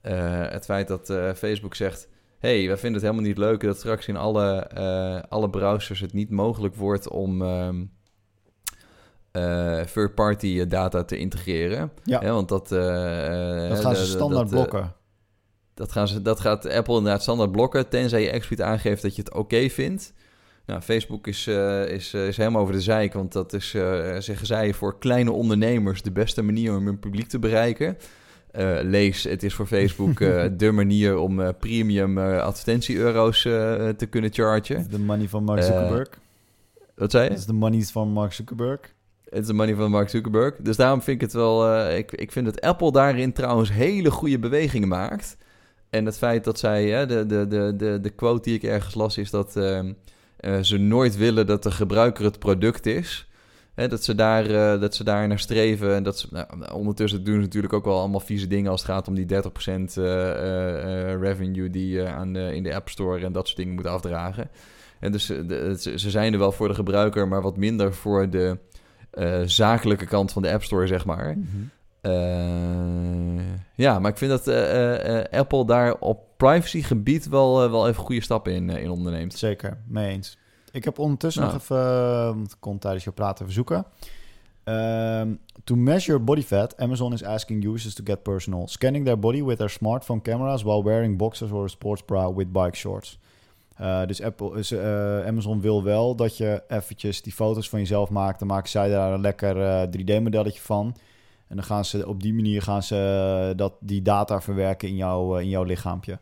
eh, 0.00 0.48
het 0.48 0.64
feit 0.64 0.88
dat 0.88 1.06
Facebook 1.36 1.74
zegt, 1.74 2.08
hey, 2.38 2.66
wij 2.66 2.76
vinden 2.76 2.92
het 2.92 3.02
helemaal 3.10 3.28
niet 3.28 3.38
leuk 3.38 3.60
dat 3.60 3.76
straks 3.78 4.08
in 4.08 4.16
alle, 4.16 4.68
alle 5.28 5.50
browsers 5.50 6.00
het 6.00 6.12
niet 6.12 6.30
mogelijk 6.30 6.74
wordt 6.74 7.08
om... 7.08 7.42
ehm, 7.42 7.84
eh, 9.32 9.80
third-party 9.80 10.66
data 10.66 11.04
te 11.04 11.16
integreren. 11.16 11.92
Ja. 12.04 12.20
Hè, 12.20 12.32
want 12.32 12.48
dat... 12.48 12.72
eh, 12.72 13.68
Dat 13.68 13.80
gaan 13.80 13.96
ze 13.96 14.06
standaard 14.06 14.50
dat, 14.50 14.68
blokken. 14.70 14.92
Dat, 15.74 15.92
gaan 15.92 16.08
ze, 16.08 16.22
dat 16.22 16.40
gaat 16.40 16.68
Apple 16.68 16.96
inderdaad 16.96 17.22
standaard 17.22 17.52
blokken, 17.52 17.88
tenzij 17.88 18.22
je 18.22 18.30
expliciet 18.30 18.64
aangeeft 18.66 19.02
dat 19.02 19.16
je 19.16 19.22
het 19.22 19.34
oké 19.34 19.68
vindt. 19.68 20.12
Nou, 20.66 20.80
Facebook 20.80 21.26
is, 21.26 21.46
eh, 21.46 21.88
is, 21.88 22.14
eh, 22.14 22.26
is 22.26 22.36
helemaal 22.36 22.62
over 22.62 22.74
de 22.74 22.80
zeik, 22.80 23.12
want 23.12 23.32
dat 23.32 23.52
is, 23.52 23.74
eh, 23.74 24.16
zeggen 24.18 24.46
zij, 24.46 24.74
voor 24.74 24.98
kleine 24.98 25.32
ondernemers 25.32 26.02
de 26.02 26.12
beste 26.12 26.42
manier 26.42 26.76
om 26.76 26.86
hun 26.86 26.98
publiek 26.98 27.28
te 27.28 27.38
bereiken. 27.38 27.96
Lees, 28.82 29.24
het 29.24 29.42
is 29.42 29.54
voor 29.54 29.66
Facebook 29.66 30.18
de 30.58 30.70
manier 30.72 31.16
om 31.16 31.56
premium 31.58 32.18
advertentie-euro's 32.18 33.42
te 33.96 34.06
kunnen 34.10 34.32
chargen. 34.32 34.90
De 34.90 34.98
money 34.98 35.28
van 35.28 35.44
Mark 35.44 35.62
Zuckerberg. 35.62 36.08
Wat 36.94 37.10
zei 37.10 37.22
je? 37.22 37.28
Dat 37.28 37.38
is 37.38 37.46
de 37.46 37.52
money 37.52 37.82
van 37.82 38.08
Mark 38.08 38.32
Zuckerberg. 38.32 38.80
Het 39.24 39.40
is 39.40 39.46
de 39.46 39.52
money 39.52 39.74
van 39.74 39.90
Mark 39.90 40.08
Zuckerberg. 40.08 40.54
Dus 40.56 40.76
daarom 40.76 41.02
vind 41.02 41.16
ik 41.16 41.22
het 41.22 41.32
wel... 41.32 41.86
ik, 41.90 42.12
ik 42.12 42.32
vind 42.32 42.44
dat 42.44 42.60
Apple 42.60 42.92
daarin 42.92 43.32
trouwens 43.32 43.72
hele 43.72 44.10
goede 44.10 44.38
bewegingen 44.38 44.88
maakt. 44.88 45.36
En 45.92 46.04
het 46.06 46.18
feit 46.18 46.44
dat 46.44 46.58
zij... 46.58 46.88
Hè, 46.88 47.06
de, 47.06 47.26
de, 47.26 47.46
de, 47.46 47.74
de, 47.76 47.98
de 48.00 48.10
quote 48.10 48.42
die 48.42 48.54
ik 48.54 48.62
ergens 48.62 48.94
las 48.94 49.18
is 49.18 49.30
dat... 49.30 49.56
ehm, 49.56 49.92
eh, 50.36 50.60
ze 50.60 50.78
nooit 50.78 51.16
willen 51.16 51.46
dat 51.46 51.62
de 51.62 51.70
gebruiker 51.70 52.24
het 52.24 52.38
product 52.38 52.86
is. 52.86 53.28
Hè, 53.74 53.88
dat, 53.88 54.04
ze 54.04 54.14
daar, 54.14 54.46
eh, 54.46 54.80
dat 54.80 54.94
ze 54.94 55.04
daar 55.04 55.28
naar 55.28 55.38
streven. 55.38 55.94
En 55.94 56.02
dat 56.02 56.18
ze, 56.18 56.28
nou, 56.30 56.72
ondertussen 56.72 57.24
doen 57.24 57.34
ze 57.34 57.40
natuurlijk 57.40 57.72
ook 57.72 57.84
wel 57.84 57.98
allemaal 57.98 58.20
vieze 58.20 58.46
dingen... 58.46 58.70
als 58.70 58.82
het 58.82 58.90
gaat 58.90 59.08
om 59.08 59.14
die 59.14 59.26
30% 59.26 59.34
eh, 59.34 61.20
revenue 61.20 61.70
die 61.70 61.88
je 61.88 62.06
aan 62.08 62.32
de, 62.32 62.54
in 62.54 62.62
de 62.62 62.74
App 62.74 62.88
Store... 62.88 63.24
en 63.24 63.32
dat 63.32 63.46
soort 63.46 63.58
dingen 63.58 63.74
moet 63.74 63.86
afdragen. 63.86 64.50
En 65.00 65.12
dus 65.12 65.26
de- 65.26 65.74
ze, 65.78 66.10
zijn 66.10 66.32
er 66.32 66.38
wel 66.38 66.52
voor 66.52 66.68
de 66.68 66.74
gebruiker... 66.74 67.28
maar 67.28 67.42
wat 67.42 67.56
minder 67.56 67.94
voor 67.94 68.30
de 68.30 68.58
zakelijke 69.44 70.06
kant 70.06 70.32
van 70.32 70.42
de 70.42 70.52
App 70.52 70.62
Store, 70.62 70.86
zeg 70.86 71.04
maar. 71.04 71.28
Eh, 71.28 71.36
ja, 73.74 73.98
maar 73.98 74.10
ik 74.10 74.16
vind 74.16 74.30
dat 74.30 74.48
eh, 74.48 74.94
eh, 74.94 75.18
eh, 75.18 75.40
Apple 75.40 75.66
daar 75.66 75.94
op 75.94 76.20
privacygebied 76.36 77.28
wel, 77.28 77.64
eh, 77.64 77.70
wel 77.70 77.88
even 77.88 78.02
goede 78.02 78.22
stappen 78.22 78.52
in, 78.52 78.70
eh, 78.70 78.82
in 78.82 78.90
onderneemt. 78.90 79.34
Zeker, 79.34 79.78
mee 79.86 80.10
eens. 80.10 80.38
Ik 80.72 80.84
heb 80.84 80.98
ondertussen 80.98 81.42
Nou. 81.42 81.54
nog 81.54 81.62
even, 81.62 81.76
eh, 81.76 82.24
want 82.26 82.50
ik 82.52 82.56
kon 82.60 82.78
tijdens 82.78 83.04
je 83.04 83.10
praten 83.10 83.42
even 83.42 83.54
zoeken. 83.54 83.84
Ehm, 84.64 85.34
to 85.64 85.74
measure 85.76 86.18
body 86.18 86.42
fat, 86.42 86.76
Amazon 86.76 87.12
is 87.12 87.24
asking 87.24 87.64
users 87.64 87.94
to 87.94 88.04
get 88.04 88.22
personal, 88.22 88.68
scanning 88.68 89.04
their 89.04 89.18
body 89.18 89.42
with 89.44 89.56
their 89.58 89.70
smartphone 89.70 90.22
cameras 90.22 90.62
while 90.62 90.84
wearing 90.84 91.16
boxers 91.16 91.50
or 91.50 91.64
a 91.64 91.68
sports 91.68 92.04
bra 92.04 92.34
with 92.34 92.52
bike 92.52 92.76
shorts. 92.76 93.18
Eh, 93.76 94.06
dus 94.06 94.22
Apple, 94.22 94.60
eh, 94.70 95.26
Amazon 95.26 95.60
wil 95.60 95.82
wel 95.82 96.14
dat 96.14 96.36
je 96.36 96.62
eventjes 96.68 97.22
die 97.22 97.32
foto's 97.32 97.68
van 97.68 97.78
jezelf 97.78 98.10
maakt. 98.10 98.38
Dan 98.38 98.48
maken 98.48 98.70
zij 98.70 98.88
daar 98.88 99.12
een 99.12 99.20
lekker 99.20 99.62
eh, 99.62 99.82
3D-modelletje 99.90 100.60
van. 100.60 100.96
En 101.52 101.58
dan 101.58 101.66
gaan 101.66 101.84
ze 101.84 102.08
op 102.08 102.22
die 102.22 102.34
manier 102.34 102.62
gaan 102.62 102.82
ze 102.82 102.96
eh, 103.50 103.56
dat, 103.56 103.72
die 103.80 104.02
data 104.02 104.40
verwerken 104.40 104.88
in, 104.88 104.96
jouw 104.96 105.36
eh, 105.36 105.42
in 105.42 105.48
jouw 105.48 105.62
lichaampje. 105.62 106.18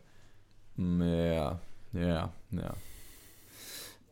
Mm, 0.74 1.02
Ja, 1.02 1.58
ja, 1.90 2.30
ja. 2.48 2.70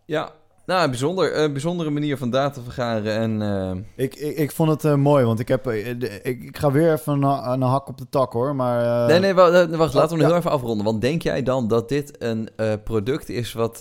Ja, 0.04 0.30
nou, 0.66 0.88
bijzonder, 0.88 1.32
eh, 1.32 1.50
bijzondere 1.52 1.90
manier 1.90 2.16
van 2.18 2.30
data 2.30 2.60
vergaren 2.60 3.14
en... 3.16 3.42
eh, 3.42 4.04
Ik, 4.04 4.14
ik, 4.14 4.36
ik 4.36 4.52
vond 4.52 4.82
het 4.82 4.96
mooi, 4.96 5.24
want 5.24 5.38
ik, 5.40 5.48
heb, 5.48 5.66
ik, 5.70 6.02
ik 6.22 6.56
ga 6.58 6.70
weer 6.72 6.92
even 6.92 7.12
een, 7.12 7.22
ha- 7.22 7.52
een 7.52 7.62
hak 7.62 7.88
op 7.88 7.98
de 7.98 8.06
tak 8.10 8.32
hoor. 8.32 8.54
Maar, 8.56 9.06
nee, 9.08 9.18
nee, 9.18 9.34
wa- 9.34 9.50
eh, 9.50 9.76
wacht, 9.76 9.94
laten 9.94 10.10
we 10.10 10.16
nog 10.16 10.22
ja. 10.22 10.26
heel 10.28 10.36
even 10.36 10.50
afronden. 10.50 10.84
Want 10.84 11.00
denk 11.00 11.22
jij 11.22 11.42
dan 11.42 11.68
dat 11.68 11.88
dit 11.88 12.22
een 12.22 12.48
product 12.84 13.28
is 13.28 13.52
wat, 13.52 13.78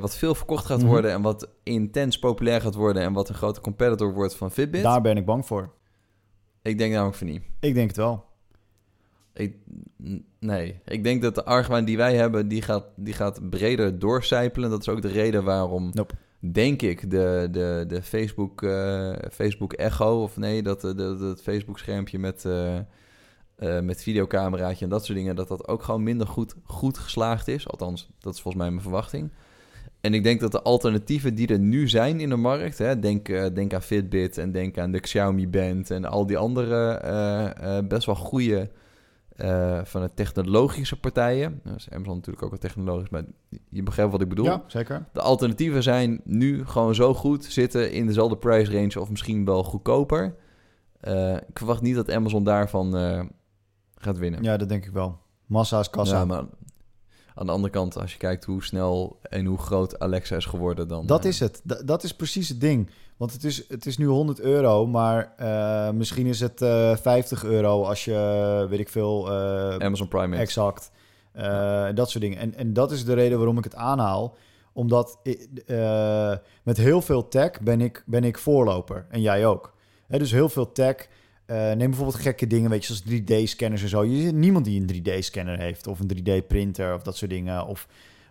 wat 0.00 0.16
veel 0.16 0.34
verkocht 0.34 0.66
gaat 0.66 0.78
Mhm. 0.78 0.86
worden... 0.86 1.10
en 1.12 1.22
wat 1.22 1.48
intens 1.62 2.18
populair 2.18 2.60
gaat 2.60 2.74
worden... 2.74 3.02
en 3.02 3.12
wat 3.12 3.28
een 3.28 3.34
grote 3.34 3.60
competitor 3.60 4.12
wordt 4.14 4.34
van 4.36 4.50
Fitbit? 4.50 4.82
daar 4.82 5.00
ben 5.00 5.16
ik 5.16 5.24
bang 5.26 5.46
voor. 5.46 5.70
Ik 6.62 6.78
denk 6.78 6.92
namelijk 6.92 7.16
van 7.16 7.26
niet. 7.26 7.42
Ik 7.60 7.74
denk 7.74 7.88
het 7.88 7.96
wel. 7.96 8.24
Ik, 9.34 9.56
nee, 10.38 10.80
ik 10.84 11.04
denk 11.04 11.22
dat 11.22 11.34
de 11.34 11.44
argwaan 11.44 11.84
die 11.84 11.96
wij 11.96 12.14
hebben, 12.14 12.48
die 12.48 12.62
gaat, 12.62 12.84
die 12.96 13.14
gaat 13.14 13.50
breder 13.50 13.98
doorcijpelen. 13.98 14.70
Dat 14.70 14.80
is 14.80 14.88
ook 14.88 15.02
de 15.02 15.08
reden 15.08 15.44
waarom, 15.44 15.90
Nope. 15.92 16.14
denk 16.40 16.82
ik, 16.82 17.10
de, 17.10 17.48
de, 17.50 17.84
de 17.88 18.02
Facebook, 18.02 18.62
eh, 18.62 19.12
Facebook 19.30 19.72
Echo, 19.72 20.22
of 20.22 20.36
nee, 20.36 20.62
dat, 20.62 20.80
dat, 20.80 20.96
dat 20.98 21.20
het 21.20 21.42
Facebook 21.42 21.78
schermpje 21.78 22.18
met, 22.18 22.44
eh, 22.44 22.76
eh, 22.76 22.84
met 23.82 24.02
videocameraatje 24.02 24.84
en 24.84 24.90
dat 24.90 25.04
soort 25.04 25.18
dingen, 25.18 25.36
dat 25.36 25.48
dat 25.48 25.68
ook 25.68 25.82
gewoon 25.82 26.02
minder 26.02 26.26
goed, 26.26 26.54
goed 26.64 26.98
geslaagd 26.98 27.48
is. 27.48 27.68
Althans, 27.68 28.10
dat 28.18 28.34
is 28.34 28.40
volgens 28.40 28.62
mij 28.62 28.72
mijn 28.72 28.82
verwachting. 28.82 29.30
En 30.02 30.14
ik 30.14 30.22
denk 30.22 30.40
dat 30.40 30.52
de 30.52 30.62
alternatieven 30.62 31.34
die 31.34 31.46
er 31.46 31.58
nu 31.58 31.88
zijn 31.88 32.20
in 32.20 32.28
de 32.28 32.36
markt, 32.36 32.78
hè, 32.78 32.98
denk, 32.98 33.28
eh, 33.28 33.46
denk 33.54 33.74
aan 33.74 33.82
Fitbit 33.82 34.38
en 34.38 34.52
denk 34.52 34.78
aan 34.78 34.90
de 34.90 35.00
Xiaomi 35.00 35.48
Band 35.48 35.90
en 35.90 36.04
al 36.04 36.26
die 36.26 36.38
andere 36.38 36.92
eh, 36.92 37.76
eh, 37.76 37.86
best 37.86 38.06
wel 38.06 38.14
goede 38.14 38.70
van 39.84 40.02
de 40.02 40.10
technologische 40.14 41.00
partijen. 41.00 41.60
Nou, 41.62 41.76
is 41.76 41.90
Amazon 41.90 42.14
natuurlijk 42.14 42.44
ook 42.44 42.50
wel 42.50 42.58
technologisch, 42.58 43.08
maar 43.08 43.24
je 43.68 43.82
begrijpt 43.82 44.12
wat 44.12 44.20
ik 44.20 44.28
bedoel. 44.28 44.44
Ja, 44.44 44.62
zeker. 44.66 45.06
De 45.12 45.20
alternatieven 45.20 45.82
zijn 45.82 46.20
nu 46.24 46.66
gewoon 46.66 46.94
zo 46.94 47.14
goed, 47.14 47.44
zitten 47.44 47.92
in 47.92 48.06
dezelfde 48.06 48.36
price 48.36 48.72
range 48.72 49.00
of 49.00 49.10
misschien 49.10 49.44
wel 49.44 49.64
goedkoper. 49.64 50.34
Ik 51.48 51.58
verwacht 51.58 51.82
niet 51.82 51.94
dat 51.94 52.10
Amazon 52.10 52.44
daarvan 52.44 52.92
gaat 53.94 54.18
winnen. 54.18 54.42
Ja, 54.42 54.56
dat 54.56 54.68
denk 54.68 54.84
ik 54.84 54.92
wel. 54.92 55.18
Massa 55.46 55.80
is 55.80 55.90
kassa. 55.90 56.18
Ja, 56.18 56.24
maar 56.24 56.44
aan 57.34 57.46
de 57.46 57.52
andere 57.52 57.72
kant, 57.72 57.98
als 57.98 58.12
je 58.12 58.18
kijkt 58.18 58.44
hoe 58.44 58.64
snel 58.64 59.18
en 59.22 59.44
hoe 59.44 59.58
groot 59.58 59.98
Alexa 59.98 60.36
is 60.36 60.44
geworden, 60.44 60.88
dan... 60.88 61.06
dat 61.06 61.22
eh, 61.24 61.30
is 61.30 61.40
het. 61.40 61.60
Da- 61.64 61.82
dat 61.84 62.02
is 62.02 62.14
precies 62.14 62.48
het 62.48 62.60
ding. 62.60 62.90
Want 63.16 63.32
het 63.32 63.44
is, 63.44 63.68
het 63.68 63.86
is 63.86 63.98
nu 63.98 64.06
100 64.06 64.40
euro, 64.40 64.86
maar 64.86 65.32
eh, 65.36 65.90
misschien 65.90 66.26
is 66.26 66.40
het 66.40 66.62
eh 66.62 66.96
50 66.96 67.44
euro 67.44 67.84
als 67.84 68.04
je, 68.04 68.66
weet 68.70 68.78
ik 68.80 68.88
veel, 68.88 69.30
eh, 69.30 69.76
Amazon 69.86 70.08
Prime. 70.08 70.36
Exact. 70.36 70.90
Eh, 71.32 71.86
Dat 71.94 72.10
soort 72.10 72.22
dingen. 72.24 72.38
En, 72.38 72.54
en 72.54 72.72
dat 72.72 72.92
is 72.92 73.04
de 73.04 73.14
reden 73.14 73.36
waarom 73.38 73.58
ik 73.58 73.64
het 73.64 73.74
aanhaal. 73.74 74.34
Omdat 74.72 75.18
eh, 75.66 76.32
met 76.62 76.76
heel 76.76 77.02
veel 77.02 77.28
tech 77.28 77.60
ben 77.60 77.80
ik, 77.80 78.02
ben 78.06 78.24
ik 78.24 78.38
voorloper. 78.38 79.06
En 79.10 79.20
jij 79.20 79.46
ook. 79.46 79.72
Dus 80.08 80.30
heel 80.32 80.48
veel 80.48 80.72
tech. 80.72 81.08
Eh, 81.52 81.76
neem 81.76 81.88
bijvoorbeeld 81.88 82.22
gekke 82.22 82.46
dingen, 82.46 82.70
weet 82.70 82.84
je, 82.84 82.94
zoals 82.94 83.20
3D-scanners 83.20 83.82
en 83.82 83.88
zo. 83.88 84.04
Je 84.04 84.22
ziet 84.22 84.34
niemand 84.34 84.64
die 84.64 84.80
een 84.80 84.86
3D-scanner 84.86 85.58
heeft. 85.58 85.86
Of 85.86 86.00
een 86.00 86.10
3D-printer 86.16 86.94
of 86.94 87.02
dat 87.02 87.16
soort 87.16 87.30
dingen. 87.30 87.66
Of, 87.66 87.88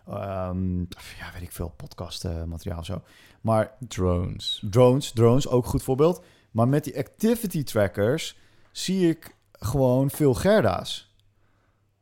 ehm, 0.07 0.80
ja, 0.80 1.32
weet 1.34 1.41
ik 1.41 1.51
veel, 1.51 1.74
podcastmateriaal 1.76 2.80
of 2.80 2.86
zo. 2.86 3.01
Maar 3.41 3.72
Drones. 3.88 4.63
drones, 4.69 5.11
drones, 5.11 5.47
ook 5.47 5.65
goed 5.65 5.84
voorbeeld. 5.84 6.24
Maar 6.51 6.67
met 6.67 6.84
die 6.84 6.97
activity 6.97 7.63
trackers 7.63 8.38
zie 8.72 9.09
ik 9.09 9.36
gewoon 9.51 10.09
veel 10.09 10.34
Gerda's. 10.34 11.15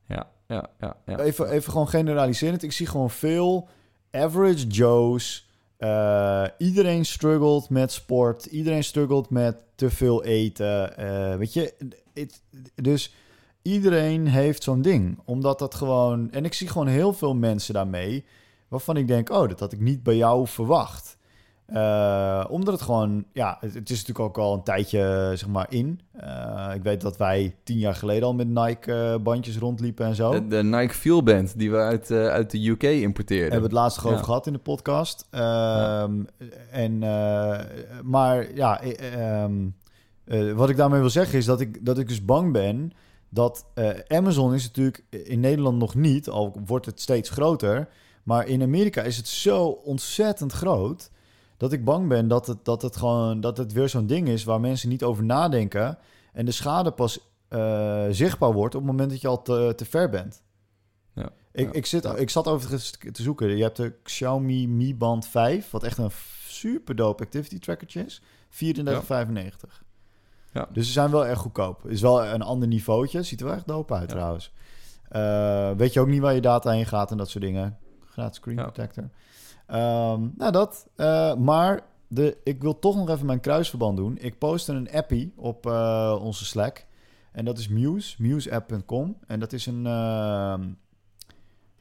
Ja, 0.07 0.29
ja, 0.47 0.69
ja. 0.79 0.97
ja. 1.05 1.19
Even, 1.19 1.49
even 1.49 1.71
gewoon 1.71 1.89
generaliserend. 1.89 2.63
Ik 2.63 2.71
zie 2.71 2.87
gewoon 2.87 3.09
veel 3.09 3.67
average 4.11 4.67
Joe's. 4.67 5.48
Eh, 5.79 6.45
iedereen 6.57 7.05
struggelt 7.05 7.69
met 7.69 7.91
sport. 7.91 8.45
Iedereen 8.45 8.83
struggelt 8.83 9.29
met 9.29 9.57
te 9.75 9.89
veel 9.89 10.23
eten. 10.23 10.97
Eh, 10.97 11.35
weet 11.35 11.53
je, 11.53 11.73
dus 12.75 13.13
iedereen 13.61 14.27
heeft 14.27 14.63
zo'n 14.63 14.81
ding. 14.81 15.19
Omdat 15.25 15.59
dat 15.59 15.75
gewoon... 15.75 16.31
En 16.31 16.45
ik 16.45 16.53
zie 16.53 16.67
gewoon 16.67 16.87
heel 16.87 17.13
veel 17.13 17.35
mensen 17.35 17.73
daarmee... 17.73 18.25
waarvan 18.67 18.97
ik 18.97 19.07
denk, 19.07 19.29
oh, 19.29 19.49
dat 19.49 19.59
had 19.59 19.71
ik 19.71 19.79
niet 19.79 20.03
bij 20.03 20.15
jou 20.15 20.47
verwacht. 20.47 21.17
Eh, 21.73 22.45
omdat 22.49 22.73
het 22.73 22.83
gewoon, 22.83 23.25
ja, 23.33 23.57
het, 23.59 23.73
het 23.73 23.89
is 23.89 23.97
natuurlijk 23.97 24.19
ook 24.19 24.37
al 24.37 24.53
een 24.53 24.63
tijdje, 24.63 25.31
zeg 25.35 25.47
maar, 25.47 25.65
in. 25.69 25.99
Eh, 26.11 26.71
ik 26.75 26.83
weet 26.83 27.01
dat 27.01 27.17
wij 27.17 27.55
tien 27.63 27.77
jaar 27.77 27.95
geleden 27.95 28.23
al 28.23 28.33
met 28.33 28.47
Nike-bandjes 28.47 29.57
rondliepen 29.57 30.05
en 30.05 30.15
zo. 30.15 30.31
De, 30.31 30.47
de 30.47 30.63
Nike 30.63 30.93
Feel 30.93 31.23
Band 31.23 31.57
die 31.57 31.71
we 31.71 31.77
uit, 31.77 32.11
eh, 32.11 32.27
uit 32.27 32.51
de 32.51 32.69
UK 32.69 32.83
importeerden. 32.83 33.51
Hebben 33.51 33.69
we 33.69 33.75
het 33.75 33.83
laatst 33.83 34.03
nog 34.03 34.11
over 34.13 34.25
gehad 34.25 34.47
in 34.47 34.53
de 34.53 34.59
podcast. 34.59 35.27
Ehm, 35.29 36.23
en, 36.71 37.03
eh, 37.03 37.59
maar 38.03 38.55
ja, 38.55 38.81
eh, 38.81 39.43
ehm, 39.43 39.67
eh, 40.25 40.51
wat 40.51 40.69
ik 40.69 40.77
daarmee 40.77 40.99
wil 40.99 41.09
zeggen 41.09 41.37
is 41.37 41.45
dat 41.45 41.61
ik, 41.61 41.85
dat 41.85 41.97
ik 41.97 42.07
dus 42.07 42.25
bang 42.25 42.53
ben 42.53 42.91
dat 43.29 43.65
eh, 43.73 43.89
Amazon 44.07 44.53
is 44.53 44.63
natuurlijk 44.63 45.03
in 45.09 45.39
Nederland 45.39 45.77
nog 45.77 45.95
niet, 45.95 46.29
al 46.29 46.55
wordt 46.65 46.85
het 46.85 47.01
steeds 47.01 47.29
groter. 47.29 47.87
Maar 48.23 48.47
in 48.47 48.61
Amerika 48.61 49.01
is 49.01 49.17
het 49.17 49.27
zo 49.27 49.65
ontzettend 49.67 50.51
groot 50.51 51.11
dat 51.59 51.71
ik 51.71 51.85
bang 51.85 52.07
ben 52.07 52.27
dat 52.27 52.47
het, 52.47 52.65
dat 52.65 52.81
het 52.81 52.95
gewoon 52.97 53.41
dat 53.41 53.57
het 53.57 53.73
weer 53.73 53.89
zo'n 53.89 54.07
ding 54.07 54.27
is 54.27 54.43
waar 54.43 54.59
mensen 54.59 54.89
niet 54.89 55.03
over 55.03 55.23
nadenken 55.23 55.97
en 56.33 56.45
de 56.45 56.51
schade 56.51 56.91
pas 56.91 57.19
eh, 57.47 58.05
zichtbaar 58.09 58.53
wordt 58.53 58.75
op 58.75 58.81
het 58.81 58.91
moment 58.91 59.09
dat 59.09 59.21
je 59.21 59.27
al 59.27 59.41
te, 59.41 59.73
te 59.75 59.85
ver 59.85 60.09
bent. 60.09 60.43
Ja. 61.13 61.29
Ik, 61.51 61.65
Ja. 61.65 61.71
ik, 61.71 61.85
zit, 61.85 62.05
ik 62.05 62.29
zat 62.29 62.47
overigens 62.47 62.91
te 63.11 63.21
zoeken. 63.21 63.57
Je 63.57 63.63
hebt 63.63 63.77
de 63.77 63.93
Xiaomi 64.03 64.67
Mi 64.67 64.95
Band 64.95 65.27
5, 65.27 65.69
wat 65.71 65.83
echt 65.83 65.97
een 65.97 66.11
super 66.47 66.95
dope 66.95 67.23
activity 67.23 67.59
trackertje 67.59 68.05
is. 68.05 68.21
34,95. 68.49 69.83
Ja. 70.53 70.67
Dus 70.71 70.85
ze 70.85 70.91
zijn 70.91 71.11
wel 71.11 71.25
erg 71.25 71.39
goedkoop. 71.39 71.85
Is 71.85 72.01
wel 72.01 72.25
een 72.25 72.41
ander 72.41 72.67
niveautje. 72.67 73.23
Ziet 73.23 73.39
er 73.39 73.45
wel 73.45 73.55
echt 73.55 73.67
dope 73.67 73.93
uit 73.93 74.09
trouwens. 74.09 74.53
Eh, 75.09 75.71
weet 75.71 75.93
je 75.93 75.99
ook 75.99 76.07
niet 76.07 76.21
waar 76.21 76.33
je 76.33 76.41
data 76.41 76.71
heen 76.71 76.85
gaat 76.85 77.11
en 77.11 77.17
dat 77.17 77.29
soort 77.29 77.43
dingen. 77.43 77.77
Gratis 78.05 78.35
screen 78.37 78.55
protector. 78.55 79.09
Ehm, 79.69 80.27
nou, 80.37 80.51
dat. 80.51 80.87
Eh, 80.95 81.35
maar 81.35 81.81
de, 82.07 82.37
ik 82.43 82.61
wil 82.61 82.79
toch 82.79 82.95
nog 82.95 83.09
even 83.09 83.25
mijn 83.25 83.39
kruisverband 83.39 83.97
doen. 83.97 84.17
Ik 84.17 84.37
postte 84.37 84.73
een 84.73 84.91
appie 84.91 85.33
op 85.35 85.65
eh, 85.65 86.19
onze 86.21 86.45
Slack. 86.45 86.85
En 87.31 87.45
dat 87.45 87.57
is 87.57 87.67
Muse, 87.67 88.15
museapp.com. 88.17 89.17
En 89.27 89.39
dat 89.39 89.53
is 89.53 89.65
een... 89.65 89.85
ehm, 89.85 90.67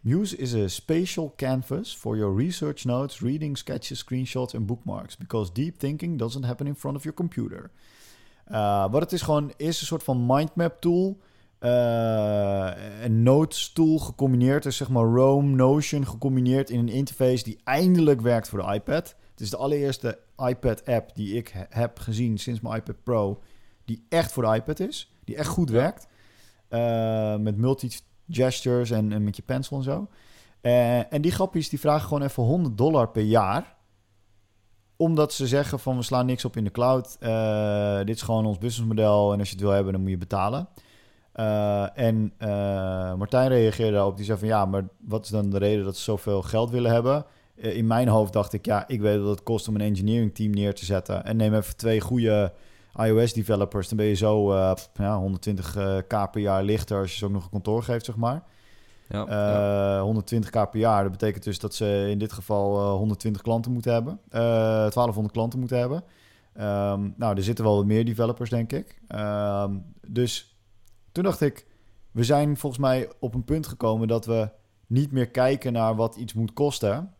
Muse 0.01 0.37
is 0.37 0.55
a 0.55 0.69
spatial 0.69 1.33
canvas 1.37 1.97
for 1.97 2.17
your 2.17 2.37
research 2.37 2.85
notes, 2.85 3.21
reading, 3.21 3.59
sketches, 3.59 3.99
screenshots 3.99 4.55
en 4.55 4.67
bookmarks. 4.67 5.17
Because 5.17 5.53
deep 5.53 5.79
thinking 5.79 6.19
doesn't 6.19 6.45
happen 6.45 6.67
in 6.67 6.75
front 6.75 6.97
of 6.97 7.03
your 7.03 7.17
computer. 7.17 7.71
Uh, 8.51 8.91
wat 8.91 9.01
het 9.03 9.13
is 9.13 9.23
gewoon, 9.23 9.53
is 9.57 9.81
een 9.81 9.87
soort 9.87 10.03
van 10.03 10.27
mindmap 10.27 10.81
tool. 10.81 11.19
Eh, 11.59 12.71
een 13.03 13.23
notes 13.23 13.73
tool 13.73 13.99
gecombineerd. 13.99 14.63
Dus 14.63 14.77
zeg 14.77 14.89
maar 14.89 15.05
Roam, 15.05 15.57
Notion 15.57 16.07
gecombineerd 16.07 16.71
in 16.71 16.79
een 16.79 16.89
interface 16.89 17.45
die 17.45 17.59
eindelijk 17.65 18.21
werkt 18.21 18.49
voor 18.49 18.63
de 18.63 18.73
iPad. 18.75 19.17
Het 19.31 19.41
is 19.41 19.51
de 19.51 19.57
allereerste 19.57 20.19
iPad 20.37 20.85
app 20.87 21.15
die 21.15 21.35
ik 21.35 21.49
he- 21.49 21.65
heb 21.81 21.99
gezien 21.99 22.39
sinds 22.39 22.61
mijn 22.61 22.77
iPad 22.77 23.03
Pro. 23.03 23.43
Die 23.85 24.07
echt 24.09 24.33
voor 24.33 24.43
de 24.43 24.55
iPad 24.55 24.81
is. 24.81 25.13
Die 25.25 25.37
echt 25.37 25.49
goed 25.49 25.71
werkt. 25.71 26.07
Eh, 26.69 27.37
met 27.37 27.57
multi-gestures 27.57 28.91
en, 28.91 29.13
en 29.13 29.25
met 29.25 29.37
je 29.37 29.43
pencil 29.43 29.77
en 29.77 29.83
zo. 29.83 30.09
Eh, 30.61 31.13
en 31.13 31.23
die 31.23 31.33
grappies 31.33 31.69
die 31.69 31.81
vragen 31.81 32.09
gewoon 32.09 32.23
even 32.23 32.43
100 32.43 32.79
dollar 32.79 33.09
per 33.09 33.23
jaar. 33.23 33.77
Omdat 34.97 35.33
ze 35.33 35.47
zeggen 35.47 35.79
van 35.79 35.97
we 35.97 36.03
slaan 36.03 36.27
niks 36.27 36.45
op 36.45 36.57
in 36.57 36.65
de 36.65 36.71
cloud. 36.71 37.17
Dit 38.07 38.17
is 38.17 38.23
gewoon 38.23 38.47
ons 38.47 38.59
businessmodel. 38.59 39.33
En 39.33 39.39
als 39.39 39.49
je 39.49 39.55
het 39.55 39.65
wil 39.65 39.73
hebben, 39.73 39.93
dan 39.93 40.01
moet 40.03 40.11
je 40.11 40.19
betalen. 40.19 40.69
Eh, 41.39 41.99
en 41.99 42.33
eh, 42.39 43.15
Martijn 43.15 43.49
reageerde 43.49 43.93
daarop. 43.93 44.17
Die 44.17 44.25
zei 44.25 44.39
van 44.39 44.49
ja, 44.49 44.65
maar 44.65 44.85
wat 45.07 45.25
is 45.25 45.31
dan 45.31 45.51
de 45.51 45.59
reden 45.59 45.85
dat 45.85 45.97
ze 45.97 46.03
zoveel 46.03 46.43
geld 46.43 46.71
willen 46.71 46.91
hebben? 46.91 47.25
Eh, 47.57 47.77
in 47.77 47.87
mijn 47.87 48.09
hoofd 48.09 48.33
dacht 48.33 48.53
ik, 48.53 48.67
ja, 48.67 48.85
ik 48.89 49.01
weet 49.01 49.21
wat 49.21 49.31
het 49.31 49.43
kost 49.43 49.69
om 49.69 49.75
een 49.75 49.81
engineering 49.81 50.35
team 50.35 50.51
neer 50.51 50.75
te 50.75 50.85
zetten. 50.85 51.25
En 51.25 51.37
neem 51.37 51.55
even 51.55 51.77
twee 51.77 52.01
goede 52.01 52.53
iOS-developers. 52.97 53.89
Dan 53.89 53.97
ben 53.97 54.07
je 54.07 54.15
zo 54.15 54.55
ja, 54.95 55.21
120k 55.21 56.31
per 56.31 56.41
jaar 56.41 56.63
lichter 56.63 57.01
als 57.01 57.11
je 57.11 57.17
ze 57.19 57.25
ook 57.25 57.33
nog 57.33 57.45
een 57.45 57.51
kantoor 57.51 57.83
geeft, 57.83 58.05
zeg 58.05 58.17
maar. 58.17 58.43
Ja, 59.09 59.27
Eh, 59.27 59.35
ja. 59.37 60.01
120k 60.03 60.71
per 60.71 60.79
jaar. 60.79 61.03
Dat 61.03 61.13
betekent 61.13 61.45
dus 61.45 61.59
dat 61.59 61.75
ze 61.75 62.07
in 62.11 62.19
dit 62.19 62.33
geval 62.33 62.77
eh, 62.79 62.91
120 62.91 63.43
klanten 63.43 63.73
moeten 63.73 63.93
hebben. 63.93 64.21
Eh 64.31 64.41
1200 64.41 65.33
klanten 65.35 65.59
moeten 65.59 65.79
hebben. 65.79 66.05
Ehm, 66.55 67.09
nou, 67.17 67.37
er 67.37 67.43
zitten 67.43 67.65
wel 67.65 67.77
wat 67.77 67.85
meer 67.85 68.05
developers, 68.05 68.51
denk 68.51 68.73
ik. 68.73 69.01
Ehm, 69.09 69.77
dus 70.07 70.58
toen 71.13 71.25
dacht 71.25 71.41
ik, 71.41 71.67
we 72.13 72.25
zijn 72.25 72.57
volgens 72.57 72.83
mij 72.83 73.09
op 73.21 73.35
een 73.35 73.45
punt 73.45 73.67
gekomen 73.67 74.09
dat 74.09 74.27
we 74.27 74.49
niet 74.87 75.13
meer 75.13 75.29
kijken 75.31 75.73
naar 75.73 75.97
wat 75.97 76.17
iets 76.17 76.33
moet 76.35 76.53
kosten. 76.53 77.13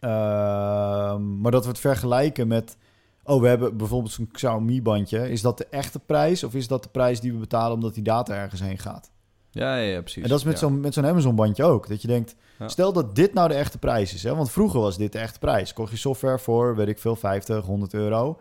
Ehm, 0.00 1.40
maar 1.40 1.50
dat 1.50 1.62
we 1.62 1.68
het 1.70 1.78
vergelijken 1.78 2.48
met. 2.48 2.76
Oh, 3.24 3.40
we 3.40 3.48
hebben 3.48 3.76
bijvoorbeeld 3.76 4.12
zo'n 4.12 4.28
Xiaomi-bandje. 4.32 5.30
Is 5.30 5.40
dat 5.42 5.58
de 5.58 5.66
echte 5.70 5.98
prijs? 5.98 6.44
Of 6.44 6.54
is 6.54 6.68
dat 6.68 6.82
de 6.82 6.88
prijs 6.88 7.20
die 7.20 7.32
we 7.32 7.38
betalen 7.38 7.74
omdat 7.74 7.94
die 7.94 8.02
data 8.02 8.34
ergens 8.34 8.60
heen 8.60 8.78
gaat? 8.78 9.10
ja, 9.50 9.76
ja, 9.76 9.82
ja, 9.92 10.00
precies. 10.00 10.22
En 10.22 10.28
dat 10.28 10.38
is 10.38 10.44
met 10.44 10.52
Ja. 10.52 10.58
zo'n 10.58 10.80
met 10.80 10.94
zo'n 10.94 11.06
Amazon-bandje 11.06 11.64
ook. 11.64 11.88
Dat 11.88 12.02
je 12.02 12.08
denkt, 12.08 12.34
Ja. 12.58 12.68
stel 12.68 12.92
dat 12.92 13.14
dit 13.14 13.34
nou 13.34 13.48
de 13.48 13.54
echte 13.54 13.78
prijs 13.78 14.14
is. 14.14 14.22
Hè? 14.22 14.34
Want 14.34 14.50
vroeger 14.50 14.80
was 14.80 14.96
dit 14.96 15.12
de 15.12 15.18
echte 15.18 15.38
prijs. 15.38 15.72
Kocht 15.72 15.90
je 15.90 15.96
software 15.96 16.38
voor, 16.38 16.76
weet 16.76 16.88
ik 16.88 16.98
veel, 16.98 17.16
50, 17.16 17.64
100 17.64 17.94
euro. 17.94 18.40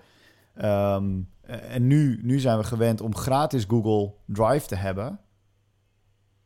Ehm, 0.56 1.22
en 1.46 1.88
nu, 1.88 2.20
nu 2.24 2.40
zijn 2.40 2.58
we 2.58 2.64
gewend 2.64 3.02
om 3.02 3.16
gratis 3.16 3.66
Google 3.68 4.14
Drive 4.26 4.68
te 4.68 4.76
hebben. 4.76 5.20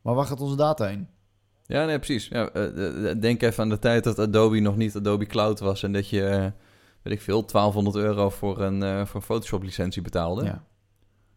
Maar 0.02 0.14
waar 0.14 0.26
gaat 0.26 0.40
onze 0.40 0.56
data 0.56 0.86
heen? 0.86 1.08
Ja, 1.66 1.84
nee, 1.84 1.98
precies. 1.98 2.28
Ja, 2.28 2.50
eh, 2.50 3.20
denk 3.20 3.42
even 3.42 3.62
aan 3.62 3.68
de 3.68 3.78
tijd 3.78 4.04
dat 4.04 4.18
Adobe 4.18 4.60
nog 4.60 4.76
niet 4.76 4.96
Adobe 4.96 5.26
Cloud 5.26 5.60
was... 5.60 5.82
en 5.82 5.92
dat 5.92 6.08
je, 6.08 6.26
eh, 6.26 6.46
weet 7.02 7.14
ik 7.14 7.20
veel, 7.20 7.44
1200 7.44 7.96
euro 7.96 8.30
voor 8.30 8.60
een, 8.60 8.82
eh, 8.82 9.04
voor 9.06 9.20
een 9.20 9.26
Photoshop-licentie 9.26 10.02
betaalde. 10.02 10.44
Ja. 10.44 10.64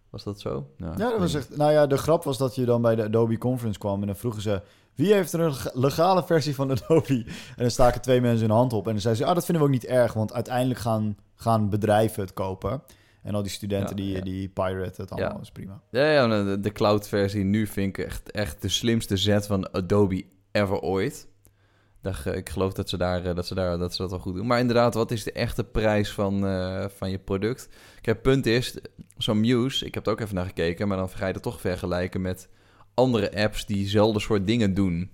Was 0.09 0.23
dat 0.23 0.39
zo? 0.39 0.67
Ja, 0.77 0.93
dat 0.95 1.19
was 1.19 1.33
echt. 1.33 1.57
Nou 1.57 1.71
ja, 1.71 1.87
de 1.87 1.97
grap 1.97 2.23
was 2.23 2.37
dat 2.37 2.55
je 2.55 2.65
dan 2.65 2.81
bij 2.81 2.95
de 2.95 3.03
Adobe 3.03 3.37
Conference 3.37 3.79
kwam 3.79 4.01
en 4.01 4.07
dan 4.07 4.15
vroegen 4.15 4.41
ze: 4.41 4.61
wie 4.95 5.13
heeft 5.13 5.33
er 5.33 5.39
een 5.39 5.49
leg- 5.49 5.73
legale 5.73 6.23
versie 6.23 6.55
van 6.55 6.71
Adobe? 6.71 7.13
En 7.55 7.61
dan 7.61 7.71
staken 7.71 8.01
twee 8.01 8.21
mensen 8.21 8.47
hun 8.47 8.55
hand 8.55 8.73
op 8.73 8.85
en 8.85 8.91
dan 8.91 9.01
zeiden 9.01 9.23
ze: 9.23 9.29
ah, 9.29 9.35
dat 9.35 9.45
vinden 9.45 9.63
we 9.63 9.69
ook 9.69 9.73
niet 9.81 9.85
erg, 9.89 10.13
want 10.13 10.33
uiteindelijk 10.33 10.79
gaan, 10.79 11.17
gaan 11.35 11.69
bedrijven 11.69 12.21
het 12.23 12.33
kopen. 12.33 12.83
En 13.23 13.35
al 13.35 13.41
die 13.41 13.51
studenten 13.51 13.97
Ja, 13.97 14.03
die, 14.03 14.15
ja. 14.15 14.21
die 14.21 14.47
pirate 14.49 15.01
het 15.01 15.11
allemaal, 15.11 15.35
Ja. 15.35 15.41
is 15.41 15.51
prima. 15.51 15.81
Ja, 15.89 16.11
ja 16.11 16.27
de, 16.43 16.59
de 16.59 16.71
cloud-versie 16.71 17.43
nu 17.43 17.67
vind 17.67 17.97
ik 17.97 18.05
echt, 18.05 18.31
echt 18.31 18.61
de 18.61 18.69
slimste 18.69 19.17
zet 19.17 19.45
van 19.47 19.71
Adobe 19.71 20.25
ever 20.51 20.79
ooit. 20.79 21.27
Dat, 22.01 22.25
ik 22.25 22.49
geloof 22.49 22.73
dat 22.73 22.89
ze, 22.89 22.97
daar, 22.97 23.25
eh, 23.25 23.35
dat, 23.35 23.47
ze 23.47 23.55
daar, 23.55 23.77
dat 23.77 23.95
ze 23.95 24.01
dat 24.01 24.11
wel 24.11 24.19
goed 24.19 24.35
doen. 24.35 24.47
Maar 24.47 24.59
inderdaad, 24.59 24.93
wat 24.93 25.11
is 25.11 25.23
de 25.23 25.31
echte 25.31 25.63
prijs 25.63 26.11
van, 26.11 26.47
eh, 26.47 26.85
van 26.95 27.09
je 27.09 27.19
product? 27.19 27.69
Kijk, 28.01 28.21
punt 28.21 28.45
is, 28.45 28.77
zo'n 29.17 29.39
Muse, 29.39 29.85
ik 29.85 29.93
heb 29.93 30.05
er 30.05 30.11
ook 30.11 30.19
even 30.19 30.35
naar 30.35 30.45
gekeken... 30.45 30.87
maar 30.87 30.97
dan 30.97 31.09
ga 31.09 31.27
je 31.27 31.33
het 31.33 31.41
toch 31.43 31.61
vergelijken 31.61 32.21
met 32.21 32.49
andere 32.93 33.35
apps 33.35 33.65
die 33.65 33.87
zelfde 33.87 34.19
soort 34.19 34.47
dingen 34.47 34.73
doen. 34.73 35.11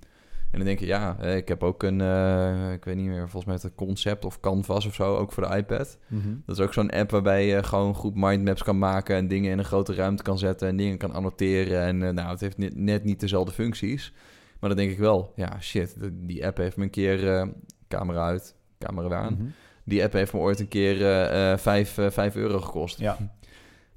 En 0.52 0.58
dan 0.58 0.68
denk 0.68 0.80
je, 0.80 0.86
ja, 0.86 1.20
ik 1.20 1.48
heb 1.48 1.64
ook 1.64 1.84
een, 1.84 2.02
eh, 2.02 2.72
ik 2.72 2.86
weet 2.86 2.96
niet 2.96 3.06
meer, 3.06 3.30
volgens 3.30 3.46
mij 3.46 3.56
het 3.62 3.76
concept 3.76 4.26
of 4.26 4.40
Canvas 4.40 4.86
of 4.86 4.94
zo, 4.94 5.16
ook 5.16 5.32
voor 5.32 5.50
de 5.50 5.56
iPad. 5.56 5.98
Dat 6.46 6.58
is 6.58 6.64
ook 6.64 6.74
zo'n 6.74 6.90
app 6.90 7.12
waarbij 7.12 7.46
je 7.46 7.64
gewoon 7.64 7.96
goed 7.96 8.16
mindmaps 8.16 8.64
kan 8.64 8.78
maken 8.78 9.16
en 9.16 9.28
dingen 9.28 9.52
in 9.52 9.58
een 9.58 9.66
grote 9.66 9.94
ruimte 9.94 10.24
kan 10.24 10.38
zetten 10.38 10.68
en 10.68 10.78
dingen 10.78 10.98
kan 10.98 11.14
annoteren. 11.14 11.82
En 11.82 12.04
eh, 12.04 12.14
nou, 12.14 12.30
het 12.30 12.40
heeft 12.40 12.58
net, 12.58 12.76
net 12.76 13.04
niet 13.04 13.20
dezelfde 13.20 13.52
functies. 13.52 14.14
Maar 14.60 14.70
dan 14.70 14.80
denk 14.80 14.92
ik 14.92 14.98
wel, 14.98 15.34
ja, 15.36 15.60
shit, 15.62 15.96
die 16.12 16.46
app 16.46 16.58
heeft 16.58 16.78
me 16.78 16.84
een 16.84 16.90
keer 16.90 17.34
eh, 17.34 17.48
camera 17.88 18.26
uit, 18.26 18.56
camera 18.78 19.16
aan. 19.16 19.34
Mhm. 19.34 19.46
Die 19.90 20.04
app 20.04 20.14
heeft 20.14 20.34
me 20.34 20.40
ooit 20.40 20.60
een 20.60 20.68
keer 20.68 21.02
eh, 21.02 21.52
eh, 21.52 21.58
vijf, 21.58 21.98
eh, 21.98 22.10
vijf 22.10 22.36
euro 22.36 22.60
gekost. 22.60 23.00
Ja. 23.00 23.18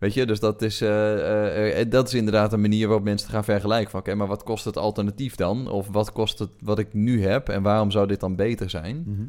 Weet 0.02 0.14
je, 0.14 0.26
dus 0.26 0.40
dat 0.40 0.62
is, 0.62 0.80
eh, 0.80 1.14
eh, 1.14 1.80
eh, 1.80 1.90
dat 1.90 2.06
is 2.06 2.14
inderdaad 2.14 2.52
een 2.52 2.60
manier 2.60 2.86
waarop 2.86 3.04
mensen 3.04 3.30
gaan 3.30 3.44
vergelijken. 3.44 3.90
Van 3.90 4.00
oké, 4.00 4.14
maar 4.14 4.26
wat 4.26 4.42
kost 4.42 4.64
het 4.64 4.76
alternatief 4.76 5.34
dan? 5.34 5.70
Of 5.70 5.88
wat 5.88 6.12
kost 6.12 6.38
het 6.38 6.50
wat 6.60 6.78
ik 6.78 6.92
nu 6.92 7.24
heb 7.24 7.48
en 7.48 7.62
waarom 7.62 7.90
zou 7.90 8.06
dit 8.06 8.20
dan 8.20 8.36
beter 8.36 8.70
zijn? 8.70 9.04
Mhm. 9.06 9.22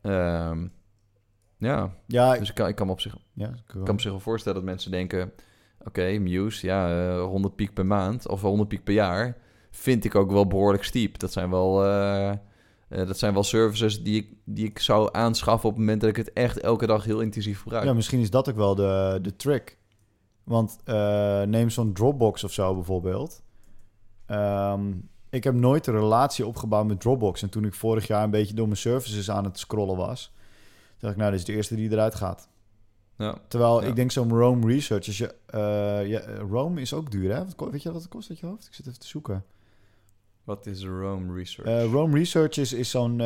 Ehm, 0.00 0.66
ja, 1.58 1.94
Ja, 2.06 2.38
dus 2.38 2.48
ik 2.48 2.54
kan, 2.54 2.68
ik 2.68 2.74
kan 2.74 2.86
me 2.86 2.92
op 2.92 3.00
zich 3.00 3.16
ja, 3.32 3.54
kan 3.66 3.94
me 3.94 4.00
zich 4.00 4.10
wel 4.10 4.20
voorstellen 4.20 4.58
dat 4.58 4.68
mensen 4.68 4.90
denken... 4.90 5.32
Oké, 5.84 6.18
Muse, 6.18 6.66
ja, 6.66 7.08
eh, 7.16 7.24
100 7.24 7.56
piek 7.56 7.74
per 7.74 7.86
maand 7.86 8.28
of 8.28 8.40
100 8.40 8.68
piek 8.68 8.84
per 8.84 8.94
jaar... 8.94 9.36
vind 9.70 10.04
ik 10.04 10.14
ook 10.14 10.30
wel 10.30 10.46
behoorlijk 10.46 10.84
steep. 10.84 11.18
Dat 11.18 11.32
zijn 11.32 11.50
wel, 11.50 11.74
dat 12.88 13.18
zijn 13.18 13.32
wel 13.32 13.42
services 13.42 14.02
die 14.02 14.16
ik, 14.16 14.28
die 14.44 14.66
ik 14.66 14.78
zou 14.78 15.08
aanschaffen... 15.12 15.68
op 15.68 15.74
het 15.74 15.84
moment 15.84 16.00
dat 16.00 16.10
ik 16.10 16.16
het 16.16 16.32
echt 16.32 16.60
elke 16.60 16.86
dag 16.86 17.04
heel 17.04 17.20
intensief 17.20 17.62
gebruik. 17.62 17.84
ja, 17.84 17.92
misschien 17.92 18.20
is 18.20 18.30
dat 18.30 18.48
ook 18.48 18.56
wel 18.56 18.74
de, 18.74 19.18
de 19.22 19.36
trick. 19.36 19.78
Want 20.44 20.78
eh, 20.84 21.42
neem 21.42 21.70
zo'n 21.70 21.92
Dropbox 21.92 22.44
of 22.44 22.52
zo 22.52 22.74
bijvoorbeeld. 22.74 23.42
Ehm, 24.26 24.92
ik 25.30 25.44
heb 25.44 25.54
nooit 25.54 25.86
een 25.86 25.94
relatie 25.94 26.46
opgebouwd 26.46 26.86
met 26.86 27.00
Dropbox. 27.00 27.42
En 27.42 27.48
toen 27.48 27.64
ik 27.64 27.74
vorig 27.74 28.06
jaar 28.06 28.24
een 28.24 28.30
beetje 28.30 28.54
door 28.54 28.66
mijn 28.66 28.78
services 28.78 29.30
aan 29.30 29.44
het 29.44 29.58
scrollen 29.58 29.96
was... 29.96 30.32
dacht 30.98 31.12
ik, 31.12 31.18
nou, 31.18 31.30
dit 31.30 31.40
is 31.40 31.46
de 31.46 31.52
eerste 31.52 31.74
die 31.74 31.90
eruit 31.90 32.14
gaat. 32.14 32.48
Ja. 33.18 33.38
Terwijl 33.48 33.82
Ja. 33.82 33.86
ik 33.88 33.96
denk 33.96 34.10
zo'n 34.10 34.30
Rome 34.38 34.66
Research... 34.66 35.06
Als 35.06 35.18
je, 35.18 35.34
eh, 35.46 36.06
ja, 36.06 36.20
Rome 36.50 36.80
is 36.80 36.92
ook 36.94 37.10
duur, 37.10 37.34
hè? 37.34 37.44
Wat 37.56 37.70
Weet 37.70 37.82
je 37.82 37.92
wat 37.92 38.02
het 38.02 38.10
kost 38.10 38.30
uit 38.30 38.38
je 38.38 38.46
hoofd? 38.46 38.66
Ik 38.66 38.74
zit 38.74 38.86
even 38.86 38.98
te 39.00 39.06
zoeken. 39.06 39.44
Wat 40.44 40.66
is 40.66 40.84
Rome 40.84 41.34
Research? 41.34 41.68
Eh, 41.68 41.92
Rome 41.92 42.18
Research 42.18 42.56
is, 42.56 42.72
is 42.72 42.90
zo'n 42.90 43.18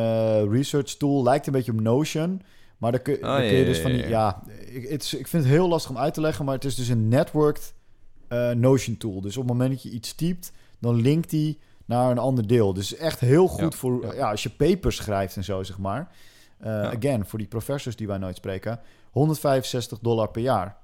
research 0.50 0.96
tool. 0.96 1.22
Lijkt 1.22 1.46
een 1.46 1.52
beetje 1.52 1.72
op 1.72 1.80
Notion. 1.80 2.42
Maar 2.78 2.92
dan 2.92 3.02
kun, 3.02 3.14
Oh, 3.14 3.20
dan 3.20 3.36
kun 3.36 3.44
ja, 3.44 3.50
je 3.50 3.58
ja, 3.58 3.64
dus 3.64 3.78
van 3.80 3.90
die... 3.90 4.08
ja, 4.08 4.42
ik, 4.66 4.88
het 4.88 5.02
is, 5.02 5.14
ik 5.14 5.26
vind 5.28 5.42
het 5.42 5.52
heel 5.52 5.68
lastig 5.68 5.90
om 5.90 5.98
uit 5.98 6.14
te 6.14 6.20
leggen, 6.20 6.44
maar 6.44 6.54
het 6.54 6.64
is 6.64 6.74
dus 6.74 6.88
een 6.88 7.08
networked 7.08 7.74
eh, 8.28 8.50
Notion 8.50 8.96
tool. 8.96 9.20
Dus 9.20 9.36
op 9.36 9.42
het 9.42 9.52
moment 9.52 9.70
dat 9.70 9.82
je 9.82 9.90
iets 9.90 10.14
typt, 10.14 10.52
dan 10.78 10.94
linkt 10.94 11.30
die 11.30 11.58
naar 11.84 12.10
een 12.10 12.18
ander 12.18 12.46
deel. 12.46 12.72
Dus 12.74 12.96
echt 12.96 13.20
heel 13.20 13.46
goed 13.48 13.72
Ja, 13.72 13.78
voor... 13.78 14.06
ja. 14.06 14.12
Ja. 14.12 14.30
als 14.30 14.42
je 14.42 14.50
papers 14.50 14.96
schrijft 14.96 15.36
en 15.36 15.44
zo, 15.44 15.62
zeg 15.62 15.78
maar. 15.78 16.08
Eh, 16.58 16.66
Ja. 16.70 16.94
Again, 16.96 17.26
voor 17.26 17.38
die 17.38 17.48
professors 17.48 17.96
die 17.96 18.06
wij 18.06 18.18
nooit 18.18 18.36
spreken. 18.36 18.80
165 19.10 19.98
dollar 19.98 20.28
per 20.30 20.42
jaar. 20.42 20.76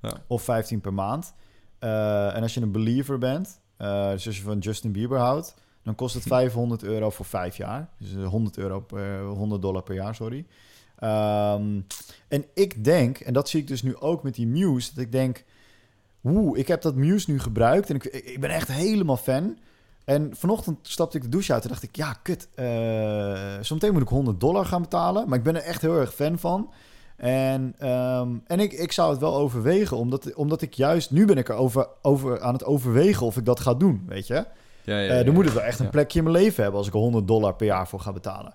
Ja. 0.00 0.12
Of 0.26 0.42
15 0.42 0.80
per 0.80 0.94
maand. 0.94 1.34
Eh, 1.78 2.36
en 2.36 2.42
als 2.42 2.54
je 2.54 2.60
een 2.60 2.72
believer 2.72 3.18
bent, 3.18 3.60
eh, 3.76 4.10
dus 4.10 4.26
als 4.26 4.36
je 4.36 4.42
van 4.42 4.58
Justin 4.58 4.92
Bieber 4.92 5.18
houdt, 5.18 5.54
dan 5.82 5.94
kost 5.94 6.14
het 6.14 6.22
500 6.22 6.82
euro 6.82 7.10
voor 7.10 7.24
vijf 7.24 7.56
jaar. 7.56 7.88
Dus 7.98 8.14
eh, 8.14 8.26
100, 8.26 8.56
euro 8.56 8.80
per, 8.80 9.20
100 9.24 9.62
dollar 9.62 9.82
per 9.82 9.94
jaar, 9.94 10.14
sorry. 10.14 10.46
Ehm, 10.98 11.80
en 12.28 12.44
ik 12.54 12.84
denk, 12.84 13.18
en 13.18 13.32
dat 13.32 13.48
zie 13.48 13.60
ik 13.60 13.66
dus 13.66 13.82
nu 13.82 13.96
ook 13.96 14.22
met 14.22 14.34
die 14.34 14.46
Muse, 14.46 14.90
dat 14.94 15.04
ik 15.04 15.12
denk, 15.12 15.44
woe, 16.20 16.58
ik 16.58 16.68
heb 16.68 16.82
dat 16.82 16.94
Muse 16.94 17.30
nu 17.30 17.40
gebruikt 17.40 17.88
en 17.90 17.94
ik, 17.96 18.04
ik 18.04 18.40
ben 18.40 18.50
echt 18.50 18.68
helemaal 18.68 19.16
fan. 19.16 19.58
En 20.04 20.30
vanochtend 20.36 20.78
stapte 20.82 21.16
ik 21.16 21.22
de 21.22 21.28
douche 21.28 21.52
uit 21.52 21.62
en 21.62 21.68
dacht 21.68 21.82
ik, 21.82 21.96
ja, 21.96 22.12
kut, 22.22 22.48
eh 22.54 23.58
zometeen 23.60 23.92
moet 23.92 24.02
ik 24.02 24.08
100 24.08 24.40
dollar 24.40 24.66
gaan 24.66 24.82
betalen. 24.82 25.28
Maar 25.28 25.38
ik 25.38 25.44
ben 25.44 25.56
er 25.56 25.62
echt 25.62 25.80
heel 25.82 25.98
erg 25.98 26.14
fan 26.14 26.38
van. 26.38 26.70
En, 27.16 27.74
ehm, 27.78 28.28
en 28.46 28.60
ik, 28.60 28.72
ik 28.72 28.92
zou 28.92 29.10
het 29.10 29.20
wel 29.20 29.34
overwegen, 29.34 29.96
omdat, 29.96 30.34
omdat 30.34 30.62
ik 30.62 30.74
juist, 30.74 31.10
nu 31.10 31.24
ben 31.26 31.38
ik 31.38 31.48
er 31.48 31.54
over, 31.54 31.88
over 32.02 32.40
aan 32.40 32.52
het 32.52 32.64
overwegen 32.64 33.26
of 33.26 33.36
ik 33.36 33.44
dat 33.44 33.60
ga 33.60 33.74
doen, 33.74 34.04
weet 34.08 34.26
je. 34.26 34.34
Ja, 34.84 34.98
ja, 34.98 35.18
Eh, 35.18 35.24
dan 35.24 35.34
moet 35.34 35.44
het 35.44 35.54
wel 35.54 35.62
echt 35.62 35.78
een 35.78 35.90
plekje 35.90 36.18
in 36.18 36.24
mijn 36.24 36.36
leven 36.36 36.62
hebben 36.62 36.78
als 36.78 36.88
ik 36.88 36.94
er 36.94 37.00
100 37.00 37.28
dollar 37.28 37.54
per 37.54 37.66
jaar 37.66 37.88
voor 37.88 38.00
ga 38.00 38.12
betalen. 38.12 38.54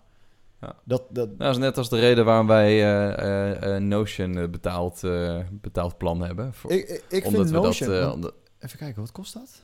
Ja. 0.62 0.76
Dat, 0.84 1.04
dat, 1.10 1.28
Nou, 1.28 1.38
dat 1.38 1.52
is 1.52 1.58
net 1.58 1.78
als 1.78 1.90
de 1.90 2.00
reden 2.00 2.26
waarom 2.26 2.48
wij 2.48 2.68
eh, 2.68 3.18
eh, 3.18 3.76
eh, 3.76 3.82
Notion 3.84 4.52
betaald, 4.52 5.02
betaald 5.52 5.98
plan 5.98 6.22
hebben. 6.22 6.54
Voor, 6.54 6.72
ik 6.72 7.04
ik, 7.10 7.26
omdat 7.26 7.42
vind 7.42 7.56
we 7.56 7.60
Notion... 7.62 7.90
dat... 7.90 8.14
omdat- 8.14 8.34
even 8.60 8.78
kijken, 8.78 9.02
wat 9.02 9.12
kost 9.12 9.34
dat? 9.34 9.62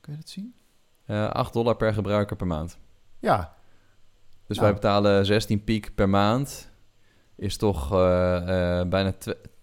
Kun 0.00 0.12
je 0.12 0.18
dat 0.18 0.28
zien? 0.28 0.54
eh, 1.06 1.30
8 1.30 1.52
dollar 1.52 1.76
per 1.76 1.92
gebruiker 1.94 2.36
per 2.36 2.46
maand. 2.46 2.78
Ja, 3.18 3.54
Dus 4.46 4.56
Nou. 4.56 4.68
wij 4.68 4.80
betalen 4.80 5.26
16 5.26 5.64
piek 5.64 5.94
per 5.94 6.08
maand. 6.08 6.70
Is 7.36 7.56
toch 7.56 7.88
bijna, 8.88 9.12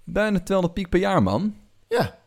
bijna 0.04 0.40
200 0.44 0.74
piek 0.74 0.90
per 0.90 1.00
jaar, 1.00 1.24
man. 1.24 1.56
ja. 1.88 2.22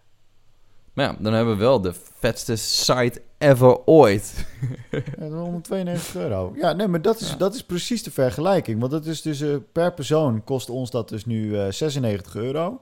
Maar 0.96 1.04
ja, 1.06 1.16
dan 1.18 1.32
hebben 1.32 1.54
we 1.56 1.60
wel 1.60 1.80
de 1.80 1.92
vetste 2.18 2.56
site 2.56 3.22
ever 3.38 3.84
ooit. 3.84 4.46
Ja, 4.90 5.00
dat 5.18 5.32
is 5.32 5.38
192 5.38 6.16
euro. 6.16 6.52
Ja, 6.54 6.72
nee, 6.72 6.88
maar 6.88 7.02
dat 7.02 7.20
is, 7.20 7.30
Ja. 7.30 7.36
dat 7.36 7.54
is 7.54 7.64
precies 7.64 8.02
de 8.02 8.10
vergelijking. 8.10 8.80
Want 8.80 8.92
dat 8.92 9.06
is 9.06 9.22
dus 9.22 9.40
eh, 9.40 9.56
per 9.72 9.92
persoon 9.94 10.44
kost 10.44 10.70
ons 10.70 10.90
dat 10.90 11.08
dus 11.08 11.24
nu 11.24 11.58
eh 11.58 11.70
96 11.70 12.36
euro 12.36 12.80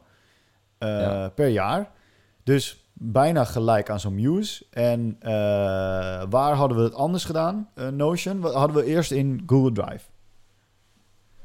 eh, 0.79 0.89
Ja. 0.89 1.29
per 1.29 1.49
jaar. 1.49 1.91
Dus 2.45 2.85
bijna 2.93 3.45
gelijk 3.45 3.91
aan 3.91 4.01
zo'n 4.01 4.15
Muse. 4.15 4.65
En 4.71 5.17
eh, 5.21 5.33
waar 6.31 6.55
hadden 6.55 6.77
we 6.79 6.83
het 6.83 6.95
anders 6.95 7.25
gedaan? 7.25 7.69
Eh, 7.75 7.89
Notion 7.89 8.41
Wat 8.41 8.55
hadden 8.55 8.77
we 8.77 8.85
eerst 8.85 9.11
in 9.11 9.43
Google 9.47 9.73
Drive. 9.73 10.05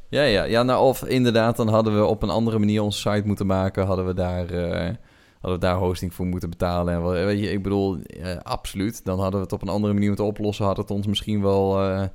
Ja, 0.10 0.22
ja, 0.24 0.44
ja, 0.44 0.64
nou 0.64 0.84
of 0.88 1.04
inderdaad, 1.06 1.56
dan 1.56 1.68
hadden 1.68 1.96
we 2.00 2.06
op 2.06 2.24
een 2.24 2.30
andere 2.30 2.60
manier 2.60 2.82
onze 2.82 3.00
site 3.00 3.24
moeten 3.28 3.46
maken. 3.46 3.86
Hadden 3.86 4.06
we 4.06 4.14
daar, 4.14 4.50
eh, 4.50 4.96
hadden 5.42 5.60
we 5.60 5.66
daar 5.66 5.76
hosting 5.78 6.14
voor 6.14 6.26
moeten 6.26 6.50
betalen. 6.50 6.94
En 6.94 7.02
wel, 7.02 7.12
weet 7.12 7.40
je, 7.40 7.52
ik 7.52 7.64
bedoel, 7.64 7.98
eh, 8.02 8.38
absoluut. 8.38 9.06
Dan 9.06 9.20
hadden 9.20 9.40
we 9.40 9.46
het 9.46 9.54
op 9.54 9.62
een 9.62 9.70
andere 9.70 9.94
manier 9.94 10.08
moeten 10.08 10.26
oplossen. 10.26 10.66
Had 10.66 10.78
het 10.78 10.92
ons 10.92 11.08
misschien 11.08 11.42
wel 11.42 11.82
eh 11.82 12.06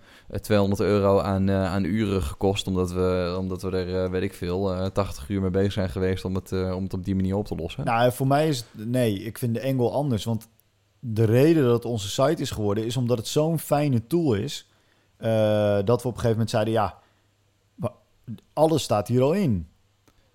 200 0.40 0.80
euro 0.80 1.20
aan, 1.20 1.48
eh, 1.48 1.64
aan 1.64 1.84
uren 1.84 2.22
gekost. 2.22 2.66
Omdat 2.66 2.92
we, 2.92 3.36
omdat 3.38 3.62
we 3.62 3.70
er, 3.70 4.04
eh, 4.04 4.10
weet 4.10 4.22
ik 4.22 4.34
veel, 4.34 4.74
eh 4.74 4.86
80 4.86 5.28
uur 5.28 5.40
mee 5.40 5.50
bezig 5.50 5.72
zijn 5.72 5.88
geweest 5.88 6.24
om 6.24 6.34
het, 6.34 6.52
eh, 6.52 6.76
om 6.76 6.82
het 6.82 6.94
op 6.94 7.04
die 7.04 7.14
manier 7.14 7.36
op 7.36 7.46
te 7.46 7.54
lossen. 7.54 7.84
Nou, 7.84 8.12
voor 8.12 8.26
mij 8.26 8.48
is 8.48 8.58
het... 8.58 8.86
Nee, 8.86 9.14
ik 9.18 9.38
vind 9.38 9.54
de 9.54 9.62
angle 9.62 9.90
anders. 9.90 10.24
Want 10.24 10.48
de 10.98 11.24
reden 11.24 11.64
dat 11.64 11.72
het 11.72 11.84
onze 11.84 12.08
site 12.08 12.42
is 12.42 12.50
geworden... 12.50 12.84
is 12.84 12.96
omdat 12.96 13.18
het 13.18 13.26
zo'n 13.26 13.58
fijne 13.58 14.06
tool 14.06 14.34
is... 14.34 14.68
eh, 15.16 15.78
dat 15.84 16.02
we 16.02 16.08
op 16.08 16.14
een 16.14 16.20
gegeven 16.20 16.30
moment 16.30 16.50
zeiden... 16.50 16.72
ja, 16.72 16.98
alles 18.52 18.82
staat 18.82 19.08
hier 19.08 19.22
al 19.22 19.32
in. 19.32 19.68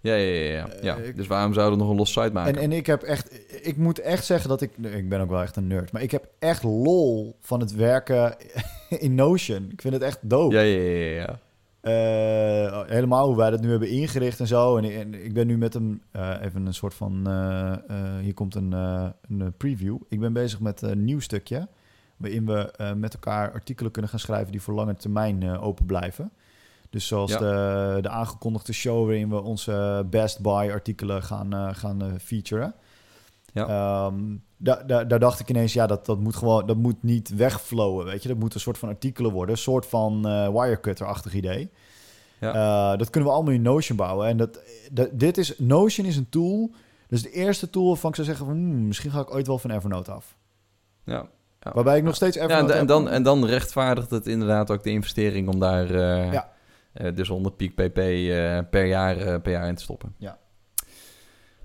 Ja, 0.02 0.14
ja, 0.16 0.34
ja. 0.42 0.52
ja, 0.52 0.68
ja. 0.82 0.98
Eh, 0.98 1.16
Dus 1.16 1.28
waarom 1.28 1.54
zouden 1.54 1.78
we 1.78 1.84
nog 1.84 1.92
een 1.92 1.98
los 2.00 2.12
site 2.14 2.32
maken? 2.34 2.56
En, 2.56 2.62
en 2.62 2.72
ik 2.72 2.86
heb 2.86 3.02
echt... 3.02 3.40
Ik 3.66 3.78
moet 3.78 4.00
echt 4.00 4.26
zeggen 4.26 4.50
dat 4.50 4.62
ik... 4.62 4.72
Ik 4.78 5.10
ben 5.10 5.22
ook 5.22 5.30
wel 5.30 5.42
echt 5.42 5.56
een 5.56 5.68
nerd. 5.68 5.92
Maar 5.92 6.02
ik 6.02 6.12
heb 6.12 6.28
echt 6.40 6.64
lol 6.64 7.36
van 7.40 7.60
het 7.60 7.76
werken 7.76 8.36
in 9.06 9.16
Notion. 9.16 9.70
Ik 9.72 9.82
vind 9.82 9.94
het 9.94 10.04
echt 10.04 10.20
dope. 10.22 10.56
Ja, 10.56 10.62
ja, 10.62 10.82
ja, 10.82 11.16
ja. 11.22 11.40
Eh, 11.82 12.82
helemaal 12.88 13.28
hoe 13.28 13.38
wij 13.38 13.50
dat 13.50 13.62
nu 13.62 13.70
hebben 13.70 13.90
ingericht 13.90 14.40
en 14.40 14.48
zo. 14.48 14.78
En, 14.78 14.84
en 14.84 15.24
ik 15.26 15.34
ben 15.34 15.48
nu 15.48 15.58
met 15.58 15.76
een... 15.76 16.02
eh, 16.12 16.36
even 16.42 16.66
een 16.66 16.74
soort 16.74 16.94
van... 16.94 17.14
hier 18.22 18.34
komt 18.34 18.56
een, 18.56 18.72
een 18.72 19.54
preview. 19.58 19.98
Ik 20.10 20.20
ben 20.20 20.34
bezig 20.34 20.60
met 20.60 20.82
een 20.82 21.04
nieuw 21.04 21.20
stukje... 21.20 21.68
waarin 22.18 22.46
we 22.46 22.74
met 22.98 23.14
elkaar 23.14 23.52
artikelen 23.52 23.92
kunnen 23.92 24.12
gaan 24.12 24.20
schrijven... 24.20 24.52
die 24.52 24.62
voor 24.62 24.74
lange 24.74 24.96
termijn 24.96 25.58
open 25.60 25.86
blijven. 25.86 26.32
Dus 26.90 27.08
zoals 27.08 27.32
Ja. 27.32 27.38
de, 27.38 27.98
de 28.02 28.10
aangekondigde 28.10 28.74
show... 28.74 29.06
waarin 29.06 29.30
we 29.30 29.42
onze 29.42 30.06
Best 30.10 30.40
Buy 30.40 30.70
artikelen 30.72 31.24
gaan, 31.24 31.54
eh, 31.54 31.70
gaan 31.72 32.02
eh, 32.02 32.08
featuren. 32.22 32.74
Ja. 33.54 33.68
Ehm, 33.68 34.16
da- 34.58 34.84
da- 34.84 35.04
daar 35.04 35.20
dacht 35.20 35.40
ik 35.40 35.50
ineens, 35.50 35.74
ja, 35.74 35.88
dat, 35.88 36.06
dat 36.06 36.20
moet 36.20 36.36
gewoon, 36.36 36.66
dat 36.68 36.78
moet 36.78 37.04
niet 37.04 37.30
wegflowen, 37.30 38.06
weet 38.06 38.22
je. 38.24 38.30
Dat 38.30 38.38
moet 38.38 38.54
een 38.54 38.60
soort 38.60 38.78
van 38.78 38.90
artikelen 38.90 39.32
worden, 39.32 39.56
een 39.56 39.62
soort 39.62 39.86
van 39.86 40.28
eh 40.28 40.48
wirecutter-achtig 40.50 41.34
idee. 41.34 41.70
Ja. 42.40 42.96
Dat 42.96 43.10
kunnen 43.10 43.30
we 43.30 43.36
allemaal 43.36 43.54
in 43.54 43.62
Notion 43.62 43.98
bouwen. 43.98 44.28
En 44.28 44.38
dat, 44.38 44.60
dat, 44.92 45.10
dit 45.14 45.38
is, 45.38 45.54
Notion 45.58 46.06
is 46.08 46.18
een 46.18 46.30
tool, 46.30 46.72
dus 47.08 47.22
de 47.22 47.32
eerste 47.32 47.70
tool 47.70 47.88
waarvan 47.88 48.10
ik 48.10 48.16
zou 48.16 48.28
zeggen 48.28 48.46
van, 48.46 48.56
hmm, 48.56 48.88
misschien 48.88 49.12
ga 49.12 49.20
ik 49.20 49.34
ooit 49.34 49.48
wel 49.48 49.58
van 49.60 49.72
Evernote 49.72 50.12
af. 50.12 50.36
ja. 51.04 51.28
Ja. 51.64 51.72
Waarbij 51.74 51.98
ik 51.98 52.04
nog 52.04 52.16
steeds 52.16 52.36
Ja, 52.36 52.42
en, 52.42 52.50
Evernote 52.50 52.74
en, 52.74 52.80
heb. 52.80 52.88
dan, 52.88 53.10
en 53.10 53.24
dan 53.24 53.46
rechtvaardigt 53.46 54.10
het 54.10 54.28
inderdaad 54.28 54.72
ook 54.72 54.84
de 54.84 54.90
investering 54.90 55.48
om 55.48 55.60
daar 55.60 55.94
Ja. 56.34 56.50
Eh, 57.00 57.16
dus 57.16 57.28
100 57.28 57.58
piek 57.58 57.76
pp 57.76 57.98
eh, 57.98 58.60
per, 58.70 58.86
jaar, 58.86 59.18
eh, 59.18 59.42
per 59.42 59.52
jaar 59.52 59.68
in 59.68 59.76
te 59.76 59.84
stoppen. 59.84 60.14
Ja. 60.18 60.38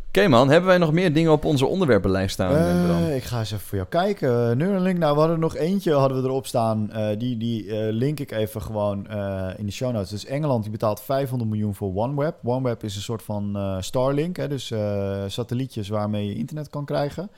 Oké 0.08 0.28
man, 0.28 0.50
hebben 0.50 0.68
wij 0.68 0.78
nog 0.78 0.92
meer 0.92 1.12
dingen 1.12 1.32
op 1.32 1.44
onze 1.44 1.66
onderwerpenlijst 1.66 2.32
staan? 2.32 3.12
Ik 3.12 3.22
ga 3.22 3.38
eens 3.38 3.52
even 3.52 3.66
voor 3.66 3.76
jou 3.76 3.88
kijken. 3.88 4.50
Uh, 4.50 4.56
Neuralink, 4.56 4.98
nou, 4.98 5.14
we 5.14 5.20
hadden 5.20 5.40
nog 5.40 5.56
eentje 5.56 5.92
hadden 5.92 6.22
we 6.22 6.28
erop 6.28 6.46
staan. 6.46 6.90
Die 7.18 7.36
die 7.36 7.72
link 7.92 8.20
ik 8.20 8.30
even 8.30 8.62
gewoon 8.62 8.98
in 9.56 9.66
de 9.66 9.72
show 9.72 9.92
notes. 9.92 10.10
Dus 10.10 10.24
Engeland 10.24 10.62
die 10.62 10.72
betaalt 10.72 11.00
500 11.00 11.50
miljoen 11.50 11.74
voor 11.74 11.94
OneWeb. 11.94 12.34
OneWeb 12.42 12.82
is 12.82 12.96
een 12.96 13.02
soort 13.02 13.22
van 13.22 13.76
Starlink, 13.80 14.36
hè, 14.36 14.48
dus 14.48 14.72
satellietjes 15.26 15.88
waarmee 15.88 16.26
je 16.26 16.34
internet 16.34 16.70
kan 16.70 16.84
krijgen. 16.84 17.30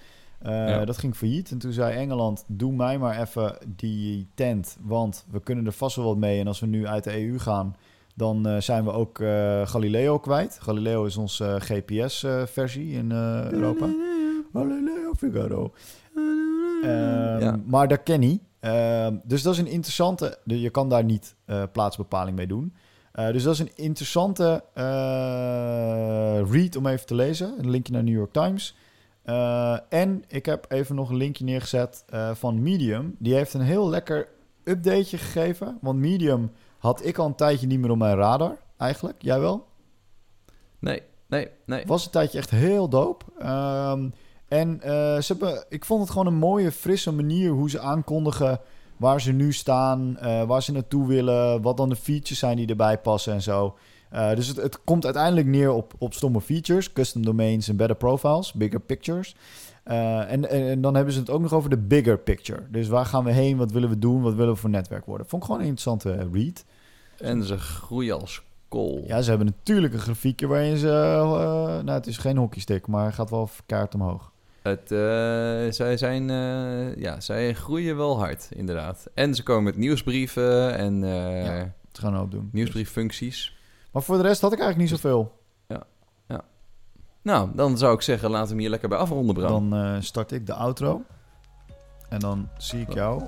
Ja. 0.43 0.85
Dat 0.85 0.99
ging 0.99 1.17
failliet. 1.17 1.51
En 1.51 1.59
toen 1.59 1.73
zei 1.73 1.97
Engeland, 1.97 2.45
doe 2.49 2.73
mij 2.73 2.99
maar 2.99 3.21
even 3.21 3.57
die 3.77 4.29
tent, 4.35 4.77
want 4.81 5.25
we 5.31 5.41
kunnen 5.41 5.67
er 5.67 5.73
vast 5.73 5.97
wel 5.97 6.05
wat 6.05 6.17
mee. 6.17 6.41
En 6.41 6.47
als 6.47 6.61
we 6.61 6.67
nu 6.67 6.87
uit 6.87 7.05
de 7.05 7.27
EU 7.27 7.39
gaan, 7.39 7.77
dan 8.17 8.47
eh, 8.47 8.61
zijn 8.61 8.85
we 8.85 8.93
ook 8.93 9.19
eh, 9.21 9.67
Galileo 9.67 10.19
kwijt. 10.19 10.59
Galileo 10.61 11.05
is 11.05 11.17
onze 11.17 11.57
GPS-versie 11.61 12.93
in 12.93 13.13
eh, 13.13 13.51
Europa. 13.51 13.89
Galileo 14.53 15.13
Figaro. 15.19 15.73
Ehm, 16.15 17.41
Ja. 17.41 17.61
Maar 17.67 17.89
dat 17.89 18.03
ken 18.03 18.21
niet. 18.21 18.43
Ehm, 18.61 19.17
dus 19.25 19.43
dat 19.43 19.53
is 19.53 19.59
een 19.59 19.67
interessante... 19.67 20.39
Je 20.45 20.71
kan 20.71 20.89
daar 20.89 21.05
niet 21.05 21.35
eh, 21.45 21.63
plaatsbepaling 21.73 22.37
mee 22.37 22.47
doen. 22.47 22.75
Eh, 23.13 23.31
dus 23.33 23.43
dat 23.43 23.53
is 23.55 23.59
een 23.61 23.71
interessante 23.77 24.65
eh, 24.75 26.41
read 26.51 26.77
om 26.77 26.87
even 26.87 27.07
te 27.07 27.15
lezen. 27.15 27.55
Een 27.59 27.71
linkje 27.71 27.93
naar 27.93 28.03
New 28.03 28.15
York 28.15 28.33
Times. 28.33 28.77
Eh, 29.23 29.77
en 29.89 30.25
ik 30.29 30.47
heb 30.47 30.65
even 30.69 30.95
nog 30.95 31.11
een 31.11 31.17
linkje 31.17 31.45
neergezet 31.45 32.05
eh, 32.09 32.31
van 32.35 32.63
Medium. 32.63 33.15
Die 33.19 33.35
heeft 33.35 33.55
een 33.55 33.61
heel 33.61 33.89
lekker 33.89 34.29
updateje 34.65 35.19
gegeven. 35.19 35.79
Want 35.81 35.99
Medium 35.99 36.51
had 36.79 37.05
ik 37.05 37.19
al 37.19 37.27
een 37.27 37.35
tijdje 37.35 37.67
niet 37.67 37.81
meer 37.81 37.91
op 37.91 37.99
mijn 37.99 38.17
radar, 38.17 38.57
eigenlijk. 38.77 39.23
Jij 39.23 39.41
wel? 39.41 39.67
Nee, 40.79 41.03
nee, 41.27 41.49
nee. 41.67 41.87
was 41.87 42.05
een 42.05 42.11
tijdje 42.11 42.39
echt 42.39 42.51
heel 42.51 42.89
dope. 42.89 43.25
Ehm, 43.39 44.09
en 44.49 44.83
eh, 44.83 44.91
ze 45.21 45.25
hebben, 45.27 45.65
ik 45.69 45.85
vond 45.85 46.01
het 46.01 46.11
gewoon 46.11 46.27
een 46.27 46.35
mooie, 46.35 46.73
frisse 46.73 47.13
manier 47.13 47.51
hoe 47.51 47.71
ze 47.71 47.81
aankondigen 47.81 48.61
waar 48.97 49.21
ze 49.21 49.33
nu 49.33 49.53
staan, 49.53 50.17
eh, 50.19 50.43
waar 50.43 50.63
ze 50.63 50.73
naartoe 50.73 51.07
willen, 51.07 51.63
wat 51.63 51.77
dan 51.77 51.89
de 51.89 51.97
features 51.97 52.39
zijn 52.39 52.57
die 52.57 52.67
erbij 52.67 52.99
passen 52.99 53.33
en 53.33 53.43
zo. 53.43 53.77
Eh, 54.11 54.35
dus 54.35 54.47
het, 54.47 54.57
het 54.57 54.85
komt 54.85 55.05
uiteindelijk 55.05 55.47
neer 55.47 55.71
op, 55.71 55.95
op 55.99 56.15
stomme 56.15 56.41
features, 56.41 56.93
custom 56.93 57.25
domains 57.25 57.69
en 57.69 57.77
better 57.77 57.97
profiles, 57.97 58.53
bigger 58.53 58.81
pictures. 58.81 59.35
Eh, 59.87 60.33
en, 60.33 60.51
en, 60.51 60.81
dan 60.81 60.95
hebben 60.95 61.13
ze 61.15 61.21
het 61.21 61.31
ook 61.31 61.41
nog 61.41 61.53
over 61.53 61.71
de 61.71 61.79
bigger 61.79 62.19
picture. 62.19 62.63
Dus 62.71 62.89
waar 62.89 63.07
gaan 63.07 63.25
we 63.25 63.33
heen, 63.33 63.57
wat 63.57 63.73
willen 63.73 63.89
we 63.89 63.99
doen, 63.99 64.23
wat 64.23 64.35
willen 64.35 64.53
we 64.53 64.59
voor 64.59 64.71
netwerk 64.71 65.05
worden. 65.05 65.27
Vond 65.27 65.43
ik 65.43 65.49
gewoon 65.49 65.63
een 65.65 65.69
interessante 65.69 66.29
read. 66.33 66.65
En 67.19 67.43
ze 67.43 67.59
groeien 67.59 68.21
als 68.21 68.43
kool. 68.69 69.03
Ja, 69.07 69.23
ze 69.23 69.29
hebben 69.29 69.47
natuurlijk 69.47 69.93
een 69.95 70.01
grafiekje 70.01 70.47
waarin 70.47 70.77
ze... 70.77 70.89
eh, 70.89 71.85
nou, 71.85 71.91
het 71.91 72.07
is 72.07 72.17
geen 72.17 72.37
hockeystick, 72.37 72.87
maar 72.87 73.13
gaat 73.13 73.31
wel 73.31 73.49
kaart 73.67 73.95
omhoog. 73.95 74.33
Het, 74.63 74.93
eh, 74.93 74.99
zij, 75.71 75.97
zijn, 75.97 76.27
ja, 76.99 77.21
zij 77.21 77.55
groeien 77.55 77.97
wel 77.97 78.19
hard, 78.19 78.49
inderdaad. 78.51 79.07
En 79.15 79.35
ze 79.35 79.43
komen 79.43 79.65
met 79.65 79.77
nieuwsbrieven 79.77 80.77
en 80.77 81.01
Ja. 81.01 81.75
Het 81.89 81.99
gaan 81.99 82.13
we 82.13 82.19
ook 82.19 82.31
doen. 82.31 82.49
nieuwsbrieffuncties. 82.53 83.57
Maar 83.93 84.03
voor 84.03 84.17
de 84.17 84.23
rest 84.23 84.41
had 84.41 84.53
ik 84.53 84.59
eigenlijk 84.59 84.91
niet 84.91 85.01
zoveel. 85.01 85.33
Nou, 87.27 87.51
dan 87.55 87.79
zou 87.79 87.95
ik 87.95 88.01
zeggen, 88.01 88.31
laten 88.31 88.47
we 88.47 88.53
hem 88.53 88.61
hier 88.61 88.71
lekker 88.71 88.89
bij 88.89 88.99
afronden, 88.99 89.35
Bram. 89.35 89.71
Dan 89.71 89.81
eh, 89.81 90.01
start 90.01 90.33
ik 90.33 90.47
de 90.47 90.55
outro. 90.55 91.03
En 92.09 92.19
dan 92.19 92.49
zie 92.57 92.81
ik 92.81 92.93
jou 92.93 93.23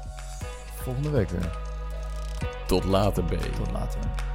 volgende 0.75 1.11
week 1.11 1.29
weer. 1.29 1.59
Tot 2.67 2.85
later, 2.85 3.25
B. 3.25 3.31
Tot 3.31 3.73
later. 3.73 4.28